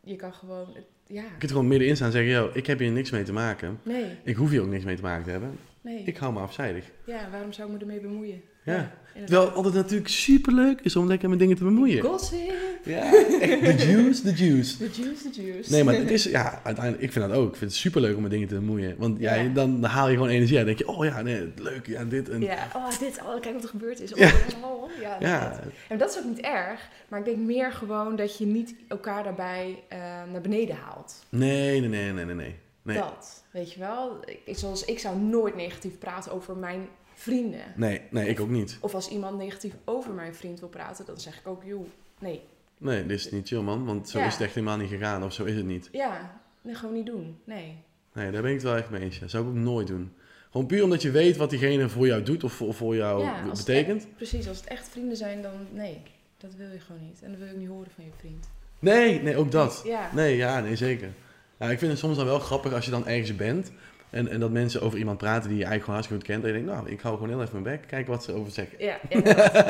je 0.01 0.17
kan 0.17 0.35
gewoon, 0.35 0.77
ja, 1.07 1.23
Je 1.23 1.29
kunt 1.39 1.51
gewoon 1.51 1.69
middenin 1.69 1.95
staan 1.97 2.07
en 2.07 2.13
zeggen, 2.13 2.33
yo, 2.33 2.51
ik 2.53 2.67
heb 2.67 2.79
hier 2.79 2.91
niks 2.91 3.11
mee 3.11 3.23
te 3.23 3.33
maken. 3.33 3.81
nee, 3.83 4.19
Ik 4.25 4.37
hoef 4.37 4.51
hier 4.51 4.61
ook 4.63 4.69
niks 4.69 4.85
mee 4.85 4.97
te 4.97 5.03
maken 5.03 5.25
te 5.25 5.31
hebben. 5.31 5.59
nee. 5.81 6.03
Ik 6.05 6.17
hou 6.17 6.33
me 6.33 6.41
afzijdig. 6.41 6.91
Ja, 7.05 7.31
waarom 7.31 7.53
zou 7.53 7.69
ik 7.69 7.75
me 7.75 7.81
ermee 7.81 8.01
bemoeien? 8.01 8.43
Ja. 8.71 8.91
het 9.15 9.55
altijd 9.55 9.75
natuurlijk 9.75 10.09
superleuk 10.09 10.81
is 10.81 10.97
om 10.97 11.07
lekker 11.07 11.29
met 11.29 11.39
dingen 11.39 11.57
te 11.57 11.65
bemoeien. 11.65 12.03
Gossip, 12.05 12.39
Ja, 12.85 13.03
echt, 13.41 13.41
de 13.79 13.87
juice, 13.87 14.23
de 14.23 14.33
juice. 14.45 14.77
the 14.77 15.03
juice, 15.03 15.31
the 15.31 15.43
juice. 15.43 15.71
Nee, 15.71 15.85
maar 15.85 15.95
het 15.95 16.11
is, 16.11 16.25
ja, 16.25 16.61
uiteindelijk, 16.65 17.05
ik 17.05 17.13
vind 17.13 17.29
dat 17.29 17.37
ook. 17.37 17.51
Ik 17.51 17.57
vind 17.57 17.71
het 17.71 17.81
superleuk 17.81 18.17
om 18.17 18.23
met 18.23 18.31
dingen 18.31 18.49
te 18.49 18.55
bemoeien. 18.55 18.95
Want 18.99 19.21
ja, 19.21 19.35
Ja. 19.35 19.49
dan, 19.49 19.81
dan 19.81 19.91
haal 19.91 20.09
je 20.09 20.15
gewoon 20.15 20.29
energie 20.29 20.57
uit. 20.59 20.67
Dan 20.67 20.77
denk 20.77 20.89
je, 20.89 20.97
oh 20.99 21.05
ja, 21.05 21.23
nee, 21.23 21.53
leuk, 21.57 21.87
ja, 21.87 22.05
dit 22.05 22.29
en... 22.29 22.41
Ja, 22.41 22.69
oh 22.77 22.99
dit, 22.99 23.21
oh 23.27 23.41
kijk 23.41 23.55
wat 23.55 23.63
er 23.63 23.69
gebeurd 23.69 24.01
is. 24.01 24.13
Oh, 24.13 24.19
Ja. 24.19 24.31
oh, 24.63 24.83
oh, 24.83 24.91
ja, 25.01 25.17
Ja, 25.21 25.49
dat. 25.49 25.73
En 25.89 25.99
dat 25.99 26.11
is 26.11 26.19
ook 26.19 26.25
niet 26.25 26.41
erg, 26.41 26.89
maar 27.09 27.19
ik 27.19 27.25
denk 27.25 27.39
meer 27.39 27.73
gewoon 27.73 28.17
dat 28.17 28.39
je 28.39 28.47
niet 28.47 28.75
elkaar 28.89 29.23
daarbij 29.25 29.83
eh, 29.89 29.99
naar 30.33 30.41
beneden 30.43 30.77
haalt. 30.77 31.25
nee, 31.29 31.81
nee, 31.81 31.89
nee, 31.89 32.13
nee, 32.13 32.25
nee, 32.25 32.35
nee. 32.35 32.55
Nee. 32.83 32.97
Dat, 32.99 33.45
weet 33.51 33.73
je 33.73 33.79
wel. 33.81 34.19
Ik, 34.45 34.59
zoals 34.59 34.85
ik 34.85 34.99
zou 34.99 35.19
nooit 35.19 35.55
negatief 35.57 35.99
praten 35.99 36.33
over 36.33 36.57
mijn 36.57 36.89
vrienden. 37.15 37.61
Nee, 37.77 38.01
nee, 38.11 38.29
ik 38.29 38.41
ook 38.41 38.49
niet. 38.49 38.79
Of 38.81 38.95
als 38.95 39.09
iemand 39.09 39.39
negatief 39.39 39.75
over 39.85 40.13
mijn 40.13 40.35
vriend 40.35 40.61
wil 40.61 40.69
praten, 40.69 41.07
dan 41.07 41.21
zeg 41.21 41.39
ik 41.39 41.47
ook, 41.47 41.63
joh, 41.65 41.87
nee. 42.19 42.43
Nee, 42.79 43.07
dit 43.07 43.19
is 43.19 43.31
niet 43.31 43.49
chill, 43.49 43.61
man. 43.61 43.85
Want 43.85 44.09
zo 44.09 44.19
Ja. 44.19 44.27
is 44.27 44.33
het 44.33 44.43
echt 44.43 44.55
helemaal 44.55 44.77
niet 44.77 44.89
gegaan. 44.89 45.25
Of 45.25 45.33
zo 45.33 45.45
is 45.45 45.55
het 45.57 45.67
niet. 45.67 45.89
Ja, 45.93 46.41
nee, 46.63 46.75
gewoon 46.75 46.95
niet 46.95 47.07
doen. 47.07 47.39
Nee. 47.45 47.77
Nee, 48.13 48.31
daar 48.31 48.43
ben 48.43 48.51
ik 48.51 48.57
het 48.57 48.67
wel 48.67 48.77
echt 48.77 48.91
mee 48.91 49.01
eens. 49.01 49.19
ja. 49.19 49.29
zou 49.29 49.45
ik 49.45 49.49
ook 49.51 49.57
nooit 49.57 49.87
doen. 49.87 50.13
Gewoon 50.51 50.67
puur 50.67 50.83
omdat 50.85 51.03
je 51.03 51.11
weet 51.11 51.37
wat 51.37 51.51
diegene 51.51 51.89
voor 51.89 52.07
jou 52.07 52.23
doet 52.23 52.45
of 52.45 52.53
voor, 52.53 52.75
voor 52.75 52.97
jou 52.97 53.23
Ja, 53.23 53.43
betekent. 53.55 54.07
Precies, 54.17 54.49
als 54.49 54.57
het 54.57 54.67
echt 54.67 54.89
vrienden 54.89 55.17
zijn, 55.17 55.43
dan 55.43 55.53
nee. 55.73 56.03
Dat 56.37 56.55
wil 56.55 56.71
je 56.71 56.81
gewoon 56.81 57.01
niet. 57.01 57.23
En 57.23 57.29
dat 57.31 57.39
wil 57.39 57.47
je 57.49 57.53
ook 57.55 57.59
niet 57.61 57.69
horen 57.69 57.91
van 57.95 58.05
je 58.05 58.11
vriend. 58.19 58.49
Nee, 58.79 59.23
nee, 59.23 59.37
ook 59.37 59.51
dat. 59.51 59.83
Ja. 59.85 60.11
Nee, 60.15 60.37
ja, 60.37 60.61
nee, 60.61 60.77
zeker. 60.77 61.13
Ja, 61.61 61.71
ik 61.71 61.79
vind 61.79 61.91
het 61.91 62.01
soms 62.01 62.17
dan 62.17 62.27
wel 62.27 62.39
grappig 62.39 62.73
als 62.73 62.85
je 62.85 62.91
dan 62.91 63.07
ergens 63.07 63.37
bent. 63.37 63.73
En, 64.11 64.29
en 64.29 64.41
dat 64.41 64.51
mensen 64.51 64.83
over 64.83 64.99
iemand 64.99 65.19
praten 65.19 65.49
die 65.49 65.59
je 65.59 65.65
eigenlijk 65.65 65.85
gewoon 65.85 65.95
hartstikke 65.95 66.25
goed 66.25 66.35
kent. 66.35 66.45
En 66.45 66.49
je 66.49 66.65
denkt, 66.65 66.81
nou, 66.81 66.93
ik 66.95 67.01
hou 67.01 67.15
gewoon 67.15 67.31
heel 67.31 67.43
even 67.43 67.63
mijn 67.63 67.77
bek. 67.77 67.89
Kijken 67.89 68.11
wat 68.13 68.25
ze 68.25 68.33
over 68.33 68.53
zeggen. 68.53 68.77
Ja, 68.79 68.99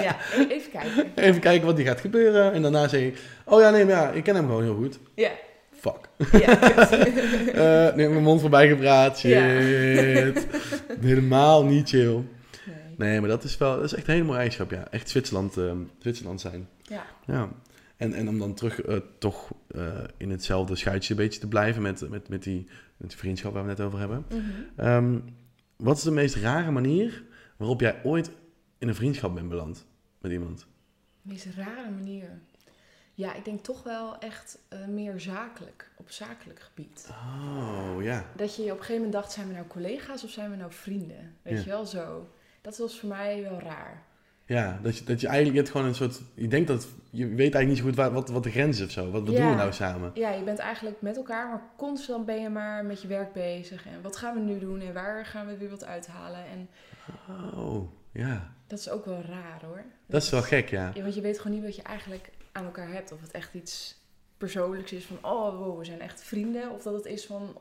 ja. 0.02 0.16
Even 0.48 0.70
kijken. 0.70 1.12
Even 1.14 1.40
kijken 1.40 1.66
wat 1.66 1.76
die 1.76 1.86
gaat 1.86 2.00
gebeuren. 2.00 2.52
En 2.52 2.62
daarna 2.62 2.88
zeg 2.88 3.00
ik, 3.00 3.18
oh 3.44 3.60
ja, 3.60 3.70
nee, 3.70 3.84
maar 3.84 3.94
ja, 3.94 4.10
ik 4.10 4.22
ken 4.22 4.34
hem 4.34 4.46
gewoon 4.46 4.62
heel 4.62 4.74
goed. 4.74 4.98
Ja. 5.14 5.30
Fuck. 5.72 6.08
Ja. 6.40 6.58
Eh 7.54 7.94
nee, 7.94 8.08
mijn 8.08 8.22
mond 8.22 8.40
voorbij 8.40 8.68
gepraat. 8.68 9.18
Shit. 9.18 10.46
Helemaal 11.00 11.64
niet 11.64 11.88
chill. 11.88 12.14
Nee. 12.14 12.24
Nee, 12.96 13.20
maar 13.20 13.28
dat 13.28 13.44
is 13.44 13.58
wel, 13.58 13.74
dat 13.76 13.84
is 13.84 13.94
echt 13.94 14.06
een 14.06 14.12
hele 14.12 14.24
mooie 14.24 14.38
eigenschap, 14.38 14.70
ja. 14.70 14.86
Echt 14.90 15.08
Zwitserland, 15.08 15.56
eh, 15.56 15.72
Zwitserland 15.98 16.40
zijn. 16.40 16.68
Ja. 16.82 17.06
Ja. 17.26 17.48
En, 18.00 18.14
en 18.14 18.28
om 18.28 18.38
dan 18.38 18.54
terug 18.54 18.80
eh, 18.82 18.96
toch 19.18 19.50
eh, 19.68 19.98
in 20.16 20.30
hetzelfde 20.30 20.76
schuitje 20.76 21.10
een 21.14 21.20
beetje 21.20 21.40
te 21.40 21.48
blijven 21.48 21.82
met, 21.82 22.08
met, 22.08 22.28
met, 22.28 22.42
die, 22.42 22.66
met 22.96 23.08
die 23.08 23.18
vriendschap 23.18 23.52
waar 23.52 23.62
we 23.62 23.68
net 23.68 23.80
over 23.80 23.98
hebben. 23.98 24.24
Mhm. 24.28 24.40
Ehm, 24.76 25.18
wat 25.76 25.96
is 25.96 26.02
de 26.02 26.10
meest 26.10 26.34
rare 26.34 26.70
manier 26.70 27.24
waarop 27.56 27.80
jij 27.80 28.00
ooit 28.04 28.30
in 28.78 28.88
een 28.88 28.94
vriendschap 28.94 29.34
bent 29.34 29.48
beland 29.48 29.86
met 30.20 30.32
iemand? 30.32 30.66
meest 31.22 31.46
rare 31.56 31.90
manier. 31.90 32.40
Ja, 33.14 33.34
ik 33.34 33.44
denk 33.44 33.60
toch 33.64 33.82
wel 33.82 34.18
echt 34.18 34.58
eh, 34.68 34.86
meer 34.86 35.20
zakelijk, 35.20 35.90
op 35.96 36.10
zakelijk 36.10 36.60
gebied. 36.60 37.08
Oh, 37.10 37.96
ja. 38.02 38.24
Dat 38.36 38.56
je 38.56 38.62
op 38.62 38.68
een 38.68 38.74
gegeven 38.76 38.94
moment 38.94 39.12
dacht, 39.12 39.32
zijn 39.32 39.46
we 39.46 39.52
nou 39.52 39.66
collega's 39.66 40.24
of 40.24 40.30
zijn 40.30 40.50
we 40.50 40.56
nou 40.56 40.72
vrienden? 40.72 41.36
Weet 41.42 41.56
Ja. 41.58 41.58
je 41.64 41.68
wel, 41.70 41.86
zo. 41.86 42.28
Dat 42.60 42.78
was 42.78 42.98
voor 43.00 43.08
mij 43.08 43.42
wel 43.42 43.60
raar. 43.60 44.02
Ja, 44.50 44.78
dat 44.82 44.96
je, 44.98 45.04
dat 45.04 45.20
je 45.20 45.26
eigenlijk 45.26 45.56
je 45.56 45.62
hebt 45.62 45.72
gewoon 45.76 45.86
een 45.88 45.94
soort... 45.94 46.20
Je 46.34 46.48
denkt 46.48 46.68
dat... 46.68 46.88
Je 47.10 47.26
weet 47.26 47.38
eigenlijk 47.38 47.68
niet 47.68 47.78
zo 47.78 47.84
goed 47.84 47.94
wat, 47.94 48.12
wat, 48.12 48.28
wat 48.28 48.42
de 48.42 48.50
grens 48.50 48.78
is 48.78 48.84
of 48.84 48.90
zo. 48.90 49.10
Wat, 49.10 49.26
wat 49.26 49.34
Ja. 49.36 49.40
doen 49.40 49.50
we 49.50 49.56
nou 49.56 49.72
samen? 49.72 50.10
Ja, 50.14 50.30
je 50.30 50.42
bent 50.42 50.58
eigenlijk 50.58 51.00
met 51.00 51.16
elkaar, 51.16 51.48
maar 51.48 51.62
constant 51.76 52.26
ben 52.26 52.40
je 52.40 52.48
maar 52.48 52.84
met 52.84 53.02
je 53.02 53.08
werk 53.08 53.32
bezig. 53.32 53.86
En 53.86 54.02
wat 54.02 54.16
gaan 54.16 54.34
we 54.34 54.40
nu 54.40 54.58
doen 54.58 54.80
en 54.80 54.92
waar 54.92 55.26
gaan 55.26 55.46
we 55.46 55.56
weer 55.56 55.70
wat 55.70 55.84
uithalen? 55.84 56.44
En 56.46 56.68
Oh, 57.54 57.92
ja. 58.12 58.52
dat 58.66 58.78
is 58.78 58.90
ook 58.90 59.04
wel 59.04 59.20
raar 59.22 59.60
hoor. 59.66 59.84
Dat 60.06 60.22
is 60.22 60.30
wel 60.30 60.42
gek, 60.42 60.68
ja. 60.68 60.90
Ja, 60.94 61.02
want 61.02 61.14
je 61.14 61.20
weet 61.20 61.38
gewoon 61.40 61.56
niet 61.56 61.64
wat 61.64 61.76
je 61.76 61.82
eigenlijk 61.82 62.30
aan 62.52 62.64
elkaar 62.64 62.92
hebt. 62.92 63.12
Of 63.12 63.20
het 63.20 63.30
echt 63.30 63.54
iets 63.54 63.98
persoonlijks 64.38 64.92
is 64.92 65.04
van, 65.04 65.18
oh 65.22 65.58
wow, 65.58 65.78
we 65.78 65.84
zijn 65.84 66.00
echt 66.00 66.22
vrienden. 66.22 66.70
Of 66.70 66.82
dat 66.82 66.94
het 66.94 67.06
is 67.06 67.26
van, 67.26 67.56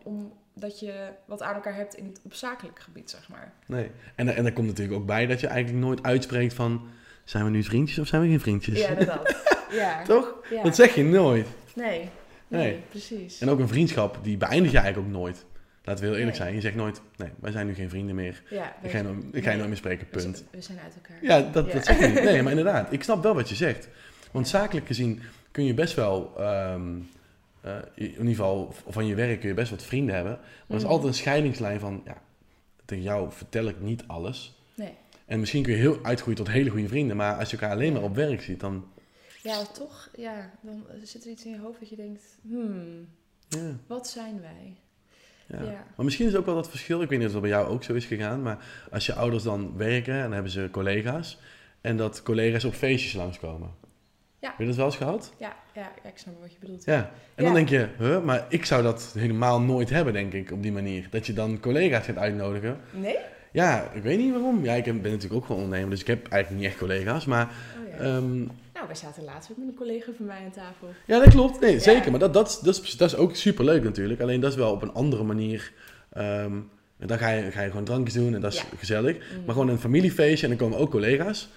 omdat 0.62 0.80
je 0.80 1.08
wat 1.26 1.42
aan 1.42 1.56
elkaar 1.56 1.76
hebt 1.76 1.96
in 1.96 2.06
het, 2.06 2.20
op 2.24 2.34
zakelijk 2.34 2.80
gebied, 2.80 3.10
zeg 3.10 3.30
maar. 3.30 3.54
Nee. 3.66 3.92
En, 4.16 4.36
en 4.36 4.46
er 4.46 4.54
komt 4.54 4.68
natuurlijk 4.68 4.98
ook 5.00 5.06
bij 5.06 5.26
dat 5.26 5.40
je 5.40 5.48
eigenlijk 5.48 5.86
nooit 5.86 6.04
uitspreekt 6.04 6.54
van... 6.54 6.88
Zijn 7.24 7.44
we 7.44 7.50
nu 7.50 7.64
vriendjes 7.64 8.00
of 8.00 8.08
zijn 8.08 8.22
we 8.22 8.28
geen 8.28 8.40
vriendjes? 8.40 8.80
Ja, 8.80 8.94
dat. 8.94 9.06
dat. 9.08 9.36
Ja. 9.72 10.04
Toch? 10.04 10.36
Ja. 10.50 10.64
Dat 10.64 10.76
zeg 10.76 10.96
je 10.96 11.04
nooit. 11.04 11.48
Nee. 11.76 12.10
Nee, 12.48 12.62
Nee. 12.72 12.80
precies. 12.90 13.42
En 13.42 13.50
ook 13.50 13.60
een 13.60 13.68
vriendschap, 13.68 14.20
die 14.22 14.38
beëindig 14.38 14.72
je 14.72 14.78
eigenlijk 14.78 15.08
ook 15.08 15.14
nooit. 15.22 15.46
Laten 15.84 16.04
we 16.04 16.10
heel 16.10 16.20
eerlijk 16.20 16.38
Nee. 16.38 16.46
zijn. 16.46 16.56
Je 16.56 16.62
zegt 16.62 16.76
nooit, 16.76 17.02
nee, 17.18 17.30
wij 17.40 17.52
zijn 17.52 17.68
nu 17.68 17.74
geen 17.74 17.90
vrienden 17.90 18.16
meer. 18.16 18.42
Ja, 18.50 18.76
Ik 18.82 18.92
ga 18.92 18.98
je, 18.98 19.04
nooit- 19.04 19.24
ik 19.24 19.32
ga 19.32 19.38
je 19.38 19.46
Nee. 19.46 19.56
nooit 19.56 19.68
meer 19.68 19.78
spreken, 19.78 20.08
punt. 20.10 20.44
We 20.52 20.62
zijn 20.62 20.80
uit 20.84 20.94
elkaar. 20.96 21.18
Ja, 21.22 21.52
dat, 21.52 21.66
Ja. 21.68 21.74
dat 21.74 21.86
zeg 21.86 22.00
je 22.00 22.08
niet. 22.08 22.24
Nee, 22.24 22.42
maar 22.44 22.52
inderdaad, 22.58 22.94
ik 22.94 23.04
snap 23.04 23.24
wel 23.24 23.34
wat 23.36 23.50
je 23.50 23.56
zegt. 23.56 23.88
Want 24.32 24.48
zakelijk 24.48 24.88
gezien 24.88 25.22
kun 25.52 25.66
je 25.66 25.74
best 25.74 25.96
wel, 25.96 26.34
ehm, 26.38 26.92
eh, 27.62 27.76
in 27.96 28.08
ieder 28.10 28.26
geval 28.28 28.74
van 28.88 29.06
je 29.06 29.16
werk 29.16 29.40
kun 29.40 29.50
je 29.50 29.56
best 29.56 29.70
wat 29.72 29.84
vrienden 29.84 30.16
hebben. 30.16 30.34
Maar 30.34 30.66
er 30.68 30.76
is 30.76 30.82
Mhm. 30.82 30.92
altijd 30.92 31.08
een 31.08 31.20
scheidingslijn 31.20 31.80
van, 31.80 32.02
ja, 32.06 32.22
tegen 32.86 33.04
jou 33.04 33.32
vertel 33.32 33.68
ik 33.68 33.80
niet 33.82 34.04
alles. 34.08 34.62
Nee. 34.76 34.94
En 35.26 35.40
misschien 35.40 35.64
kun 35.64 35.74
je 35.74 35.80
heel 35.80 36.00
uitgroeien 36.04 36.38
tot 36.44 36.48
hele 36.54 36.70
goede 36.70 36.88
vrienden, 36.88 37.16
maar 37.18 37.36
als 37.38 37.50
je 37.52 37.58
elkaar 37.58 37.76
alleen 37.76 37.94
maar 37.94 38.04
op 38.04 38.16
werk 38.16 38.42
ziet, 38.42 38.60
dan... 38.60 38.86
Ja, 39.44 39.66
toch, 39.66 40.10
ja, 40.18 40.52
dan 40.62 40.84
zit 41.04 41.24
er 41.26 41.32
iets 41.32 41.46
in 41.46 41.52
je 41.52 41.60
hoofd 41.60 41.80
dat 41.80 41.90
je 41.90 41.96
denkt, 41.96 42.24
hmm, 42.42 43.08
Ja, 43.50 43.76
wat 43.88 44.08
zijn 44.08 44.42
wij? 44.42 44.76
ja. 45.48 45.62
Ja. 45.72 45.86
Maar 45.96 46.06
misschien 46.06 46.28
is 46.28 46.36
ook 46.36 46.46
wel 46.46 46.56
dat 46.56 46.70
verschil, 46.70 47.02
ik 47.02 47.10
weet 47.10 47.18
niet 47.20 47.28
of 47.28 47.34
dat 47.34 47.42
bij 47.42 47.50
jou 47.52 47.68
ook 47.68 47.84
zo 47.84 47.94
is 47.94 48.06
gegaan, 48.06 48.42
maar 48.42 48.66
als 48.92 49.06
je 49.06 49.14
ouders 49.14 49.44
dan 49.44 49.78
werken 49.78 50.14
en 50.14 50.22
dan 50.22 50.32
hebben 50.32 50.52
ze 50.52 50.68
collega's 50.72 51.40
en 51.82 51.98
dat 51.98 52.24
collega's 52.24 52.64
op 52.64 52.74
feestjes 52.74 53.14
langskomen. 53.14 53.72
Ja. 54.42 54.48
Heb 54.50 54.60
je 54.60 54.66
dat 54.66 54.76
wel 54.76 54.86
eens 54.86 54.96
gehad? 54.96 55.34
Ja, 55.38 55.56
ja, 55.74 55.92
ik 56.04 56.12
snap 56.18 56.34
wat 56.42 56.52
je 56.52 56.58
bedoelt. 56.60 56.86
Ja, 56.86 57.12
en 57.36 57.44
dan 57.44 57.54
denk 57.54 57.70
je, 57.70 57.88
huh, 57.98 58.24
maar 58.24 58.46
ik 58.50 58.66
zou 58.66 58.84
dat 58.84 59.14
helemaal 59.18 59.62
nooit 59.62 59.90
hebben, 59.90 60.14
denk 60.14 60.34
ik, 60.34 60.52
op 60.52 60.62
die 60.62 60.72
manier. 60.72 61.08
Dat 61.10 61.26
je 61.26 61.34
dan 61.34 61.60
collega's 61.60 62.06
gaat 62.06 62.18
uitnodigen. 62.18 62.78
Nee? 62.92 63.16
Ja, 63.52 63.92
ik 63.94 64.04
weet 64.04 64.18
niet 64.18 64.32
waarom. 64.32 64.64
Ja, 64.64 64.74
ik 64.74 64.84
ben 64.84 65.02
natuurlijk 65.02 65.34
ook 65.34 65.46
gewoon 65.46 65.62
ondernemer, 65.62 65.90
dus 65.90 66.02
ik 66.02 66.08
heb 66.08 66.28
eigenlijk 66.28 66.62
niet 66.62 66.72
echt 66.72 66.80
collega's. 66.80 67.26
Maar 67.26 67.46
Oh, 67.84 67.90
ja. 67.92 67.98
ehm, 67.98 68.38
nou, 68.74 68.88
wij 68.88 68.96
zaten 68.96 69.24
laatst 69.24 69.52
ook 69.52 69.58
met 69.58 69.68
een 69.68 69.76
collega 69.76 70.12
van 70.18 70.26
mij 70.26 70.44
aan 70.44 70.52
tafel. 70.52 70.88
ja, 71.06 71.20
dat 71.20 71.30
klopt. 71.30 71.60
Nee, 71.60 71.74
Ja. 71.74 71.80
zeker. 71.80 72.12
Maar 72.12 72.20
dat, 72.20 72.34
dat, 72.34 72.60
dat, 72.64 72.82
is, 72.84 72.98
dat 72.98 73.10
is 73.12 73.16
ook 73.18 73.36
superleuk 73.36 73.84
natuurlijk. 73.84 74.22
Alleen 74.22 74.40
dat 74.40 74.52
is 74.52 74.58
wel 74.58 74.72
op 74.72 74.82
een 74.82 74.94
andere 74.94 75.24
manier. 75.24 75.72
en 76.10 77.08
dan 77.08 77.18
ga 77.18 77.30
je, 77.30 77.52
ga 77.52 77.62
je 77.62 77.70
gewoon 77.70 77.86
drankjes 77.86 78.14
doen 78.14 78.34
en 78.36 78.42
dat 78.42 78.54
is 78.54 78.66
gezellig. 78.78 79.16
Mm. 79.16 79.46
Maar 79.46 79.54
gewoon 79.54 79.70
een 79.70 79.80
familiefeestje 79.80 80.48
en 80.48 80.58
dan 80.58 80.68
komen 80.68 80.80
ook 80.84 80.92
collega's. 80.92 81.50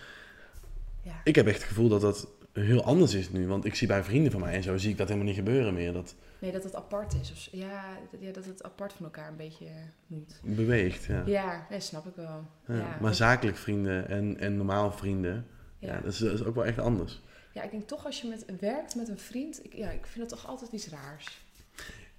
Ja. 1.03 1.13
Ik 1.25 1.35
heb 1.35 1.47
echt 1.47 1.57
het 1.59 1.67
gevoel 1.67 1.89
dat 1.89 2.01
dat 2.01 2.27
heel 2.53 2.85
anders 2.85 3.15
is 3.15 3.31
nu. 3.31 3.47
Want 3.47 3.65
ik 3.65 3.75
zie 3.75 3.87
bij 3.89 4.05
vrienden 4.05 4.33
van 4.33 4.41
mij 4.41 4.55
en 4.55 4.63
zo, 4.63 4.77
zie 4.77 4.91
ik 4.91 4.97
dat 4.97 5.07
helemaal 5.07 5.29
niet 5.29 5.37
gebeuren 5.39 5.75
meer. 5.75 5.93
Dat 5.93 6.15
Nee, 6.39 6.53
dat 6.53 6.63
het 6.65 6.75
apart 6.75 7.15
is. 7.21 7.33
Of, 7.33 7.49
ja, 7.53 7.85
dat, 8.11 8.21
ja, 8.21 8.33
dat 8.33 8.45
het 8.45 8.63
apart 8.63 8.93
van 8.93 9.05
elkaar 9.05 9.29
een 9.29 9.37
beetje 9.37 9.67
moet. 10.07 10.41
beweegt, 10.45 11.05
ja. 11.05 11.23
Ja, 11.27 11.67
ja 11.71 11.81
snap 11.81 12.07
ik 12.07 12.15
wel. 12.15 12.47
Ja, 12.67 12.75
Ja, 12.75 12.83
maar 12.83 13.01
dat- 13.01 13.17
zakelijk 13.17 13.57
vrienden 13.57 14.09
en, 14.09 14.39
en 14.39 14.57
normaal 14.57 14.93
vrienden, 14.93 15.47
ja. 15.79 15.95
Ja. 15.95 16.01
dat, 16.01 16.13
is, 16.13 16.19
dat 16.19 16.33
is 16.33 16.45
ook 16.45 16.55
wel 16.55 16.65
echt 16.65 16.79
anders. 16.79 17.23
ja, 17.53 17.63
ik 17.63 17.71
denk 17.71 17.89
toch 17.89 18.05
als 18.07 18.21
je 18.21 18.29
met, 18.29 18.45
werkt 18.61 18.95
met 18.95 19.09
een 19.09 19.19
vriend, 19.19 19.65
ik, 19.65 19.75
ja, 19.75 19.91
ik 19.91 20.07
vind 20.07 20.31
het 20.31 20.39
toch 20.41 20.49
altijd 20.51 20.73
iets 20.73 20.89
raars. 20.89 21.45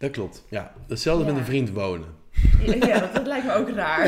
Dat 0.03 0.11
klopt, 0.11 0.45
ja. 0.49 0.73
Hetzelfde 0.87 1.25
Ja. 1.25 1.29
met 1.31 1.39
een 1.39 1.45
vriend 1.45 1.69
wonen. 1.69 2.07
Ja, 2.65 2.99
dat, 2.99 3.13
dat 3.13 3.27
lijkt 3.27 3.45
me 3.45 3.53
ook 3.53 3.69
raar. 3.69 4.07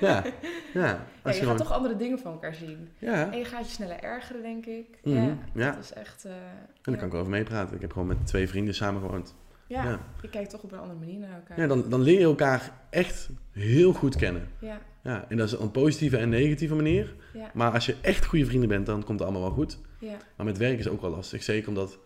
Ja, 0.00 0.22
Ja. 0.74 1.06
Als 1.22 1.34
je 1.36 1.40
je 1.42 1.48
gaat 1.48 1.58
toch 1.58 1.72
andere 1.72 1.96
dingen 1.96 2.18
van 2.18 2.32
elkaar 2.32 2.54
zien. 2.54 2.88
Ja, 2.98 3.32
En 3.32 3.38
je 3.38 3.44
gaat 3.44 3.66
je 3.66 3.72
sneller 3.72 3.98
ergeren, 4.00 4.42
denk 4.42 4.66
ik. 4.66 4.86
Mhm, 5.02 5.16
Ja, 5.16 5.36
ja. 5.54 5.70
dat 5.70 5.82
is 5.84 5.92
echt... 5.92 6.24
eh, 6.24 6.32
en 6.32 6.38
daar 6.82 6.96
kan 6.96 7.08
ik 7.08 7.14
over 7.14 7.30
meepraten. 7.30 7.74
Ik 7.74 7.80
heb 7.80 7.92
gewoon 7.92 8.08
met 8.08 8.26
twee 8.26 8.48
vrienden 8.48 8.74
samen 8.74 9.00
gewoond. 9.00 9.34
Ja, 9.66 9.84
Ja. 9.84 9.98
je 10.22 10.28
kijkt 10.28 10.50
toch 10.50 10.62
op 10.62 10.72
een 10.72 10.78
andere 10.78 10.98
manier 10.98 11.18
naar 11.18 11.34
elkaar. 11.34 11.60
Ja, 11.60 11.66
dan, 11.66 11.84
dan 11.88 12.00
leer 12.02 12.18
je 12.18 12.24
elkaar 12.24 12.70
echt 12.90 13.28
heel 13.52 13.92
goed 13.92 14.16
kennen. 14.16 14.48
Ja, 14.60 14.78
Ja, 15.02 15.24
en 15.28 15.36
dat 15.36 15.46
is 15.46 15.54
op 15.56 15.60
een 15.62 15.70
positieve 15.70 16.16
en 16.16 16.28
negatieve 16.28 16.74
manier. 16.74 17.14
ja, 17.32 17.50
Maar 17.54 17.72
als 17.72 17.86
je 17.86 17.94
echt 18.00 18.24
goede 18.26 18.44
vrienden 18.46 18.68
bent, 18.68 18.86
dan 18.86 19.04
komt 19.04 19.18
het 19.18 19.28
allemaal 19.28 19.46
wel 19.48 19.56
goed. 19.56 19.78
ja. 19.98 20.16
Maar 20.36 20.46
met 20.46 20.58
werk 20.58 20.78
is 20.78 20.88
ook 20.88 21.00
wel 21.00 21.10
lastig. 21.10 21.42
Zeker 21.42 21.68
omdat 21.68 21.98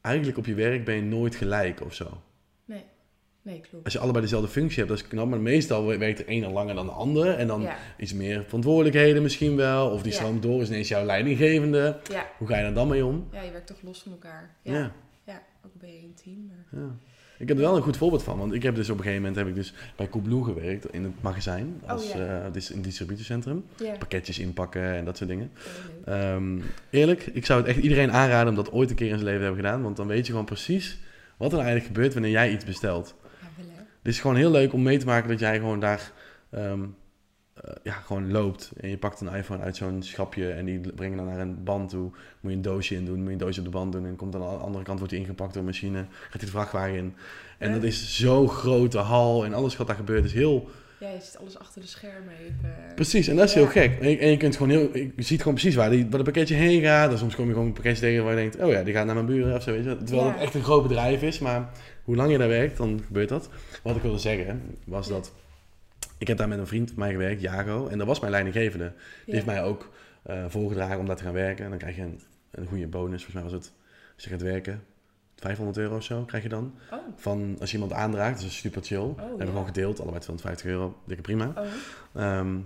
eigenlijk 0.00 0.38
op 0.38 0.46
je 0.46 0.54
werk 0.54 0.84
ben 0.84 0.94
je 0.94 1.02
nooit 1.02 1.34
gelijk 1.34 1.80
of 1.80 1.94
zo. 1.94 2.22
Nee, 2.64 2.84
nee, 3.42 3.60
klopt. 3.60 3.84
Als 3.84 3.92
je 3.92 3.98
allebei 3.98 4.22
dezelfde 4.24 4.48
functie 4.48 4.76
hebt, 4.76 4.88
dat 4.88 4.98
is 4.98 5.06
knap. 5.08 5.28
Maar 5.28 5.40
meestal 5.40 5.86
werkt 5.86 6.18
de 6.18 6.24
ene 6.24 6.48
langer 6.50 6.74
dan 6.74 6.86
de 6.86 6.92
andere. 6.92 7.32
En 7.32 7.46
dan 7.46 7.62
Ja, 7.62 7.76
iets 7.98 8.12
meer 8.12 8.44
verantwoordelijkheden 8.44 9.22
misschien 9.22 9.56
wel. 9.56 9.90
Of 9.90 10.02
die 10.02 10.12
stroomt 10.12 10.42
door, 10.42 10.60
is 10.62 10.68
ineens 10.68 10.88
jouw 10.88 11.04
leidinggevende. 11.04 12.00
ja. 12.10 12.26
Hoe 12.38 12.48
ga 12.48 12.58
je 12.58 12.64
er 12.64 12.74
dan 12.74 12.88
mee 12.88 13.04
om? 13.04 13.28
ja, 13.32 13.42
je 13.42 13.50
werkt 13.50 13.66
toch 13.66 13.82
los 13.82 14.02
van 14.02 14.12
elkaar. 14.12 14.56
Ja, 14.62 14.72
Ja. 14.72 14.92
ja. 15.26 15.42
ook 15.66 15.72
ben 15.80 15.92
je 15.92 15.98
een 16.02 16.14
team. 16.24 16.50
Maar... 16.70 16.80
Ik 17.40 17.48
heb 17.48 17.56
er 17.56 17.62
wel 17.62 17.76
een 17.76 17.82
goed 17.82 17.96
voorbeeld 17.96 18.22
van. 18.22 18.38
Want 18.38 18.52
ik 18.54 18.62
heb 18.62 18.74
dus 18.74 18.90
op 18.90 18.96
een 18.96 19.02
gegeven 19.02 19.22
moment 19.22 19.38
heb 19.40 19.48
ik 19.48 19.54
dus 19.54 19.74
bij 19.96 20.08
Coolblue 20.08 20.44
gewerkt 20.44 20.92
in 20.92 21.02
het 21.04 21.12
magazijn. 21.22 21.80
Als, 21.86 22.08
Oh, 22.08 22.14
ja. 22.16 22.44
eh, 22.44 22.52
dis- 22.52 22.70
in 22.70 22.76
het 22.76 22.84
distributiecentrum. 22.84 23.64
Pakketjes 23.98 24.38
inpakken 24.38 24.82
en 24.94 25.04
dat 25.04 25.16
soort 25.16 25.30
dingen. 25.30 25.50
Oh. 26.06 26.14
Ehm, 26.14 26.58
eerlijk, 26.90 27.26
ik 27.32 27.46
zou 27.46 27.60
het 27.60 27.68
echt 27.68 27.78
iedereen 27.78 28.12
aanraden 28.12 28.48
om 28.48 28.54
dat 28.54 28.72
ooit 28.72 28.90
een 28.90 28.96
keer 28.96 29.06
in 29.08 29.12
zijn 29.18 29.24
leven 29.24 29.38
te 29.40 29.46
hebben 29.46 29.64
gedaan. 29.64 29.82
Want 29.82 29.96
dan 29.96 30.06
weet 30.06 30.26
je 30.26 30.30
gewoon 30.32 30.46
precies 30.46 30.98
wat 31.36 31.50
er 31.52 31.58
eigenlijk 31.58 31.86
gebeurt 31.86 32.12
wanneer 32.12 32.30
jij 32.30 32.50
iets 32.52 32.64
bestelt. 32.64 33.14
Ja, 33.40 33.46
wel. 33.56 33.66
Het 33.76 34.12
is 34.12 34.20
gewoon 34.20 34.36
heel 34.36 34.50
leuk 34.50 34.72
om 34.72 34.82
mee 34.82 34.98
te 34.98 35.06
maken 35.06 35.28
dat 35.28 35.38
jij 35.38 35.58
gewoon 35.58 35.80
daar 35.80 36.12
ehm, 36.50 36.62
eh, 36.82 36.88
ja, 37.82 37.92
gewoon 37.92 38.30
loopt. 38.30 38.72
En 38.80 38.88
je 38.88 38.96
pakt 38.98 39.20
een 39.20 39.34
iPhone 39.34 39.62
uit 39.62 39.76
zo'n 39.76 40.02
schapje 40.02 40.50
en 40.50 40.64
die 40.64 40.80
brengen 40.94 41.16
dan 41.16 41.26
naar 41.26 41.38
een 41.40 41.64
band 41.64 41.90
toe. 41.90 42.10
Moet 42.40 42.50
je 42.50 42.56
een 42.56 42.62
doosje 42.62 42.94
in 42.94 43.04
doen, 43.04 43.16
moet 43.18 43.26
je 43.26 43.32
een 43.32 43.38
doosje 43.38 43.58
op 43.58 43.64
de 43.64 43.70
band 43.72 43.92
doen. 43.92 44.06
En 44.06 44.16
komt 44.16 44.32
dan 44.32 44.42
aan 44.42 44.56
de 44.58 44.64
andere 44.64 44.84
kant 44.84 44.98
wordt 44.98 45.12
die 45.14 45.22
ingepakt 45.22 45.52
door 45.52 45.62
een 45.62 45.68
machine. 45.68 45.98
Gaat 46.10 46.32
die 46.32 46.40
de 46.40 46.46
vrachtwagen 46.46 46.94
in. 46.94 47.14
En 47.58 47.72
dat 47.72 47.82
is 47.82 48.16
zo'n 48.16 48.48
grote 48.48 48.98
hal 48.98 49.44
en 49.44 49.54
alles 49.54 49.76
wat 49.76 49.86
daar 49.86 49.96
gebeurt 49.96 50.24
is 50.24 50.32
heel... 50.32 50.68
Ja, 51.00 51.08
je 51.08 51.20
ziet 51.20 51.38
alles 51.40 51.58
achter 51.58 51.80
de 51.80 51.86
schermen 51.86 52.32
even. 52.40 52.74
Precies, 52.94 53.28
en 53.28 53.36
dat 53.36 53.44
is 53.48 53.54
Ja. 53.54 53.60
heel 53.60 53.68
gek. 53.68 53.98
En 54.00 54.10
je, 54.10 54.18
en 54.18 54.30
je 54.30 54.36
kunt 54.36 54.56
gewoon 54.56 54.70
heel... 54.70 54.96
Je 54.96 55.12
ziet 55.16 55.38
gewoon 55.38 55.54
precies 55.54 55.74
waar, 55.74 55.90
die, 55.90 56.02
waar 56.04 56.12
het 56.14 56.22
pakketje 56.22 56.54
heen 56.54 56.82
gaat. 56.82 57.10
En 57.12 57.18
soms 57.18 57.34
kom 57.34 57.46
je 57.46 57.52
gewoon 57.52 57.66
een 57.66 57.72
pakketje 57.72 58.00
tegen 58.00 58.24
waar 58.24 58.32
je 58.32 58.38
denkt... 58.50 58.62
Oh 58.64 58.70
ja, 58.70 58.82
die 58.82 58.94
gaat 58.94 59.06
naar 59.06 59.14
mijn 59.14 59.26
buren 59.26 59.54
of 59.56 59.62
zo, 59.62 59.70
weet 59.72 59.84
je. 59.84 59.96
Terwijl 59.96 60.26
Ja. 60.26 60.32
het 60.32 60.40
echt 60.40 60.54
een 60.54 60.62
groot 60.62 60.82
bedrijf 60.82 61.22
is. 61.22 61.38
Maar 61.38 61.70
hoe 62.04 62.16
lang 62.16 62.30
je 62.30 62.38
daar 62.38 62.48
werkt, 62.48 62.76
dan 62.76 63.00
gebeurt 63.06 63.28
dat. 63.28 63.48
Wat 63.82 63.96
ik 63.96 64.02
wilde 64.02 64.18
zeggen, 64.18 64.62
was 64.84 65.08
dat... 65.08 65.32
Ik 66.20 66.26
heb 66.28 66.36
daar 66.36 66.48
met 66.48 66.58
een 66.58 66.66
vriend 66.66 66.88
van 66.90 66.98
mij 66.98 67.10
gewerkt, 67.10 67.40
Jago. 67.40 67.86
En 67.88 67.98
dat 67.98 68.06
was 68.06 68.20
mijn 68.20 68.32
leidinggevende. 68.32 68.92
Die 68.94 68.94
Ja. 69.26 69.32
heeft 69.32 69.46
mij 69.46 69.62
ook 69.62 69.90
eh, 70.22 70.44
voorgedragen 70.48 70.98
om 70.98 71.06
daar 71.06 71.16
te 71.16 71.22
gaan 71.24 71.32
werken. 71.32 71.64
En 71.64 71.70
dan 71.70 71.78
krijg 71.78 71.96
je 71.96 72.02
een, 72.02 72.20
een 72.50 72.66
goede 72.66 72.86
bonus. 72.86 73.24
Volgens 73.24 73.34
mij 73.34 73.42
was 73.42 73.52
het, 73.52 73.72
als 74.14 74.24
je 74.24 74.30
gaat 74.30 74.42
werken, 74.42 74.82
500 75.36 75.78
euro 75.78 75.96
of 75.96 76.02
zo 76.04 76.22
krijg 76.24 76.42
je 76.42 76.48
dan. 76.48 76.74
Oh, 76.92 76.98
Van 77.16 77.56
als 77.60 77.70
je 77.70 77.74
iemand 77.76 77.92
aandraagt, 77.92 78.40
dat 78.40 78.50
is 78.50 78.56
super 78.56 78.82
chill. 78.82 78.98
Oh, 78.98 79.16
hebben 79.18 79.36
we 79.38 79.44
ja. 79.44 79.50
gewoon 79.50 79.66
gedeeld, 79.66 80.00
allebei 80.00 80.20
250 80.22 80.66
euro, 80.66 80.96
dikke 81.06 81.22
prima. 81.22 81.52
oh. 81.56 82.22
Ehm, 82.22 82.56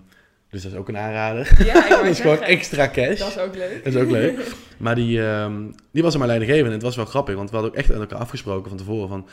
dus 0.50 0.62
dat 0.62 0.72
is 0.72 0.78
ook 0.78 0.88
een 0.88 0.96
aanrader. 0.96 1.64
Ja, 1.64 1.88
dat 1.96 2.04
is 2.04 2.20
gewoon 2.20 2.40
extra 2.42 2.88
cash. 2.88 3.18
Dat 3.18 3.28
is 3.28 3.38
ook 3.38 3.54
leuk. 3.54 3.84
Dat 3.84 3.94
is 3.94 4.00
ook 4.00 4.10
leuk. 4.10 4.46
Maar 4.78 4.94
die, 4.94 5.26
ehm, 5.26 5.70
die 5.90 6.02
was 6.02 6.12
er 6.12 6.18
mijn 6.18 6.30
leidinggevende. 6.30 6.68
En 6.70 6.74
het 6.76 6.86
was 6.86 6.96
wel 6.96 7.04
grappig, 7.04 7.34
want 7.34 7.48
we 7.50 7.54
hadden 7.56 7.72
ook 7.74 7.78
echt 7.78 7.88
met 7.88 7.98
elkaar 8.00 8.18
afgesproken 8.18 8.68
van 8.68 8.78
tevoren 8.78 9.08
van... 9.08 9.28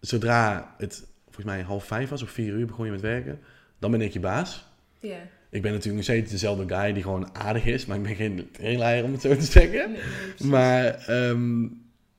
Zodra 0.00 0.74
het 0.78 1.06
volgens 1.36 1.56
mij 1.56 1.62
half 1.64 1.84
vijf 1.84 2.08
was, 2.08 2.22
of 2.22 2.30
vier 2.30 2.52
uur 2.52 2.66
begon 2.66 2.84
je 2.84 2.90
met 2.90 3.00
werken, 3.00 3.38
dan 3.78 3.90
ben 3.90 4.00
ik 4.00 4.12
je 4.12 4.20
baas. 4.20 4.66
Ja. 5.00 5.16
Ik 5.50 5.62
ben 5.62 5.70
natuurlijk 5.70 5.94
nog 5.96 6.04
steeds 6.04 6.30
dezelfde 6.30 6.74
guy 6.76 6.92
die 6.92 7.02
gewoon 7.02 7.28
aardig 7.34 7.64
is, 7.66 7.86
maar 7.86 7.96
ik 7.96 8.02
ben 8.02 8.14
geen 8.14 8.48
trailer 8.52 9.04
om 9.04 9.12
het 9.12 9.20
zo 9.20 9.36
te 9.36 9.42
zeggen. 9.44 9.70
Nee, 9.78 9.86
nee, 9.88 9.96
precies. 10.28 10.46
Maar 10.46 10.84
ehm, 10.94 11.66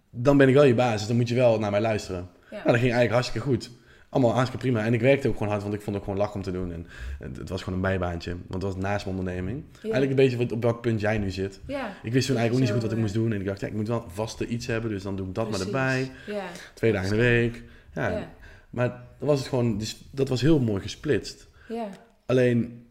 dan 0.10 0.38
ben 0.38 0.47
ik 0.47 0.53
wel 0.53 0.63
je 0.63 0.73
baas, 0.75 0.97
dus 0.97 1.08
dan 1.08 1.15
moet 1.15 1.30
je 1.30 1.36
wel 1.36 1.60
naar 1.60 1.71
mij 1.71 1.82
luisteren. 1.82 2.27
Ja. 2.43 2.56
Nou, 2.56 2.63
dat 2.63 2.73
ging 2.80 2.82
eigenlijk 2.93 3.12
hartstikke 3.12 3.47
goed. 3.47 3.71
Allemaal 4.10 4.34
hartstikke 4.34 4.65
prima. 4.65 4.86
En 4.86 4.93
ik 4.93 5.01
werkte 5.01 5.27
ook 5.27 5.34
gewoon 5.34 5.49
hard, 5.51 5.62
want 5.62 5.73
ik 5.73 5.82
vond 5.82 5.95
het 5.95 6.06
ook 6.06 6.10
gewoon 6.12 6.25
lach 6.25 6.36
om 6.36 6.41
te 6.41 6.51
doen. 6.51 6.71
En 6.73 6.88
het, 7.19 7.38
het 7.38 7.49
was 7.49 7.62
gewoon 7.63 7.75
een 7.75 7.86
bijbaantje, 7.86 8.32
want 8.47 8.63
het 8.63 8.73
was 8.73 8.75
naast 8.75 9.06
mijn 9.06 9.17
onderneming. 9.17 9.63
Ja. 9.73 9.80
Eigenlijk 9.82 10.10
een 10.10 10.15
beetje 10.15 10.38
wat- 10.38 10.51
op 10.51 10.63
welk 10.63 10.82
punt 10.82 10.99
jij 11.01 11.17
nu 11.17 11.32
zit. 11.32 11.60
Ja. 11.67 11.93
Ik 12.03 12.13
wist 12.13 12.27
toen 12.27 12.38
eigenlijk 12.38 12.51
ook 12.53 12.60
niet 12.60 12.67
zo 12.67 12.73
goed 12.73 12.82
wat 12.84 12.91
ik 12.91 12.97
moest 12.97 13.13
doen. 13.13 13.34
En 13.34 13.39
ik 13.39 13.45
dacht, 13.45 13.60
ja, 13.60 13.67
ik 13.67 13.73
moet 13.73 13.88
wel 13.88 14.06
vaste 14.13 14.47
iets 14.47 14.65
hebben, 14.67 14.89
dus 14.89 15.03
dan 15.03 15.15
doe 15.15 15.27
ik 15.27 15.36
dat 15.36 15.49
maar 15.49 15.60
erbij. 15.60 16.12
Ja. 16.27 16.43
Twee 16.73 16.91
dagen 16.91 17.10
in 17.10 17.15
de 17.15 17.21
week. 17.21 17.63
Ja. 17.93 18.30
Maar 18.69 18.89
dan 19.19 19.27
was 19.27 19.39
het 19.39 19.47
gewoon, 19.47 19.77
dus 19.77 20.01
dat 20.12 20.30
was 20.30 20.41
heel 20.41 20.60
mooi 20.60 20.82
gesplitst. 20.82 21.47
Ja. 21.67 21.89
Alleen, 22.25 22.88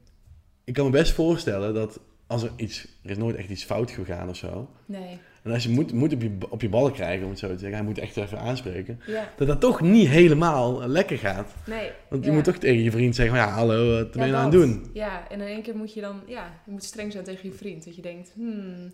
ik 0.65 0.75
kan 0.75 0.85
me 0.85 0.91
best 0.91 1.13
voorstellen 1.13 1.75
dat 1.75 2.01
als 2.27 2.43
er 2.43 2.51
iets, 2.57 2.87
er 3.03 3.11
is 3.11 3.17
nooit 3.17 3.37
echt 3.37 3.49
iets 3.49 3.65
fout 3.65 3.91
gegaan 3.91 4.29
of 4.29 4.37
zo. 4.37 4.71
Nee. 4.87 5.19
En 5.43 5.53
als 5.53 5.63
je 5.63 5.69
moet, 5.69 5.93
moet 5.93 6.13
op, 6.13 6.23
je, 6.23 6.37
op 6.49 6.61
je 6.61 6.69
ballen 6.69 6.93
krijgen, 6.93 7.25
om 7.25 7.31
het 7.31 7.39
zo 7.39 7.47
te 7.47 7.59
zeggen, 7.59 7.77
hij 7.79 7.87
moet 7.87 7.99
echt 7.99 8.17
even 8.17 8.39
aanspreken. 8.39 9.01
Ja. 9.07 9.33
Dat 9.37 9.47
dat 9.47 9.61
toch 9.61 9.81
niet 9.81 10.09
helemaal 10.09 10.89
lekker 10.89 11.19
gaat. 11.19 11.55
Nee. 11.67 11.91
Want 12.09 12.25
je 12.25 12.31
ja. 12.31 12.37
moet 12.37 12.45
toch 12.45 12.57
tegen 12.57 12.83
je 12.83 12.91
vriend 12.91 13.15
zeggen, 13.15 13.37
van, 13.37 13.47
ja 13.47 13.53
hallo, 13.53 13.95
wat 13.95 14.11
ben 14.11 14.27
je 14.27 14.33
nou 14.33 14.45
aan 14.45 14.51
het 14.51 14.61
doen? 14.61 14.91
Ja, 14.93 15.29
en 15.29 15.41
in 15.41 15.47
één 15.47 15.63
keer 15.63 15.77
moet 15.77 15.95
je 15.95 16.01
dan, 16.01 16.23
ja, 16.27 16.61
je 16.65 16.71
moet 16.71 16.85
streng 16.85 17.13
zijn 17.13 17.25
tegen 17.25 17.49
je 17.49 17.55
vriend. 17.55 17.85
Dat 17.85 17.97
je 17.97 18.03
denkt, 18.03 18.33
hmm, 18.35 18.93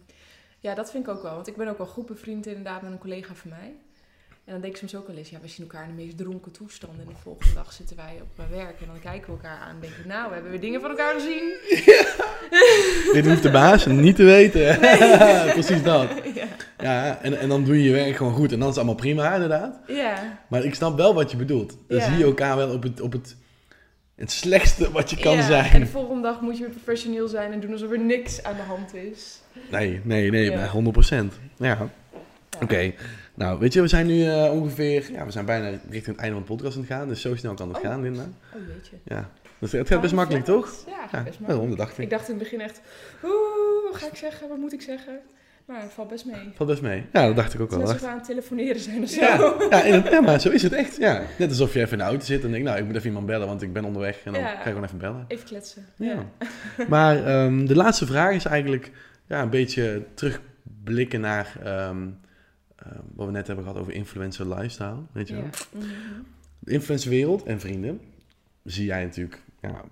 ja, 0.59 0.75
dat 0.75 0.91
vind 0.91 1.07
ik 1.07 1.15
ook 1.15 1.23
wel. 1.23 1.35
Want 1.35 1.47
ik 1.47 1.57
ben 1.57 1.69
ook 1.69 1.79
wel 1.79 1.87
goed 1.87 2.07
bevriend 2.07 2.47
inderdaad 2.47 2.83
met 2.83 2.93
een 2.93 2.99
collega 2.99 3.35
van 3.35 3.51
mij. 3.51 3.73
En 4.45 4.53
dan 4.53 4.61
denk 4.61 4.73
ik 4.73 4.79
soms 4.79 4.95
ook 4.95 5.07
wel 5.07 5.17
eens, 5.17 5.31
ja, 5.31 5.39
we 5.43 5.49
zien 5.49 5.67
elkaar 5.71 5.89
in 5.89 5.97
de 5.97 6.03
meest 6.03 6.17
dronken 6.17 6.53
toestand. 6.53 6.93
En 6.99 7.05
de 7.09 7.15
volgende 7.23 7.55
dag 7.55 7.73
zitten 7.73 7.97
wij 7.97 8.19
op 8.21 8.39
eh, 8.45 8.57
werk 8.57 8.81
en 8.81 8.87
dan 8.87 9.01
kijken 9.01 9.27
we 9.27 9.33
elkaar 9.33 9.59
aan 9.59 9.69
en 9.75 9.81
denken, 9.81 10.09
nou, 10.09 10.33
hebben 10.33 10.51
we 10.53 10.59
dingen 10.59 10.81
van 10.81 10.91
elkaar 10.91 11.15
gezien? 11.15 11.53
Dit 13.13 13.27
hoeft 13.27 13.43
de 13.43 13.51
baas 13.51 13.87
niet 13.87 14.17
te 14.17 14.25
weten. 14.25 14.79
Precies 15.59 15.83
dat. 15.83 16.09
ja. 16.35 16.45
Ja, 16.79 17.19
en, 17.23 17.39
en 17.39 17.49
dan 17.49 17.65
doe 17.65 17.77
je 17.77 17.83
je 17.83 17.93
werk 17.93 18.17
gewoon 18.17 18.33
goed 18.33 18.53
en 18.53 18.59
dan 18.59 18.69
is 18.69 18.75
het 18.75 18.77
allemaal 18.77 18.95
prima, 18.95 19.35
inderdaad. 19.35 19.79
Ja. 19.87 20.39
Maar 20.49 20.65
ik 20.65 20.75
snap 20.75 20.97
wel 20.97 21.15
wat 21.15 21.31
je 21.31 21.37
bedoelt. 21.37 21.77
Dan 21.89 21.99
Ja. 21.99 22.05
zie 22.05 22.17
je 22.19 22.25
elkaar 22.25 22.57
wel 22.57 22.71
op 22.75 22.83
het, 22.83 23.01
op 23.01 23.13
het, 23.13 23.37
het 24.15 24.31
slechtste 24.31 24.91
wat 24.93 25.11
je 25.11 25.17
kan 25.17 25.37
Ja, 25.37 25.43
zijn. 25.47 25.73
En 25.73 25.81
de 25.81 25.87
volgende 25.87 26.23
dag 26.23 26.41
moet 26.41 26.57
je 26.59 26.65
weer 26.65 26.73
professioneel 26.73 27.29
zijn 27.29 27.53
en 27.53 27.61
doen 27.61 27.73
alsof 27.73 27.91
er 27.91 27.99
niks 28.01 28.43
aan 28.43 28.57
de 28.57 28.63
hand 28.63 28.95
is. 28.95 29.41
Nee, 29.71 30.01
nee, 30.05 30.31
nee, 30.31 30.51
Ja. 30.51 30.57
maar 30.57 30.69
100%. 30.69 31.33
Ja, 31.57 31.67
Ja. 31.67 31.89
oké. 32.63 32.93
Nou, 33.35 33.59
weet 33.59 33.73
je, 33.73 33.81
we 33.81 33.89
zijn 33.89 34.07
nu 34.07 34.25
eh, 34.27 34.53
ongeveer, 34.53 35.13
ja, 35.13 35.25
we 35.25 35.31
zijn 35.31 35.45
bijna 35.45 35.69
richting 35.69 36.07
het 36.07 36.17
einde 36.17 36.35
van 36.37 36.43
de 36.47 36.53
podcast 36.53 36.75
aan 36.77 36.83
het 36.83 36.91
gaan. 36.93 37.09
Dus 37.09 37.21
zo 37.21 37.37
snel 37.37 37.55
kan 37.55 37.69
het 37.69 37.77
Oh. 37.77 37.83
gaan, 37.85 38.03
Linda. 38.03 38.23
Oh 38.55 38.61
jeetje. 38.75 38.97
Ja, 39.05 39.31
dus 39.59 39.73
het 39.73 39.89
gaat 39.89 40.01
best 40.01 40.15
makkelijk, 40.15 40.45
toch? 40.45 40.85
Ja, 40.87 40.93
Ja, 41.13 41.23
best 41.23 41.41
makkelijk. 41.41 41.69
dat 41.69 41.79
dacht 41.79 41.99
ik. 41.99 42.05
Ik 42.05 42.11
dacht 42.11 42.29
in 42.29 42.35
het 42.35 42.43
begin 42.43 42.61
echt, 42.61 42.81
oeh, 43.25 43.91
wat 43.91 44.01
ga 44.01 44.07
ik 44.07 44.17
zeggen, 44.17 44.49
wat 44.49 44.59
moet 44.59 44.73
ik 44.73 44.83
zeggen? 44.83 45.19
Maar 45.67 45.81
het 45.83 45.93
valt 45.93 46.09
best 46.09 46.25
mee. 46.27 46.51
Valt 46.55 46.69
best 46.69 46.83
mee. 46.83 47.05
Ja, 47.13 47.27
dat 47.27 47.37
dacht 47.37 47.55
ik 47.55 47.61
ook 47.61 47.71
wel. 47.71 47.81
alsof 47.81 48.01
we 48.01 48.07
aan 48.07 48.17
het 48.17 48.25
telefoneren 48.25 48.81
zijn 48.81 49.03
of 49.03 49.09
zo. 49.09 49.21
Ja, 49.21 49.55
ja, 49.71 49.83
in 49.83 49.93
het- 49.95 50.09
ja, 50.13 50.21
maar 50.21 50.41
zo 50.41 50.49
is 50.51 50.63
het 50.63 50.73
echt. 50.73 50.97
Ja. 50.97 51.23
Net 51.39 51.49
alsof 51.49 51.73
je 51.73 51.79
even 51.81 51.93
in 51.93 51.99
de 51.99 52.05
auto 52.05 52.25
zit 52.25 52.45
en 52.45 52.51
denkt, 52.51 52.67
nou, 52.67 52.79
ik 52.79 52.85
moet 52.85 52.95
even 52.95 53.07
iemand 53.07 53.27
bellen, 53.27 53.47
want 53.47 53.63
ik 53.63 53.73
ben 53.73 53.85
onderweg. 53.85 54.21
En 54.25 54.33
dan 54.33 54.43
ga 54.43 54.51
je 54.51 54.57
gewoon 54.63 54.85
even 54.85 54.99
bellen. 54.99 55.25
Even 55.29 55.47
kletsen. 55.47 55.87
Ja. 55.97 56.15
Maar 56.89 57.25
ehm, 57.27 57.67
de 57.67 57.77
laatste 57.77 58.07
vraag 58.07 58.35
is 58.35 58.45
eigenlijk 58.45 58.91
ja, 59.27 59.43
een 59.43 59.51
beetje 59.51 60.03
terugblikken 60.15 61.21
naar 61.21 61.57
ehm, 61.65 62.07
wat 63.15 63.27
we 63.27 63.33
net 63.33 63.47
hebben 63.47 63.65
gehad 63.65 63.81
over 63.81 63.93
influencer 63.93 64.49
lifestyle. 64.49 64.99
Weet 65.13 65.29
je 65.29 65.35
wel? 65.35 65.49
De 66.59 66.73
influencerwereld 66.73 67.43
en 67.43 67.61
vrienden 67.61 68.01
zie 68.65 68.85
jij 68.85 69.05
natuurlijk. 69.05 69.43
Ja, 69.61 69.85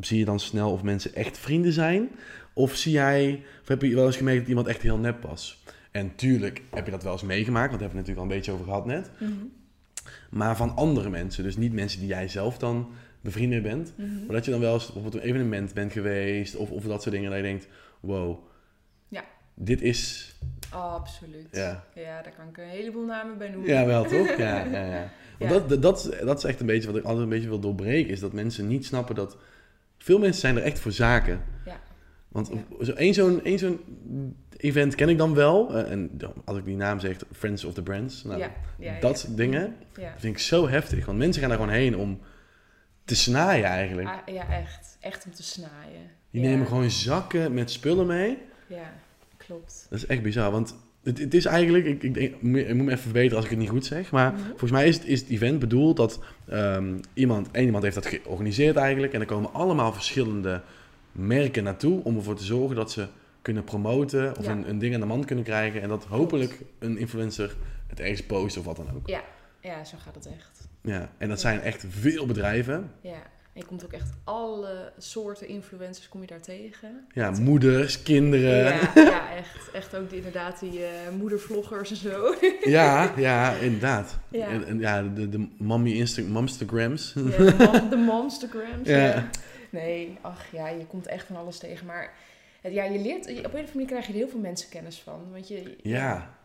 zie 0.00 0.18
je 0.18 0.24
dan 0.24 0.40
snel 0.40 0.72
of 0.72 0.82
mensen 0.82 1.14
echt 1.14 1.38
vrienden 1.38 1.72
zijn? 1.72 2.08
Of 2.52 2.74
zie 2.74 2.92
jij, 2.92 3.42
of 3.60 3.68
heb 3.68 3.82
je 3.82 3.94
wel 3.94 4.06
eens 4.06 4.16
gemerkt 4.16 4.40
dat 4.40 4.48
iemand 4.48 4.66
echt 4.66 4.82
heel 4.82 4.98
nep 4.98 5.22
was? 5.22 5.62
En 5.90 6.14
tuurlijk 6.14 6.62
heb 6.70 6.84
je 6.84 6.90
dat 6.90 7.02
wel 7.02 7.12
eens 7.12 7.22
meegemaakt, 7.22 7.68
want 7.68 7.80
daar 7.80 7.90
hebben 7.90 8.04
we 8.04 8.10
het 8.10 8.16
natuurlijk 8.16 8.18
al 8.18 8.22
een 8.22 8.36
beetje 8.36 8.52
over 8.52 8.64
gehad 8.64 8.86
net. 8.86 9.10
Mhm. 9.18 9.46
Maar 10.30 10.56
van 10.56 10.76
andere 10.76 11.10
mensen, 11.10 11.44
dus 11.44 11.56
niet 11.56 11.72
mensen 11.72 11.98
die 11.98 12.08
jij 12.08 12.28
zelf 12.28 12.58
dan 12.58 12.90
bevriend 13.20 13.50
mee 13.50 13.60
bent. 13.60 13.92
Mhm. 13.96 14.08
Maar 14.26 14.34
dat 14.34 14.44
je 14.44 14.50
dan 14.50 14.60
wel 14.60 14.74
eens 14.74 14.84
bijvoorbeeld 14.84 15.14
op 15.14 15.20
een 15.20 15.28
evenement 15.28 15.74
bent 15.74 15.92
geweest 15.92 16.56
of, 16.56 16.70
of 16.70 16.84
dat 16.84 17.02
soort 17.02 17.14
dingen. 17.14 17.30
Dat 17.30 17.38
je 17.38 17.44
denkt, 17.44 17.68
wow. 18.00 18.38
Dit 19.58 19.82
is... 19.82 20.32
Oh, 20.74 20.94
absoluut. 20.94 21.48
Ja. 21.52 21.84
Ja, 21.94 22.22
daar 22.22 22.32
kan 22.36 22.48
ik 22.48 22.56
een 22.58 22.64
heleboel 22.68 23.04
namen 23.04 23.38
bij 23.38 23.48
noemen. 23.48 23.70
Ja, 23.70 23.86
wel 23.86 24.04
toch? 24.04 24.36
Ja, 24.36 24.64
ja, 24.72 24.84
ja. 24.84 25.10
Want 25.38 25.52
Ja. 25.52 25.58
Dat, 25.58 25.68
dat, 25.68 25.82
dat, 25.82 25.98
is- 25.98 26.24
dat 26.24 26.38
is 26.38 26.44
echt 26.44 26.60
een 26.60 26.66
beetje 26.66 26.86
wat 26.88 26.96
ik 26.96 27.04
altijd 27.04 27.22
een 27.22 27.28
beetje 27.28 27.48
wil 27.48 27.58
doorbreken. 27.60 28.10
Is 28.10 28.20
dat 28.20 28.32
mensen 28.32 28.66
niet 28.66 28.86
snappen 28.86 29.14
dat... 29.14 29.36
Veel 29.98 30.18
mensen 30.18 30.40
zijn 30.40 30.56
er 30.56 30.62
echt 30.62 30.78
voor 30.78 30.92
zaken. 30.92 31.40
Ja. 31.64 31.80
Want 32.28 32.50
Ja. 32.78 32.84
zo, 32.84 32.92
één 32.92 33.14
zo'n 33.14 33.44
één 33.44 33.58
zo'n 33.58 33.80
event 34.56 34.94
ken 34.94 35.08
ik 35.08 35.18
dan 35.18 35.34
wel. 35.34 35.74
eh, 35.76 35.90
en 35.92 36.10
als 36.44 36.58
ik 36.58 36.64
die 36.64 36.76
naam 36.76 37.00
zeg, 37.00 37.16
Friends 37.32 37.64
of 37.64 37.74
the 37.74 37.82
Brands. 37.82 38.24
Nou, 38.24 38.38
ja. 38.78 38.98
Dat 39.00 39.18
soort 39.18 39.36
dingen 39.36 39.76
Ja. 39.96 40.10
dat 40.10 40.20
vind 40.20 40.34
ik 40.34 40.40
zo 40.42 40.68
heftig. 40.68 41.06
Want 41.06 41.18
mensen 41.18 41.40
gaan 41.40 41.50
daar 41.50 41.58
gewoon 41.58 41.74
heen 41.74 41.96
om 41.96 42.20
te 43.04 43.16
snaaien 43.16 43.64
eigenlijk. 43.64 44.08
Ah, 44.08 44.34
ja, 44.34 44.48
echt. 44.48 44.96
Echt 45.00 45.24
om 45.26 45.32
te 45.32 45.42
snaaien. 45.42 46.10
Die 46.30 46.40
nemen 46.42 46.66
gewoon 46.66 46.90
zakken 46.90 47.54
met 47.54 47.70
spullen 47.70 48.06
mee. 48.06 48.38
Ja, 48.66 48.92
klopt. 49.48 49.86
Dat 49.90 49.98
is 49.98 50.06
echt 50.06 50.22
bizar, 50.22 50.50
want 50.50 50.74
het, 51.02 51.18
het 51.18 51.34
is 51.34 51.44
eigenlijk, 51.44 51.84
ik, 51.84 52.02
ik, 52.02 52.14
denk, 52.14 52.26
ik 52.26 52.42
moet 52.42 52.64
me 52.84 52.90
even 52.90 52.98
verbeteren 52.98 53.36
als 53.36 53.44
ik 53.44 53.50
het 53.50 53.58
niet 53.60 53.68
goed 53.68 53.86
zeg, 53.86 54.10
maar 54.10 54.32
Mhm. 54.32 54.42
volgens 54.48 54.70
mij 54.70 54.88
is 54.88 54.94
het, 54.96 55.04
is 55.06 55.20
het 55.20 55.28
event 55.28 55.58
bedoeld 55.58 55.96
dat 55.96 56.20
ehm, 56.48 56.98
iemand, 57.14 57.48
één 57.50 57.64
iemand 57.64 57.82
heeft 57.82 57.94
dat 57.94 58.06
georganiseerd 58.06 58.76
eigenlijk 58.76 59.12
en 59.12 59.20
er 59.20 59.26
komen 59.26 59.52
allemaal 59.52 59.92
verschillende 59.92 60.60
merken 61.12 61.64
naartoe 61.64 62.04
om 62.04 62.16
ervoor 62.16 62.36
te 62.36 62.44
zorgen 62.44 62.76
dat 62.76 62.90
ze 62.92 63.06
kunnen 63.42 63.64
promoten 63.64 64.36
of 64.38 64.44
Ja. 64.44 64.50
een, 64.52 64.68
een 64.68 64.78
ding 64.78 64.94
aan 64.94 65.00
de 65.00 65.06
man 65.06 65.24
kunnen 65.24 65.44
krijgen 65.44 65.82
en 65.82 65.88
dat 65.88 66.04
hopelijk 66.04 66.60
een 66.78 66.98
influencer 66.98 67.56
het 67.86 68.00
ergens 68.00 68.22
post 68.26 68.58
of 68.58 68.64
wat 68.64 68.76
dan 68.76 68.86
ook. 68.94 69.08
Ja. 69.08 69.22
Ja, 69.62 69.84
zo 69.84 69.96
gaat 70.00 70.14
het 70.14 70.26
echt. 70.26 70.68
Ja, 70.82 71.10
en 71.18 71.28
dat 71.28 71.40
Ja. 71.42 71.48
zijn 71.48 71.60
echt 71.60 71.84
veel 71.88 72.26
bedrijven. 72.26 72.90
Ja. 73.00 73.22
En 73.58 73.64
je 73.64 73.70
komt 73.70 73.84
ook 73.84 73.92
echt 73.92 74.10
alle 74.24 74.92
soorten 74.98 75.48
influencers 75.48 76.08
kom 76.08 76.20
je 76.20 76.26
daar 76.26 76.40
tegen. 76.40 77.06
Ja, 77.14 77.30
Dat- 77.30 77.40
moeders, 77.40 78.02
kinderen. 78.02 78.64
Ja, 78.64 78.90
Ja, 78.94 79.02
ja, 79.02 79.36
echt. 79.36 79.70
Echt 79.72 79.96
ook 79.96 80.10
inderdaad 80.10 80.60
die 80.60 80.84
eh, 80.84 80.90
moedervloggers 81.18 81.90
en 81.90 81.96
zo. 81.96 82.34
ja, 83.16 83.52
inderdaad. 83.52 84.18
Ja. 84.30 84.46
En, 84.48 84.66
en 84.66 84.78
ja, 84.78 85.02
de, 85.02 85.28
de 85.28 85.48
mommy 85.58 85.92
Insta 85.92 86.22
momstagrams. 86.22 87.12
Ja, 87.14 87.22
de, 87.22 87.86
de 87.90 87.96
monstergrams. 87.96 88.88
Ja. 88.88 88.96
Ja. 89.06 89.28
Nee, 89.70 90.18
ach 90.20 90.44
ja, 90.52 90.68
je 90.68 90.86
komt 90.86 91.06
echt 91.06 91.26
van 91.26 91.36
alles 91.36 91.58
tegen. 91.58 91.86
Maar 91.86 92.12
ja, 92.62 92.84
je 92.84 92.98
leert, 92.98 93.20
op 93.28 93.28
een 93.28 93.38
of 93.38 93.44
andere 93.44 93.66
manier 93.72 93.86
krijg 93.86 94.06
je 94.06 94.12
er 94.12 94.18
heel 94.18 94.28
veel 94.28 94.40
mensen 94.40 94.68
kennis 94.68 95.00
van. 95.00 95.20
Want 95.32 95.48
je, 95.48 95.76
Ja. 95.82 96.37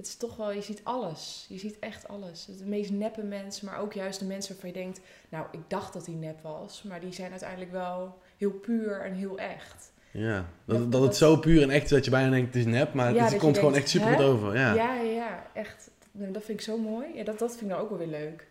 Het 0.00 0.08
is 0.08 0.16
toch 0.16 0.36
wel, 0.36 0.52
je 0.52 0.62
ziet 0.62 0.80
alles. 0.84 1.46
Je 1.48 1.58
ziet 1.58 1.78
echt 1.78 2.08
alles. 2.08 2.44
De 2.58 2.64
meest 2.66 2.90
neppe 2.90 3.22
mensen, 3.22 3.66
maar 3.66 3.78
ook 3.78 3.92
juist 3.92 4.18
de 4.18 4.24
mensen 4.24 4.52
waarvan 4.52 4.70
je 4.70 4.76
denkt, 4.84 5.00
nou, 5.28 5.46
ik 5.52 5.60
dacht 5.68 5.92
dat 5.92 6.04
die 6.04 6.14
nep 6.14 6.40
was, 6.42 6.82
maar 6.82 7.00
die 7.00 7.12
zijn 7.12 7.30
uiteindelijk 7.30 7.70
wel 7.72 8.18
heel 8.36 8.50
puur 8.50 9.00
en 9.00 9.12
heel 9.14 9.38
echt. 9.38 9.92
Ja, 10.12 10.46
dat, 10.64 10.78
Dat- 10.78 10.92
dat 10.92 11.02
het 11.02 11.16
zo 11.16 11.36
puur 11.36 11.62
en 11.62 11.70
echt 11.70 11.84
is 11.84 11.90
dat 11.90 12.04
je 12.04 12.10
bijna 12.10 12.30
denkt 12.30 12.46
het 12.54 12.66
is 12.66 12.72
nep, 12.72 12.94
maar 12.94 13.14
Ja, 13.14 13.24
het 13.24 13.36
komt 13.38 13.56
gewoon 13.56 13.72
denkt, 13.72 13.86
echt 13.86 13.96
super 13.96 14.12
goed 14.14 14.24
over. 14.24 14.54
Ja, 14.54 14.74
Ja, 14.74 14.94
ja, 15.00 15.46
echt. 15.54 15.90
Nou, 16.12 16.32
Dat 16.32 16.44
vind 16.44 16.58
ik 16.58 16.64
zo 16.64 16.78
mooi. 16.78 17.06
Ja, 17.14 17.24
dat, 17.24 17.38
dat 17.38 17.50
vind 17.50 17.62
ik 17.62 17.68
nou 17.68 17.82
ook 17.82 17.88
wel 17.88 17.98
weer 17.98 18.06
leuk. 18.20 18.48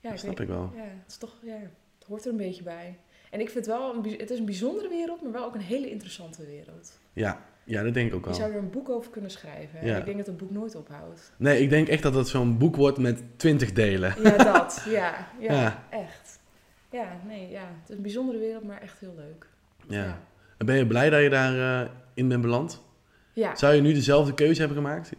Ja, 0.00 0.08
dat 0.08 0.12
ik 0.12 0.18
snap 0.18 0.38
weet- 0.38 0.48
ik 0.48 0.54
wel. 0.54 0.70
Ja, 0.74 0.82
het 0.82 1.08
is 1.10 1.16
toch, 1.16 1.34
ja, 1.42 1.56
het 1.98 2.06
hoort 2.08 2.24
er 2.24 2.30
een 2.30 2.36
beetje 2.36 2.62
bij. 2.62 2.98
En 3.30 3.40
ik 3.40 3.50
vind 3.50 3.66
wel, 3.66 3.94
een, 3.94 4.02
bij- 4.02 4.14
het 4.18 4.30
is 4.30 4.38
een 4.38 4.44
bijzondere 4.44 4.88
wereld, 4.88 5.22
maar 5.22 5.32
wel 5.32 5.44
ook 5.44 5.54
een 5.54 5.60
hele 5.60 5.90
interessante 5.90 6.44
wereld. 6.46 6.98
Ja, 7.12 7.40
ja 7.64 7.82
dat 7.82 7.94
denk 7.94 8.08
ik 8.08 8.14
ook 8.14 8.20
Je 8.20 8.26
wel. 8.30 8.38
zou 8.38 8.52
er 8.52 8.58
een 8.58 8.70
boek 8.70 8.88
over 8.88 9.10
kunnen 9.10 9.30
schrijven. 9.30 9.78
En 9.80 9.86
Ja. 9.86 9.96
ik 9.98 10.04
denk 10.04 10.16
dat 10.16 10.26
het 10.26 10.36
boek 10.36 10.50
nooit 10.50 10.74
ophoudt. 10.74 11.32
Nee, 11.36 11.62
ik 11.62 11.70
denk 11.70 11.88
echt 11.88 12.02
dat 12.02 12.14
het 12.14 12.28
zo'n 12.28 12.58
boek 12.58 12.76
wordt 12.76 12.98
met 12.98 13.22
twintig 13.36 13.72
delen. 13.72 14.14
Ja, 14.22 14.36
dat. 14.36 14.82
Ja, 14.90 15.28
ja, 15.40 15.52
Ja. 15.52 15.84
echt. 15.90 16.40
Ja, 16.90 17.20
nee, 17.26 17.50
ja. 17.50 17.60
Het 17.80 17.90
is 17.90 17.96
een 17.96 18.02
bijzondere 18.02 18.38
wereld, 18.38 18.64
maar 18.64 18.80
echt 18.80 18.98
heel 18.98 19.14
leuk. 19.16 19.46
Ja. 19.88 20.04
Ja. 20.04 20.18
En 20.58 20.66
ben 20.66 20.76
je 20.76 20.86
blij 20.86 21.10
dat 21.10 21.22
je 21.22 21.28
daarin 21.28 21.90
in 22.14 22.28
bent 22.28 22.40
beland? 22.42 22.82
Ja, 23.32 23.54
Zou 23.56 23.74
je 23.74 23.80
nu 23.80 23.92
dezelfde 23.92 24.34
keuze 24.34 24.58
hebben 24.60 24.76
gemaakt? 24.78 25.12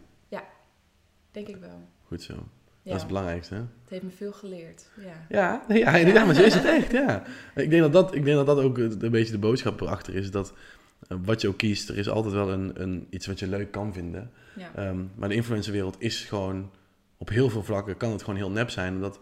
denk 1.30 1.48
ik 1.48 1.56
wel. 1.56 1.88
Goed 2.06 2.22
zo. 2.22 2.32
Ja. 2.32 2.40
Dat 2.82 2.94
is 2.94 2.98
het 2.98 3.06
belangrijkste. 3.06 3.54
Hè? 3.54 3.60
Het 3.60 3.88
heeft 3.88 4.02
me 4.02 4.10
veel 4.10 4.32
geleerd. 4.32 4.88
Ja. 4.96 5.26
Ja, 5.28 5.64
nee, 5.68 5.78
ja, 5.78 5.96
ja, 5.96 6.24
maar 6.24 6.34
zo 6.34 6.42
is 6.42 6.54
het 6.54 6.64
echt, 6.64 6.92
ja. 6.92 7.22
Ik 7.54 7.70
denk 7.70 7.82
dat 7.82 7.92
dat, 7.92 8.14
ik 8.14 8.24
denk 8.24 8.36
dat, 8.36 8.46
dat 8.46 8.58
ook 8.58 8.78
een 8.78 9.10
beetje 9.10 9.32
de 9.32 9.38
boodschap 9.38 9.80
erachter 9.80 10.14
is. 10.14 10.30
Dat 10.30 10.48
eh, 10.50 10.56
wat 11.08 11.40
je 11.40 11.48
ook 11.48 11.56
kiest, 11.56 11.88
er 11.88 11.98
is 11.98 12.08
altijd 12.08 12.34
wel 12.34 12.50
een, 12.52 12.82
een, 12.82 13.06
iets 13.10 13.26
wat 13.26 13.38
je 13.38 13.46
leuk 13.48 13.70
kan 13.70 13.92
vinden. 13.92 14.30
Ja. 14.56 14.70
Ehm, 14.74 14.98
maar 15.14 15.28
de 15.28 15.34
influencerwereld 15.34 15.96
is 15.98 16.24
gewoon, 16.24 16.70
op 17.18 17.28
heel 17.28 17.50
veel 17.50 17.62
vlakken 17.62 17.96
kan 17.96 18.10
het 18.12 18.20
gewoon 18.22 18.36
heel 18.38 18.50
nep 18.50 18.70
zijn. 18.70 18.94
Omdat 18.94 19.20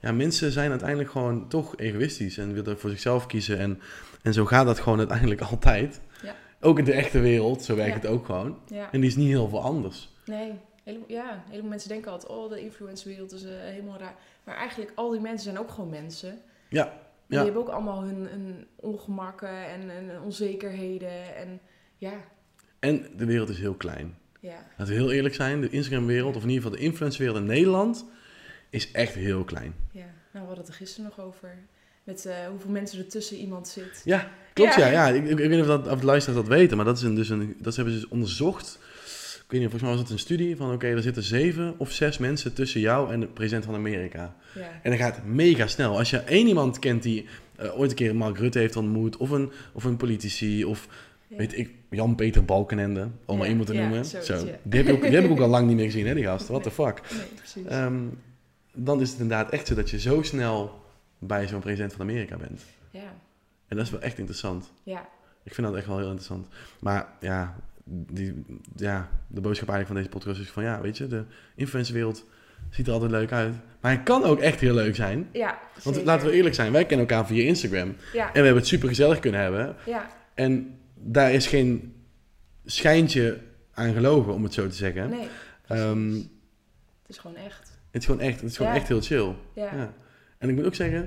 ja, 0.00 0.12
mensen 0.12 0.52
zijn 0.52 0.70
uiteindelijk 0.70 1.10
gewoon 1.10 1.48
toch 1.48 1.76
egoïstisch 1.76 2.38
en 2.38 2.52
willen 2.52 2.78
voor 2.78 2.90
zichzelf 2.90 3.26
kiezen. 3.26 3.58
En, 3.58 3.80
en 4.22 4.32
zo 4.32 4.44
gaat 4.44 4.66
dat 4.66 4.80
gewoon 4.80 4.98
uiteindelijk 4.98 5.40
altijd. 5.50 6.00
Ja. 6.22 6.34
Ook 6.60 6.78
in 6.78 6.84
de 6.84 6.92
echte 6.92 7.20
wereld, 7.20 7.62
zo 7.64 7.76
werkt 7.76 7.94
Ja. 7.94 8.00
het 8.00 8.10
ook 8.10 8.26
gewoon. 8.26 8.58
En 8.92 9.00
die 9.00 9.10
is 9.10 9.16
niet 9.16 9.28
heel 9.28 9.48
veel 9.48 9.62
anders. 9.62 10.10
Nee, 10.24 10.52
hele, 10.84 10.98
ja, 11.06 11.42
heel 11.50 11.60
veel 11.60 11.68
mensen 11.68 11.88
denken 11.88 12.10
altijd, 12.10 12.32
oh, 12.32 12.50
de 12.50 12.60
influencerwereld 12.60 13.32
is 13.32 13.44
eh, 13.44 13.50
helemaal 13.60 13.98
raar. 13.98 14.14
Maar 14.44 14.56
eigenlijk, 14.56 14.92
al 14.94 15.10
die 15.10 15.20
mensen 15.20 15.42
zijn 15.44 15.58
ook 15.58 15.70
gewoon 15.70 15.90
mensen. 15.90 16.38
Ja, 16.68 16.84
En 16.86 16.92
ja. 16.92 17.00
Die 17.38 17.40
hebben 17.52 17.62
ook 17.62 17.68
allemaal 17.74 18.02
hun, 18.04 18.26
hun 18.26 18.66
ongemakken 18.76 19.66
en, 19.66 19.90
en 19.90 20.20
onzekerheden. 20.20 21.36
En 21.36 21.60
ja, 21.96 22.12
En 22.78 23.06
de 23.16 23.24
wereld 23.24 23.48
is 23.48 23.58
heel 23.58 23.74
klein. 23.74 24.18
ja, 24.40 24.66
Laten 24.76 24.94
we 24.94 25.00
heel 25.00 25.12
eerlijk 25.12 25.34
zijn, 25.34 25.60
de 25.60 25.70
Instagram-wereld, 25.70 26.36
of 26.36 26.42
in 26.42 26.48
ieder 26.48 26.62
geval 26.62 26.78
de 26.78 26.84
influencerwereld 26.84 27.38
in 27.40 27.46
Nederland, 27.46 28.04
is 28.70 28.90
echt 28.90 29.14
heel 29.14 29.44
klein. 29.44 29.74
ja. 29.92 30.00
Nou, 30.32 30.44
we 30.44 30.52
hadden 30.52 30.58
het 30.58 30.68
er 30.68 30.74
gisteren 30.74 31.10
nog 31.16 31.26
over. 31.26 31.58
Met 32.04 32.26
eh, 32.26 32.46
hoeveel 32.50 32.70
mensen 32.70 32.98
er 32.98 33.08
tussen 33.08 33.36
iemand 33.36 33.68
zit. 33.68 34.00
Ja, 34.04 34.30
klopt 34.52 34.74
ja. 34.74 34.86
Ja. 34.86 34.92
ja. 35.06 35.14
Ik, 35.14 35.24
ik, 35.24 35.30
ik 35.30 35.36
weet 35.38 35.50
niet 35.50 35.60
of, 35.60 35.66
dat, 35.66 35.88
of 35.88 36.00
de 36.00 36.06
luisteraars 36.06 36.40
dat 36.46 36.56
weten, 36.56 36.76
maar 36.76 36.86
dat, 36.86 36.96
is 36.96 37.02
een, 37.02 37.14
dus 37.14 37.28
een, 37.28 37.56
dat 37.58 37.76
hebben 37.76 37.94
ze 37.94 38.00
dus 38.00 38.08
onderzocht. 38.08 38.78
Ik 39.52 39.58
weet 39.58 39.70
niet, 39.70 39.80
volgens 39.80 39.90
mij 39.92 40.00
was 40.00 40.10
het 40.10 40.20
een 40.20 40.34
studie 40.34 40.56
van 40.56 40.72
oké, 40.72 40.86
er 40.86 41.02
zitten 41.02 41.22
zeven 41.22 41.74
of 41.78 41.90
zes 41.90 42.18
mensen 42.18 42.54
tussen 42.54 42.80
jou 42.80 43.12
en 43.12 43.20
de 43.20 43.26
president 43.26 43.64
van 43.64 43.74
Amerika. 43.74 44.34
Ja, 44.54 44.80
En 44.82 44.90
dat 44.90 45.00
gaat 45.00 45.24
mega 45.24 45.66
snel. 45.66 45.98
Als 45.98 46.10
je 46.10 46.18
één 46.18 46.46
iemand 46.46 46.78
kent 46.78 47.02
die 47.02 47.26
eh, 47.56 47.78
ooit 47.78 47.90
een 47.90 47.96
keer 47.96 48.16
Mark 48.16 48.38
Rutte 48.38 48.58
heeft 48.58 48.76
ontmoet, 48.76 49.16
of 49.16 49.30
een, 49.30 49.52
of 49.72 49.84
een 49.84 49.96
politici, 49.96 50.64
of 50.64 50.88
ja. 51.26 51.36
weet 51.36 51.58
ik, 51.58 51.70
Jan-Peter 51.90 52.44
Balkenende, 52.44 53.08
om 53.24 53.36
maar 53.36 53.44
Ja, 53.46 53.50
iemand 53.50 53.68
te 53.68 53.74
noemen. 53.74 54.04
Zo. 54.04 54.44
Die, 54.62 54.82
heb 54.82 54.94
ook, 54.94 55.02
die 55.02 55.14
heb 55.14 55.24
ik 55.24 55.30
ook 55.30 55.40
al 55.40 55.48
lang 55.48 55.66
niet 55.66 55.76
meer 55.76 55.84
gezien, 55.84 56.06
hè, 56.06 56.14
die 56.14 56.24
gast. 56.24 56.48
What 56.48 56.62
the 56.62 56.70
fuck. 56.70 57.00
Nee. 57.54 57.66
Ehm, 57.66 58.00
dan 58.74 59.00
is 59.00 59.10
het 59.10 59.20
inderdaad 59.20 59.50
echt 59.50 59.66
zo 59.66 59.74
dat 59.74 59.90
je 59.90 60.00
zo 60.00 60.22
snel 60.22 60.82
bij 61.18 61.48
zo'n 61.48 61.60
president 61.60 61.92
van 61.92 62.00
Amerika 62.00 62.36
bent. 62.36 62.62
ja, 62.90 63.14
En 63.68 63.76
dat 63.76 63.86
is 63.86 63.92
wel 63.92 64.00
echt 64.00 64.18
interessant. 64.18 64.72
ja, 64.82 65.08
Ik 65.42 65.54
vind 65.54 65.66
dat 65.66 65.76
echt 65.76 65.86
wel 65.86 65.96
heel 65.98 66.06
interessant. 66.06 66.46
Maar 66.80 67.06
ja, 67.20 67.56
die, 67.84 68.44
ja 68.76 69.08
de 69.26 69.40
boodschap 69.40 69.68
eigenlijk 69.68 69.86
van 69.86 69.96
deze 69.96 70.08
podcast 70.08 70.40
is 70.40 70.50
van 70.54 70.62
ja, 70.62 70.80
weet 70.80 70.96
je, 70.98 71.06
de 71.06 71.24
influencerwereld 71.54 72.24
ziet 72.70 72.86
er 72.86 72.92
altijd 72.92 73.10
leuk 73.10 73.32
uit. 73.32 73.54
Maar 73.80 73.92
hij 73.94 74.02
kan 74.02 74.24
ook 74.24 74.38
echt 74.40 74.60
heel 74.60 74.74
leuk 74.74 74.94
zijn. 74.94 75.28
ja. 75.32 75.58
Want 75.72 75.96
zeker. 75.96 76.04
laten 76.04 76.26
we 76.26 76.32
eerlijk 76.32 76.54
zijn, 76.54 76.72
wij 76.72 76.86
kennen 76.86 77.08
elkaar 77.08 77.26
via 77.26 77.42
Instagram. 77.44 77.94
Ja, 78.12 78.26
En 78.26 78.32
we 78.32 78.38
hebben 78.38 78.56
het 78.56 78.66
super 78.66 78.88
gezellig 78.88 79.18
kunnen 79.18 79.40
hebben. 79.40 79.76
ja, 79.86 80.06
En 80.34 80.78
daar 80.94 81.32
is 81.32 81.46
geen 81.46 81.94
schijntje 82.64 83.38
aan 83.74 83.92
gelogen, 83.92 84.32
om 84.34 84.42
het 84.42 84.54
zo 84.54 84.66
te 84.68 84.74
zeggen. 84.74 85.08
nee. 85.10 85.28
Ehm, 85.66 86.12
het 86.14 87.08
is 87.08 87.18
gewoon 87.18 87.36
echt. 87.36 87.78
het 87.90 88.00
is 88.02 88.06
gewoon 88.06 88.20
echt, 88.20 88.40
het 88.40 88.50
is 88.50 88.56
gewoon 88.56 88.72
echt 88.72 88.88
heel 88.88 89.00
chill. 89.00 89.34
Ja, 89.54 89.74
Ja. 89.74 89.94
En 90.38 90.48
ik 90.48 90.54
moet 90.56 90.64
ook 90.64 90.74
zeggen, 90.74 91.02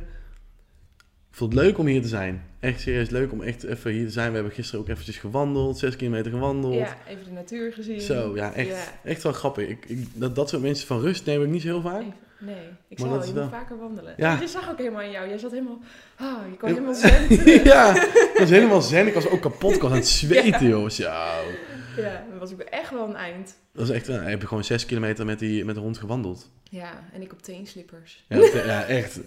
ik 1.29 1.41
vond 1.41 1.53
het 1.53 1.61
leuk 1.61 1.77
om 1.77 1.85
hier 1.85 2.01
te 2.01 2.07
zijn. 2.07 2.43
Echt 2.65 2.81
serieus 2.81 3.09
leuk 3.09 3.31
om 3.31 3.41
echt 3.41 3.63
even 3.63 3.91
hier 3.91 4.05
te 4.05 4.11
zijn. 4.11 4.29
We 4.29 4.35
hebben 4.35 4.53
gisteren 4.53 4.81
ook 4.81 4.89
eventjes 4.89 5.17
gewandeld, 5.17 5.77
zes 5.77 5.95
kilometer 5.95 6.31
gewandeld. 6.31 6.73
ja, 6.73 6.97
even 7.07 7.23
de 7.23 7.31
natuur 7.31 7.73
gezien. 7.73 8.01
Zo, 8.01 8.35
ja, 8.35 8.53
echt, 8.53 8.67
Ja. 8.67 8.83
echt 9.03 9.23
wel 9.23 9.31
grappig. 9.33 9.67
Ik, 9.67 9.85
ik, 9.87 10.07
dat, 10.13 10.35
dat 10.35 10.49
soort 10.49 10.61
mensen 10.61 10.87
van 10.87 10.99
rust 11.01 11.25
neem 11.25 11.43
ik 11.43 11.49
niet 11.49 11.61
zo 11.61 11.67
heel 11.67 11.81
vaak. 11.81 12.03
Nee, 12.39 12.55
ik 12.87 12.99
zou 12.99 13.09
dat 13.11 13.21
je 13.21 13.27
moet 13.27 13.39
wel- 13.39 13.49
vaker 13.49 13.77
wandelen. 13.77 14.13
Ja. 14.17 14.39
Je 14.41 14.47
zag 14.47 14.69
ook 14.69 14.77
helemaal 14.77 15.01
aan 15.01 15.11
jou. 15.11 15.27
Jij 15.27 15.37
zat 15.37 15.51
helemaal... 15.51 15.79
Ah, 16.15 16.35
je 16.51 16.57
kwam 16.57 16.69
Ja. 16.69 16.75
helemaal 16.75 16.95
zen 16.95 17.63
ja, 17.73 17.93
dat 17.93 18.37
was 18.37 18.49
helemaal 18.49 18.81
zen. 18.81 19.07
Ik 19.07 19.13
was 19.13 19.27
ook 19.27 19.41
kapot. 19.41 19.75
Ik 19.75 19.81
was 19.81 19.91
aan 19.91 19.97
het 19.97 20.07
zweten, 20.07 20.67
joh. 20.75 20.89
Zo. 20.89 21.03
Ja, 21.03 22.25
dat 22.31 22.39
was 22.39 22.51
ook 22.53 22.59
echt 22.61 22.91
wel 22.91 23.07
een 23.09 23.15
eind. 23.15 23.55
Dat 23.73 23.89
is 23.89 23.95
echt, 23.95 24.09
ik 24.09 24.15
heb 24.27 24.43
gewoon 24.43 24.63
zes 24.63 24.85
kilometer 24.85 25.25
met, 25.25 25.39
die, 25.39 25.65
met 25.65 25.75
de 25.75 25.81
hond 25.81 25.97
gewandeld. 25.97 26.49
Ja, 26.69 27.03
en 27.13 27.21
ik 27.21 27.31
op 27.31 27.41
teenslippers. 27.41 28.25
Ja, 28.29 28.37
ja 28.65 28.83
echt. 28.85 29.19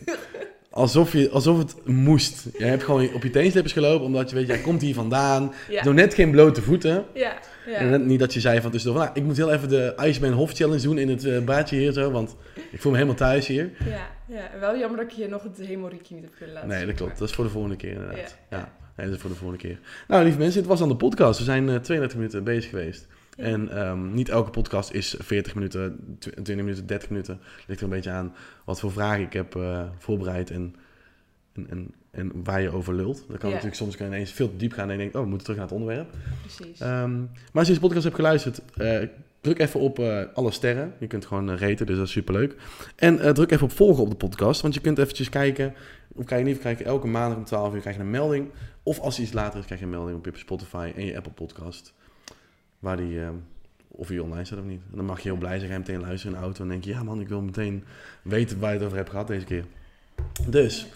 Alsof, 0.71 1.13
je, 1.13 1.31
alsof 1.31 1.59
het 1.59 1.75
moest. 1.87 2.47
Jij 2.59 2.69
hebt 2.69 2.83
gewoon 2.83 3.15
op 3.15 3.23
je 3.23 3.31
teenslippers 3.31 3.73
gelopen, 3.73 4.07
omdat 4.07 4.31
je 4.31 4.37
weet, 4.37 4.47
jij 4.47 4.59
komt 4.59 4.81
hier 4.81 4.95
vandaan. 4.95 5.53
Ja, 5.69 5.91
net 5.93 6.15
geen 6.15 6.31
blote 6.31 6.63
voeten. 6.63 7.05
ja, 7.15 7.39
ja. 7.67 7.75
En 7.75 7.91
net 7.91 8.05
niet 8.05 8.19
dat 8.19 8.35
je 8.35 8.41
zei 8.41 8.61
van 8.61 8.71
tussendoor, 8.71 9.01
nou, 9.01 9.11
ik 9.15 9.23
moet 9.23 9.37
heel 9.37 9.53
even 9.53 9.69
de 9.69 9.95
Iceman 10.03 10.33
Hof 10.33 10.53
Challenge 10.53 10.83
doen 10.83 10.99
in 10.99 11.09
het 11.09 11.25
eh 11.25 11.45
baadje 11.45 11.77
hier 11.77 11.93
zo, 11.93 12.11
want 12.11 12.37
ik 12.71 12.81
voel 12.81 12.91
me 12.93 12.99
helemaal 12.99 13.19
thuis 13.19 13.47
hier. 13.47 13.71
ja, 13.89 14.09
ja. 14.27 14.51
Wel 14.61 14.79
jammer 14.79 14.99
dat 15.01 15.11
ik 15.13 15.17
je 15.19 15.29
nog 15.29 15.43
het 15.43 15.67
hemelriekje 15.67 16.15
niet 16.15 16.25
heb 16.25 16.35
kunnen 16.37 16.55
laten 16.55 16.69
Nee, 16.69 16.87
dat 16.87 16.95
klopt. 16.95 17.19
Dat 17.19 17.29
is 17.29 17.35
voor 17.35 17.45
de 17.45 17.51
volgende 17.51 17.77
keer 17.77 17.91
inderdaad. 17.93 18.37
Ja. 18.51 18.57
Ja, 18.59 18.73
Nee, 18.97 19.07
dat 19.07 19.17
is 19.17 19.21
voor 19.23 19.31
de 19.31 19.37
volgende 19.37 19.63
keer. 19.63 19.79
Nou, 20.09 20.23
lieve 20.23 20.39
mensen, 20.39 20.61
dit 20.61 20.69
was 20.69 20.79
dan 20.79 20.89
de 20.89 20.97
podcast. 20.97 21.39
We 21.39 21.45
zijn 21.45 21.69
eh 21.69 21.75
32 21.77 22.17
minuten 22.19 22.45
bezig 22.45 22.71
geweest. 22.71 23.07
En 23.39 23.69
ehm, 23.69 24.15
niet 24.15 24.29
elke 24.29 24.51
podcast 24.51 24.93
is 24.93 25.15
40 25.19 25.55
minuten, 25.55 26.17
tw- 26.19 26.29
20 26.29 26.57
minuten, 26.57 26.87
30 26.87 27.09
minuten. 27.11 27.41
Ligt 27.67 27.81
er 27.81 27.87
een 27.87 27.93
beetje 27.93 28.11
aan 28.11 28.35
wat 28.65 28.81
voor 28.81 28.93
vragen 28.93 29.25
ik 29.25 29.33
heb 29.33 29.57
eh, 29.57 29.83
voorbereid 29.99 30.51
en, 30.51 30.75
en, 31.55 31.67
en, 31.71 31.95
en 32.11 32.31
waar 32.45 32.61
je 32.63 32.71
over 32.71 32.95
lult. 32.95 33.17
Dat 33.29 33.39
kan 33.39 33.49
Ja. 33.49 33.55
natuurlijk 33.55 33.75
soms 33.83 33.97
kan 33.97 34.07
je 34.07 34.13
ineens 34.13 34.33
veel 34.33 34.51
te 34.51 34.57
diep 34.57 34.73
gaan 34.73 34.87
en 34.87 34.93
je 34.93 34.99
denkt, 34.99 35.15
oh, 35.15 35.23
we 35.23 35.29
moeten 35.29 35.47
terug 35.47 35.61
naar 35.61 35.69
het 35.69 35.79
onderwerp. 35.79 36.15
Precies. 36.41 36.81
Ehm, 36.81 37.19
maar 37.21 37.29
als 37.53 37.67
je 37.67 37.69
deze 37.73 37.81
podcast 37.81 38.05
hebt 38.05 38.17
geluisterd, 38.17 38.61
eh, 38.77 39.09
druk 39.41 39.59
even 39.59 39.81
op 39.81 39.99
eh, 39.99 40.23
alle 40.35 40.51
sterren. 40.51 40.95
Je 40.99 41.07
kunt 41.07 41.27
gewoon 41.27 41.51
raten, 41.57 41.87
dus 41.87 41.97
dat 41.97 42.07
is 42.07 42.13
superleuk. 42.13 42.55
En 42.97 43.35
druk 43.35 43.51
even 43.51 43.65
op 43.65 43.73
volgen 43.73 44.03
op 44.03 44.11
de 44.11 44.17
podcast, 44.17 44.61
want 44.61 44.75
je 44.75 44.81
kunt 44.81 44.99
eventjes 44.99 45.29
kijken. 45.29 45.75
Of 46.15 46.25
krijg 46.25 46.43
je 46.43 46.49
niet, 46.49 46.59
krijg 46.59 46.79
je 46.79 46.85
elke 46.85 47.07
maandag 47.07 47.39
om 47.39 47.45
12 47.45 47.75
uur 47.75 47.81
krijg 47.81 47.97
je 47.97 48.03
een 48.03 48.11
melding. 48.11 48.51
Of 48.83 49.01
als 49.01 49.21
iets 49.21 49.33
later 49.33 49.59
is, 49.59 49.65
krijg 49.65 49.81
je 49.81 49.87
een 49.87 49.93
melding 49.93 50.17
op 50.19 50.25
je 50.25 50.33
Spotify 50.35 50.93
en 50.97 51.05
je 51.05 51.17
Apple 51.17 51.33
podcast. 51.33 51.95
Waar 52.79 52.97
die, 52.97 53.21
ehm, 53.21 53.35
of 53.89 54.07
die 54.09 54.23
online 54.23 54.45
staat 54.45 54.59
of 54.59 54.65
niet. 54.65 54.81
En 54.91 54.97
dan 54.97 55.05
mag 55.05 55.21
je 55.21 55.29
heel 55.29 55.39
blij 55.39 55.57
zijn, 55.59 55.67
ga 55.69 55.73
je 55.73 55.81
meteen 55.81 56.01
luisteren 56.01 56.35
in 56.35 56.39
de 56.41 56.45
auto. 56.47 56.63
En 56.63 56.69
denk 56.69 56.85
je, 56.85 56.91
ja 56.91 57.03
man, 57.03 57.21
ik 57.21 57.29
wil 57.29 57.41
meteen 57.43 57.85
weten 58.23 58.59
waar 58.59 58.71
je 58.71 58.77
het 58.77 58.85
over 58.85 58.97
hebt 58.97 59.11
gehad 59.11 59.27
deze 59.27 59.45
keer. 59.47 59.65
Dus, 60.49 60.87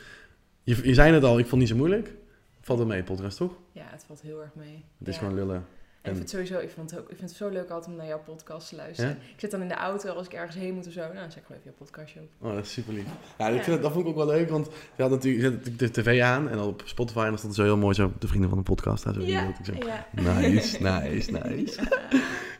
je, 0.62 0.86
je 0.88 0.94
zei 0.94 1.12
het 1.14 1.24
al, 1.24 1.38
ik 1.38 1.46
vond 1.46 1.50
het 1.50 1.60
niet 1.60 1.68
zo 1.68 1.76
moeilijk. 1.76 2.14
Valt 2.60 2.78
wel 2.78 2.88
mee, 2.88 3.02
podcast 3.02 3.36
toch? 3.36 3.52
ja, 3.72 3.84
het 3.90 4.04
valt 4.06 4.20
heel 4.20 4.40
erg 4.42 4.54
mee. 4.54 4.84
Het 4.98 5.08
is 5.08 5.14
Ja. 5.14 5.20
gewoon 5.20 5.34
lullen. 5.34 5.64
En 6.02 6.10
ik 6.10 6.16
vind 6.16 6.18
het 6.18 6.30
sowieso, 6.30 6.58
ik 6.58 6.70
vind 6.70 6.90
het, 6.90 7.00
ook, 7.00 7.10
ik 7.10 7.16
vind 7.16 7.28
het 7.28 7.38
zo 7.38 7.48
leuk 7.48 7.70
altijd 7.70 7.90
om 7.90 7.96
naar 7.96 8.06
jouw 8.06 8.22
podcast 8.24 8.68
te 8.68 8.76
luisteren. 8.76 9.10
Ik 9.10 9.40
zit 9.40 9.50
dan 9.50 9.62
in 9.62 9.68
de 9.68 9.74
auto 9.74 10.12
als 10.12 10.26
ik 10.26 10.32
ergens 10.32 10.56
heen 10.56 10.74
moet 10.74 10.86
of 10.86 10.92
zo. 10.92 11.00
Nou, 11.00 11.14
dan 11.14 11.30
zet 11.30 11.36
ik 11.36 11.42
gewoon 11.46 11.60
even 11.60 11.72
jouw 11.76 11.86
podcastje 11.86 12.20
op. 12.20 12.28
Oh, 12.48 12.54
dat 12.54 12.64
is 12.64 12.72
super 12.72 12.92
lief. 12.92 13.04
Ja, 13.38 13.48
ik 13.48 13.62
vind 13.62 13.82
dat 13.82 13.92
vond 13.92 14.04
ik 14.04 14.10
ook 14.10 14.16
wel 14.16 14.26
leuk, 14.26 14.50
want 14.50 14.68
je 14.96 15.02
had 15.02 15.10
natuurlijk, 15.10 15.42
je 15.42 15.50
zet 15.50 15.58
natuurlijk 15.58 15.94
de 15.94 16.02
tv 16.02 16.20
aan 16.20 16.48
en 16.48 16.58
op 16.58 16.82
Spotify 16.84 17.18
en 17.18 17.28
dan 17.28 17.38
stond 17.38 17.54
zo 17.54 17.62
heel 17.62 17.76
mooi 17.76 17.94
zo, 17.94 18.12
de 18.18 18.28
vrienden 18.28 18.48
van 18.48 18.58
de 18.58 18.64
podcast. 18.64 19.04
Daar 19.04 19.14
zo 19.14 19.20
Ja. 19.20 19.48
Ik 19.48 19.64
zo. 19.64 19.72
Nice, 20.12 20.82
nice, 20.82 21.30
nice. 21.38 21.80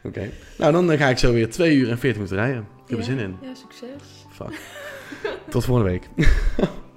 Oké. 0.02 0.30
Nou, 0.58 0.72
dan 0.72 0.92
eh, 0.92 0.98
ga 0.98 1.08
ik 1.08 1.18
zo 1.18 1.32
weer 1.32 1.50
2 1.50 1.76
uur 1.76 1.90
en 1.90 1.98
40 1.98 2.22
minuten 2.22 2.36
rijden. 2.36 2.66
Ik 2.84 2.90
heb 2.90 2.98
er 2.98 3.04
zin 3.04 3.18
in. 3.18 3.36
Ja, 3.42 3.54
succes. 3.54 4.26
Fuck. 4.30 4.60
Tot 5.50 5.64
volgende 5.64 5.90
week. 5.90 6.08